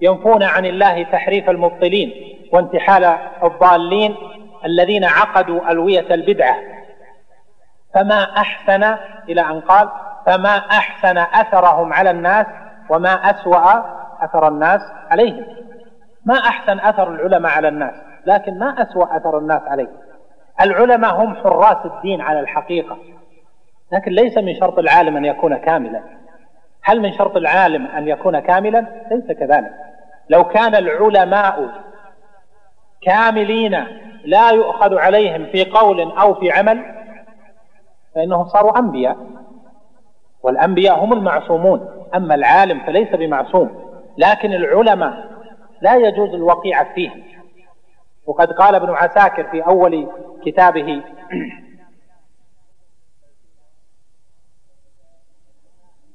[0.00, 2.12] ينفون عن الله تحريف المبطلين
[2.52, 3.04] وانتحال
[3.42, 4.16] الضالين
[4.64, 6.56] الذين عقدوا ألوية البدعة.
[7.94, 8.96] فما أحسن
[9.28, 9.88] إلى أن قال
[10.26, 12.46] فما أحسن أثرهم على الناس
[12.90, 13.84] وما أسوأ
[14.24, 14.80] أثر الناس
[15.10, 15.44] عليهم.
[16.26, 17.94] ما أحسن أثر العلماء على الناس
[18.26, 20.09] لكن ما أسوأ أثر الناس عليهم.
[20.60, 22.98] العلماء هم حراس الدين على الحقيقة.
[23.92, 26.02] لكن ليس من شرط العالم أن يكون كاملا.
[26.82, 29.72] هل من شرط العالم أن يكون كاملا؟ ليس كذلك.
[30.30, 31.70] لو كان العلماء
[33.02, 33.86] كاملين
[34.24, 36.84] لا يؤخذ عليهم في قول أو في عمل
[38.14, 39.16] فإنهم صاروا أنبياء.
[40.42, 41.88] والأنبياء هم المعصومون.
[42.14, 43.90] أما العالم فليس بمعصوم.
[44.18, 45.30] لكن العلماء
[45.80, 47.10] لا يجوز الوقيعة فيه
[48.26, 50.08] وقد قال ابن عساكر في أول
[50.44, 51.02] كتابه.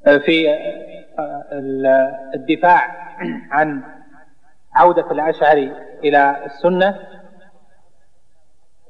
[0.05, 0.57] في
[2.33, 2.95] الدفاع
[3.51, 3.83] عن
[4.75, 5.71] عودة الأشعري
[6.03, 6.99] إلى السنة.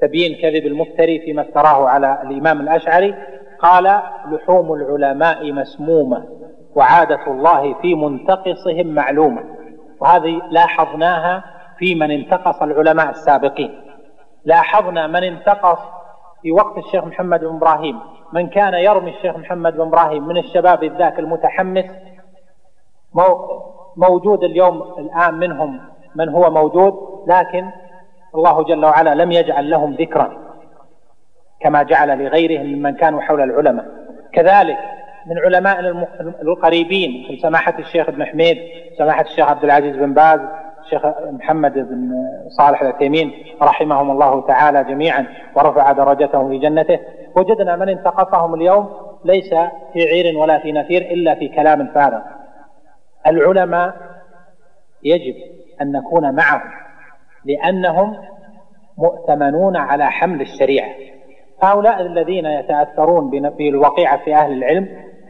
[0.02, 3.16] تبيين كذب المفتري فيما افتراه على الإمام الأشعري.
[3.60, 4.02] قال
[4.32, 9.44] لحوم العلماء مسمومة وعادة الله في منتقصهم معلومة.
[10.00, 11.44] وهذه لاحظناها
[11.78, 13.85] في من انتقص العلماء السابقين.
[14.46, 15.80] لاحظنا من انتقص
[16.42, 18.00] في وقت الشيخ محمد بن إبراهيم
[18.34, 21.86] من كان يرمي الشيخ محمد بن إبراهيم من الشباب ذاك المتحمس
[23.98, 25.80] موجود اليوم الآن منهم
[26.16, 27.70] من هو موجود لكن
[28.36, 30.38] الله جل وعلا لم يجعل لهم ذكرا
[31.62, 33.86] كما جعل لغيرهم ممن كانوا حول العلماء.
[34.34, 34.78] كذلك
[35.26, 36.08] من علمائنا
[36.42, 38.58] القريبين سماحة الشيخ ابن حميد
[38.98, 40.40] سماحة الشيخ عبد العزيز بن باز
[40.86, 42.12] الشيخ محمد بن
[42.58, 43.32] صالح العثيمين
[43.62, 47.00] رحمهم الله تعالى جميعا ورفع درجتهم في جنته.
[47.36, 48.90] وجدنا من انتقصهم اليوم
[49.26, 49.50] ليس
[49.94, 52.22] في عير ولا في نفير إلا في كلام فارغ.
[53.28, 53.94] العلماء
[55.04, 55.36] يجب
[55.82, 56.62] أن نكون معهم
[57.46, 58.18] لأنهم
[58.98, 60.90] مؤتمنون على حمل الشريعة.
[61.64, 64.88] هؤلاء الذين يتأثرون بالوقيعة في أهل العلم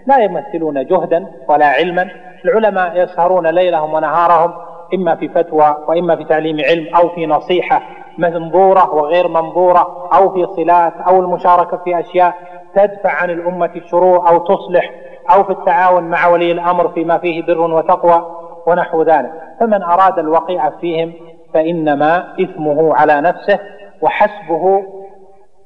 [0.07, 2.09] لا يمثلون جهدا ولا علما.
[2.45, 4.53] العلماء يسهرون ليلهم ونهارهم
[4.93, 7.81] إما في فتوى وإما في تعليم علم أو في نصيحة
[8.17, 12.33] منظورة وغير منظورة أو في صلات أو المشاركة في أشياء
[12.75, 14.91] تدفع عن الأمة الشرور أو تصلح
[15.29, 18.25] أو في التعاون مع ولي الأمر فيما فيه بر وتقوى
[18.67, 19.31] ونحو ذلك.
[19.59, 21.13] فمن أراد الوقيعة فيهم
[21.53, 23.59] فإنما إثمه على نفسه
[24.01, 24.83] وحسبه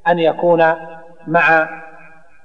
[0.07, 0.59] أن يكون
[1.27, 1.69] مع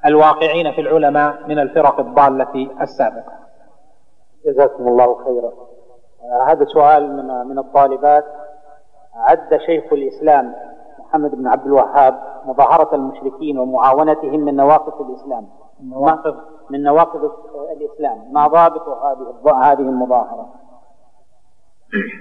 [0.07, 3.33] الواقعين في العلماء من الفرق الضالة السابقة.
[4.47, 5.53] جزاكم الله خيرا.
[6.47, 8.25] هذا سؤال من من الطالبات.
[9.15, 10.55] عد شيخ الإسلام
[10.99, 15.49] محمد بن عبد الوهاب مظاهرة المشركين ومعاونتهم من نواقض الإسلام.
[15.83, 16.37] نواقض؟
[16.71, 17.31] من نواقض
[17.77, 18.33] الإسلام.
[18.33, 20.47] ما ضابط هذه هذه المظاهرة؟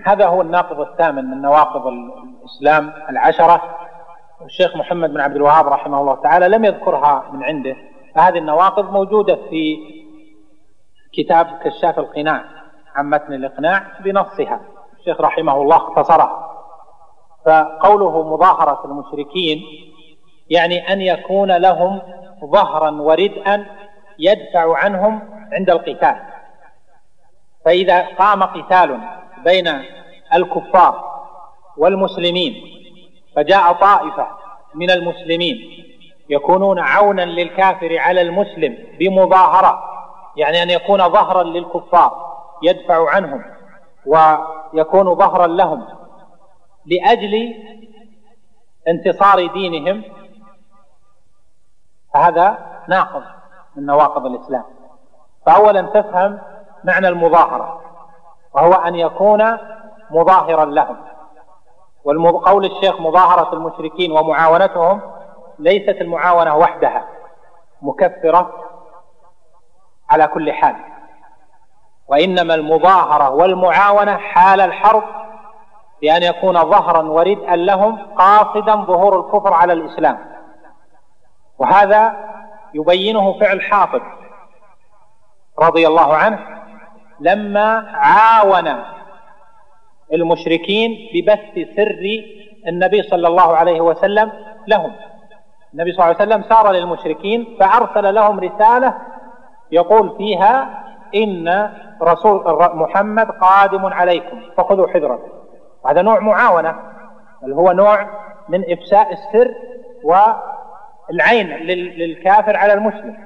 [0.05, 3.61] هذا هو الناقض الثامن من نواقض الإسلام العشرة.
[4.45, 7.75] الشيخ محمد بن عبد الوهاب رحمه الله تعالى لم يذكرها من عنده.
[8.15, 9.77] فهذه النواقض موجودة في
[11.13, 12.62] كتاب كشاف القناع.
[12.95, 14.61] عن متن الإقناع بنصها.
[14.99, 16.49] الشيخ رحمه الله اختصرها
[17.45, 19.61] فقوله مظاهرة المشركين
[20.49, 22.01] يعني أن يكون لهم
[22.45, 23.65] ظهرا وردءا
[24.19, 25.21] يدفع عنهم
[25.53, 26.15] عند القتال.
[27.65, 28.99] فإذا قام قتال
[29.43, 29.67] بين
[30.33, 31.13] الكفار
[31.77, 32.53] والمسلمين
[33.35, 34.27] فجاء طائفة
[34.75, 35.57] من المسلمين
[36.29, 39.83] يكونون عونا للكافر على المسلم بمظاهرة
[40.35, 42.32] يعني أن يكون ظهرا للكفار.
[42.61, 43.43] يدفع عنهم
[44.05, 45.87] ويكون ظهرا لهم
[46.85, 47.53] لأجل
[48.87, 50.03] انتصار دينهم
[52.13, 52.57] فهذا
[52.87, 53.23] ناقض
[53.75, 54.63] من نواقض الإسلام.
[55.45, 56.39] فأولا تفهم
[56.83, 57.81] معنى المظاهرة
[58.53, 59.57] وهو أن يكون
[60.11, 60.97] مظاهرا لهم.
[62.03, 65.01] والقول الشيخ مظاهرة المشركين ومعاونتهم
[65.59, 67.07] ليست المعاونة وحدها
[67.81, 68.51] مكفرة
[70.09, 70.75] على كل حال.
[72.13, 75.03] وإنما المظاهرة والمعاونة حال الحرب
[76.01, 80.17] بأن يكون ظهرا وردءا لهم قاصدا ظهور الكفر على الإسلام.
[81.59, 82.13] وهذا
[82.73, 84.01] يبينه فعل حافظ
[85.59, 86.39] رضي الله عنه
[87.19, 88.83] لما عاون
[90.13, 92.23] المشركين ببث سر
[92.67, 94.31] النبي صلى الله عليه وسلم
[94.67, 94.91] لهم.
[95.73, 98.97] النبي صلى الله عليه وسلم سار للمشركين فأرسل لهم رسالة
[99.71, 100.82] يقول فيها
[101.15, 101.69] إن
[102.01, 102.43] رسول
[102.75, 105.29] محمد قادم عليكم فخذوا حذركم
[105.87, 106.75] هذا نوع معاونة
[107.41, 108.07] بل هو نوع
[108.49, 109.53] من إفساء السر
[110.03, 111.47] والعين
[111.97, 113.17] للكافر على المسلم.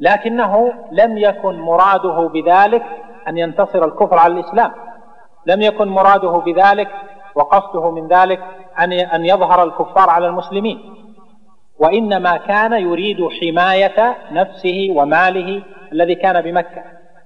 [0.00, 2.84] لكنه لم يكن مراده بذلك
[3.28, 4.72] أن ينتصر الكفر على الإسلام.
[5.46, 6.88] لم يكن مراده بذلك
[7.34, 8.40] وقصده من ذلك
[8.78, 10.94] أن أن يظهر الكفار على المسلمين.
[11.78, 15.62] وإنما كان يريد حماية نفسه وماله
[15.92, 16.84] الذي كان بمكة.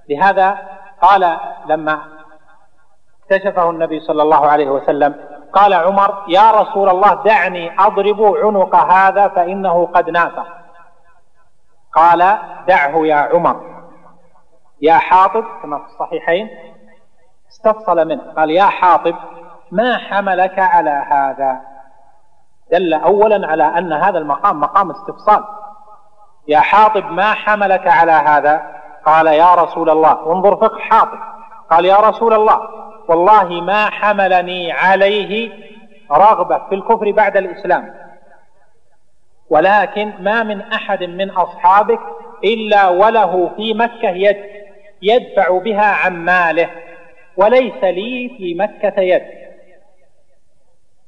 [0.09, 0.57] لهذا
[1.01, 1.99] قال لما
[3.23, 5.15] اكتشفه النبي صلى الله عليه وسلم
[5.53, 10.47] قال عمر يا رسول الله دعني أضرب عنق هذا فإنه قد نافق
[11.93, 12.37] قال
[12.67, 13.73] دعه يا عمر.
[14.81, 16.49] يا حاطب كما في الصحيحين
[17.51, 18.33] استفصل منه.
[18.37, 19.15] قال يا حاطب
[19.71, 21.61] ما حملك على هذا؟
[22.71, 25.43] دل اولا على أن هذا المقام مقام استفصال.
[26.47, 30.23] يا حاطب ما حملك على هذا؟ قال يا رسول الله.
[30.23, 31.19] وانظر فقه حاطب.
[31.71, 32.59] قال يا رسول الله
[33.07, 35.51] والله ما حملني عليه
[36.11, 37.93] رغبة في الكفر بعد الإسلام.
[39.49, 41.99] ولكن ما من أحد من أصحابك
[42.43, 44.37] إلا وله في مكة يد
[45.01, 46.69] يدفع بها عن ماله
[47.37, 49.23] وليس لي في مكة يد.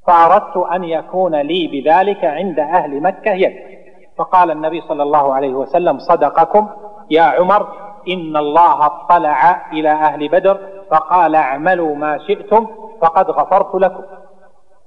[0.07, 3.74] فأردت أن يكون لي بذلك عند أهل مكة يد.
[4.17, 6.69] فقال النبي صلى الله عليه وسلم صدقكم
[7.11, 7.67] يا عمر
[8.07, 10.59] إن الله اطلع إلى أهل بدر
[10.91, 12.67] فقال اعملوا ما شئتم
[13.01, 14.03] فقد غفرت لكم.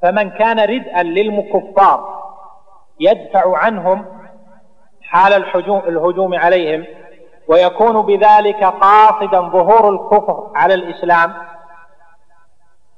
[0.02, 2.18] فمن كان ردءا للمكفار
[3.00, 4.04] يدفع عنهم
[5.02, 5.32] حال
[5.88, 6.84] الهجوم عليهم
[7.48, 11.34] ويكون بذلك قاصدا ظهور الكفر على الإسلام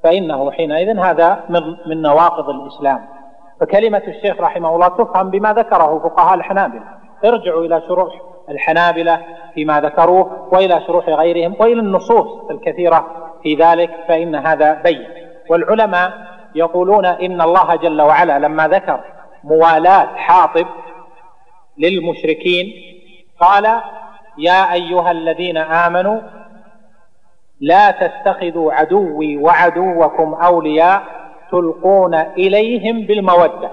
[0.03, 3.09] فإنه حينئذ هذا من من نواقض الإسلام.
[3.61, 6.83] فكلمة الشيخ رحمه الله تفهم بما ذكره فقهاء الحنابلة.
[7.25, 9.21] ارجعوا إلى شروح الحنابلة
[9.55, 13.07] فيما ذكروه وإلى شروح غيرهم وإلى النصوص الكثيرة
[13.43, 15.07] في ذلك فإن هذا بين.
[15.51, 16.13] والعلماء
[16.55, 19.01] يقولون إن الله جل وعلا لما ذكر
[19.45, 20.67] موالاه حاطب
[21.79, 22.73] للمشركين
[23.41, 23.81] قال
[24.39, 26.21] يا أيها الذين آمنوا
[27.61, 31.20] لا تتخذوا عدوي وعدوكم أولياء
[31.51, 33.71] تلقون إليهم بالمودة.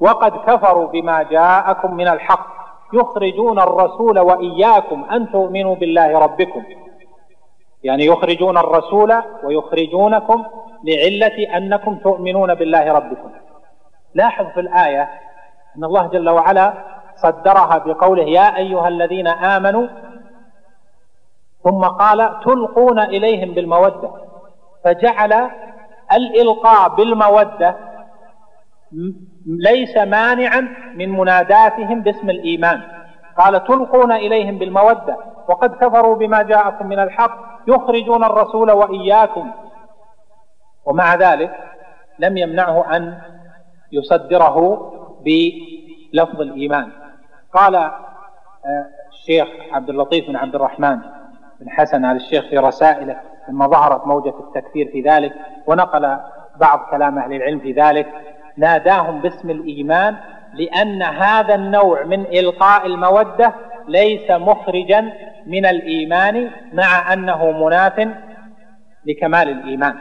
[0.00, 2.54] وقد كفروا بما جاءكم من الحق.
[2.92, 6.62] يخرجون الرسول وإياكم أن تؤمنوا بالله ربكم.
[7.84, 9.14] يعني يخرجون الرسول
[9.44, 10.44] ويخرجونكم
[10.84, 13.30] لعلة أنكم تؤمنون بالله ربكم.
[14.14, 15.10] لاحظ في الآية
[15.76, 16.72] أن الله جل وعلا
[17.16, 19.86] صدرها بقوله يا أيها الذين آمنوا
[21.64, 24.10] ثم قال تلقون إليهم بالمودة.
[24.84, 25.50] فجعل
[26.12, 27.76] الإلقاء بالمودة
[29.46, 32.82] ليس مانعا من مناداتهم باسم الإيمان.
[33.38, 35.16] قال تلقون إليهم بالمودة
[35.48, 39.50] وقد كفروا بما جاءكم من الحق يخرجون الرسول وإياكم.
[40.84, 41.56] ومع ذلك
[42.18, 43.18] لم يمنعه أن
[43.92, 44.90] يصدره
[45.24, 46.92] بلفظ الإيمان.
[47.52, 50.98] قال آه، الشيخ عبد اللطيف بن عبد الرحمن
[51.60, 53.16] بن حسن على الشيخ في رسائله
[53.48, 55.32] لما ظهرت موجة التكفير في ذلك
[55.66, 56.16] ونقل
[56.60, 58.06] بعض كلام أهل العلم في ذلك
[58.56, 60.16] ناداهم باسم الإيمان
[60.54, 63.54] لأن هذا النوع من إلقاء المودة
[63.88, 65.12] ليس مخرجا
[65.46, 68.08] من الإيمان مع أنه مناف
[69.06, 69.94] لكمال الإيمان.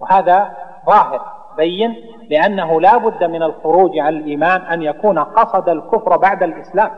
[0.00, 0.50] وهذا
[0.86, 1.20] ظاهر
[1.56, 1.96] بين
[2.30, 6.90] لأنه لا بد من الخروج عن الإيمان أن يكون قصد الكفر بعد الإسلام.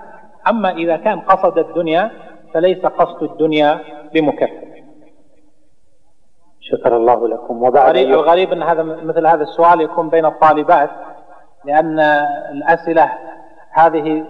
[0.49, 2.11] أما إذا كان قصد الدنيا
[2.55, 3.79] فليس قصد الدنيا
[4.15, 4.71] بمكفر.
[6.61, 7.63] شكر الله لكم.
[7.63, 10.91] وبعد غريب, غريب إن هذا مثل هذا السؤال يكون بين الطالبات
[11.65, 12.01] لأن
[12.53, 13.13] الأسئلة
[13.71, 14.25] هذه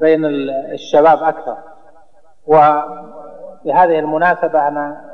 [0.00, 0.24] بين
[0.72, 1.56] الشباب أكثر.
[2.46, 5.06] وبهذه المناسبة أنا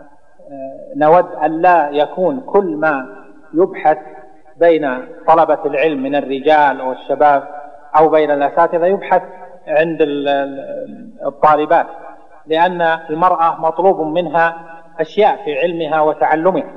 [0.51, 3.07] آه، نود أن لا يكون كل ما
[3.55, 3.99] يبحث
[4.57, 7.49] بين طلبة العلم من الرجال والشباب
[7.97, 9.23] أو بين الأساتذة يبحث
[9.67, 9.99] عند
[11.27, 11.87] الطالبات.
[12.47, 14.57] لأن المرأة مطلوب منها
[15.01, 16.73] أشياء في علمها وتعلمها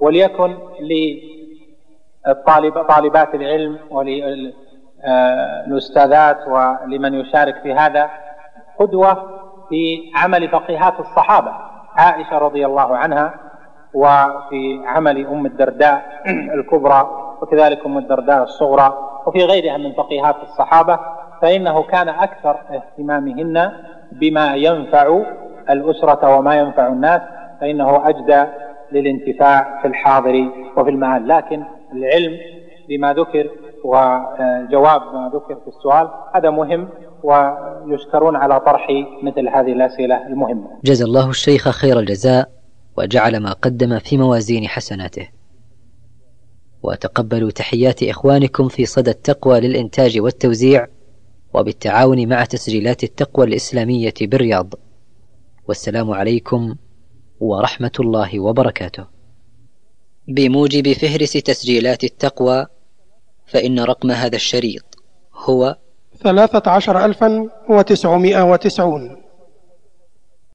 [0.00, 0.58] وليكن
[2.26, 8.10] للطالب طالبات العلم وللأستاذات ولمن يشارك في هذا
[8.78, 11.52] قدوة في عمل فقيهات الصحابة
[11.96, 13.34] عائشة رضي الله عنها
[13.94, 16.22] وفي عمل أم الدرداء
[16.56, 17.10] الكبرى
[17.42, 20.98] وكذلك أم الدرداء الصغرى وفي غيرها من فقيهات الصحابة
[21.42, 23.72] فإنه كان أكثر اهتمامهن
[24.20, 25.22] بما ينفع
[25.70, 27.20] الأسرة وما ينفع الناس
[27.60, 28.44] فإنه أجدى
[28.92, 31.28] للانتفاع في الحاضر وفي المآل.
[31.28, 31.62] لكن
[31.92, 32.38] العلم
[32.88, 33.50] بما ذكر
[33.84, 36.88] وجواب ما ذكر في السؤال هذا مهم
[37.22, 38.86] ويشكرون على طرح
[39.22, 40.68] مثل هذه الأسئلة المهمة.
[40.84, 42.48] جزا الله الشيخ خير الجزاء
[42.98, 45.28] وجعل ما قدم في موازين حسناته.
[46.82, 50.86] وتقبلوا تحيات إخوانكم في صدى التقوى للإنتاج والتوزيع
[51.54, 54.74] وبالتعاون مع تسجيلات التقوى الإسلامية بالرياض.
[55.68, 56.74] والسلام عليكم
[57.40, 59.06] ورحمة الله وبركاته.
[60.28, 62.66] بموجب فهرس تسجيلات التقوى
[63.46, 64.84] فإن رقم هذا الشريط
[65.34, 65.76] هو
[66.22, 69.23] ثلاثة عشر ألفا وتسعمائة وتسعون.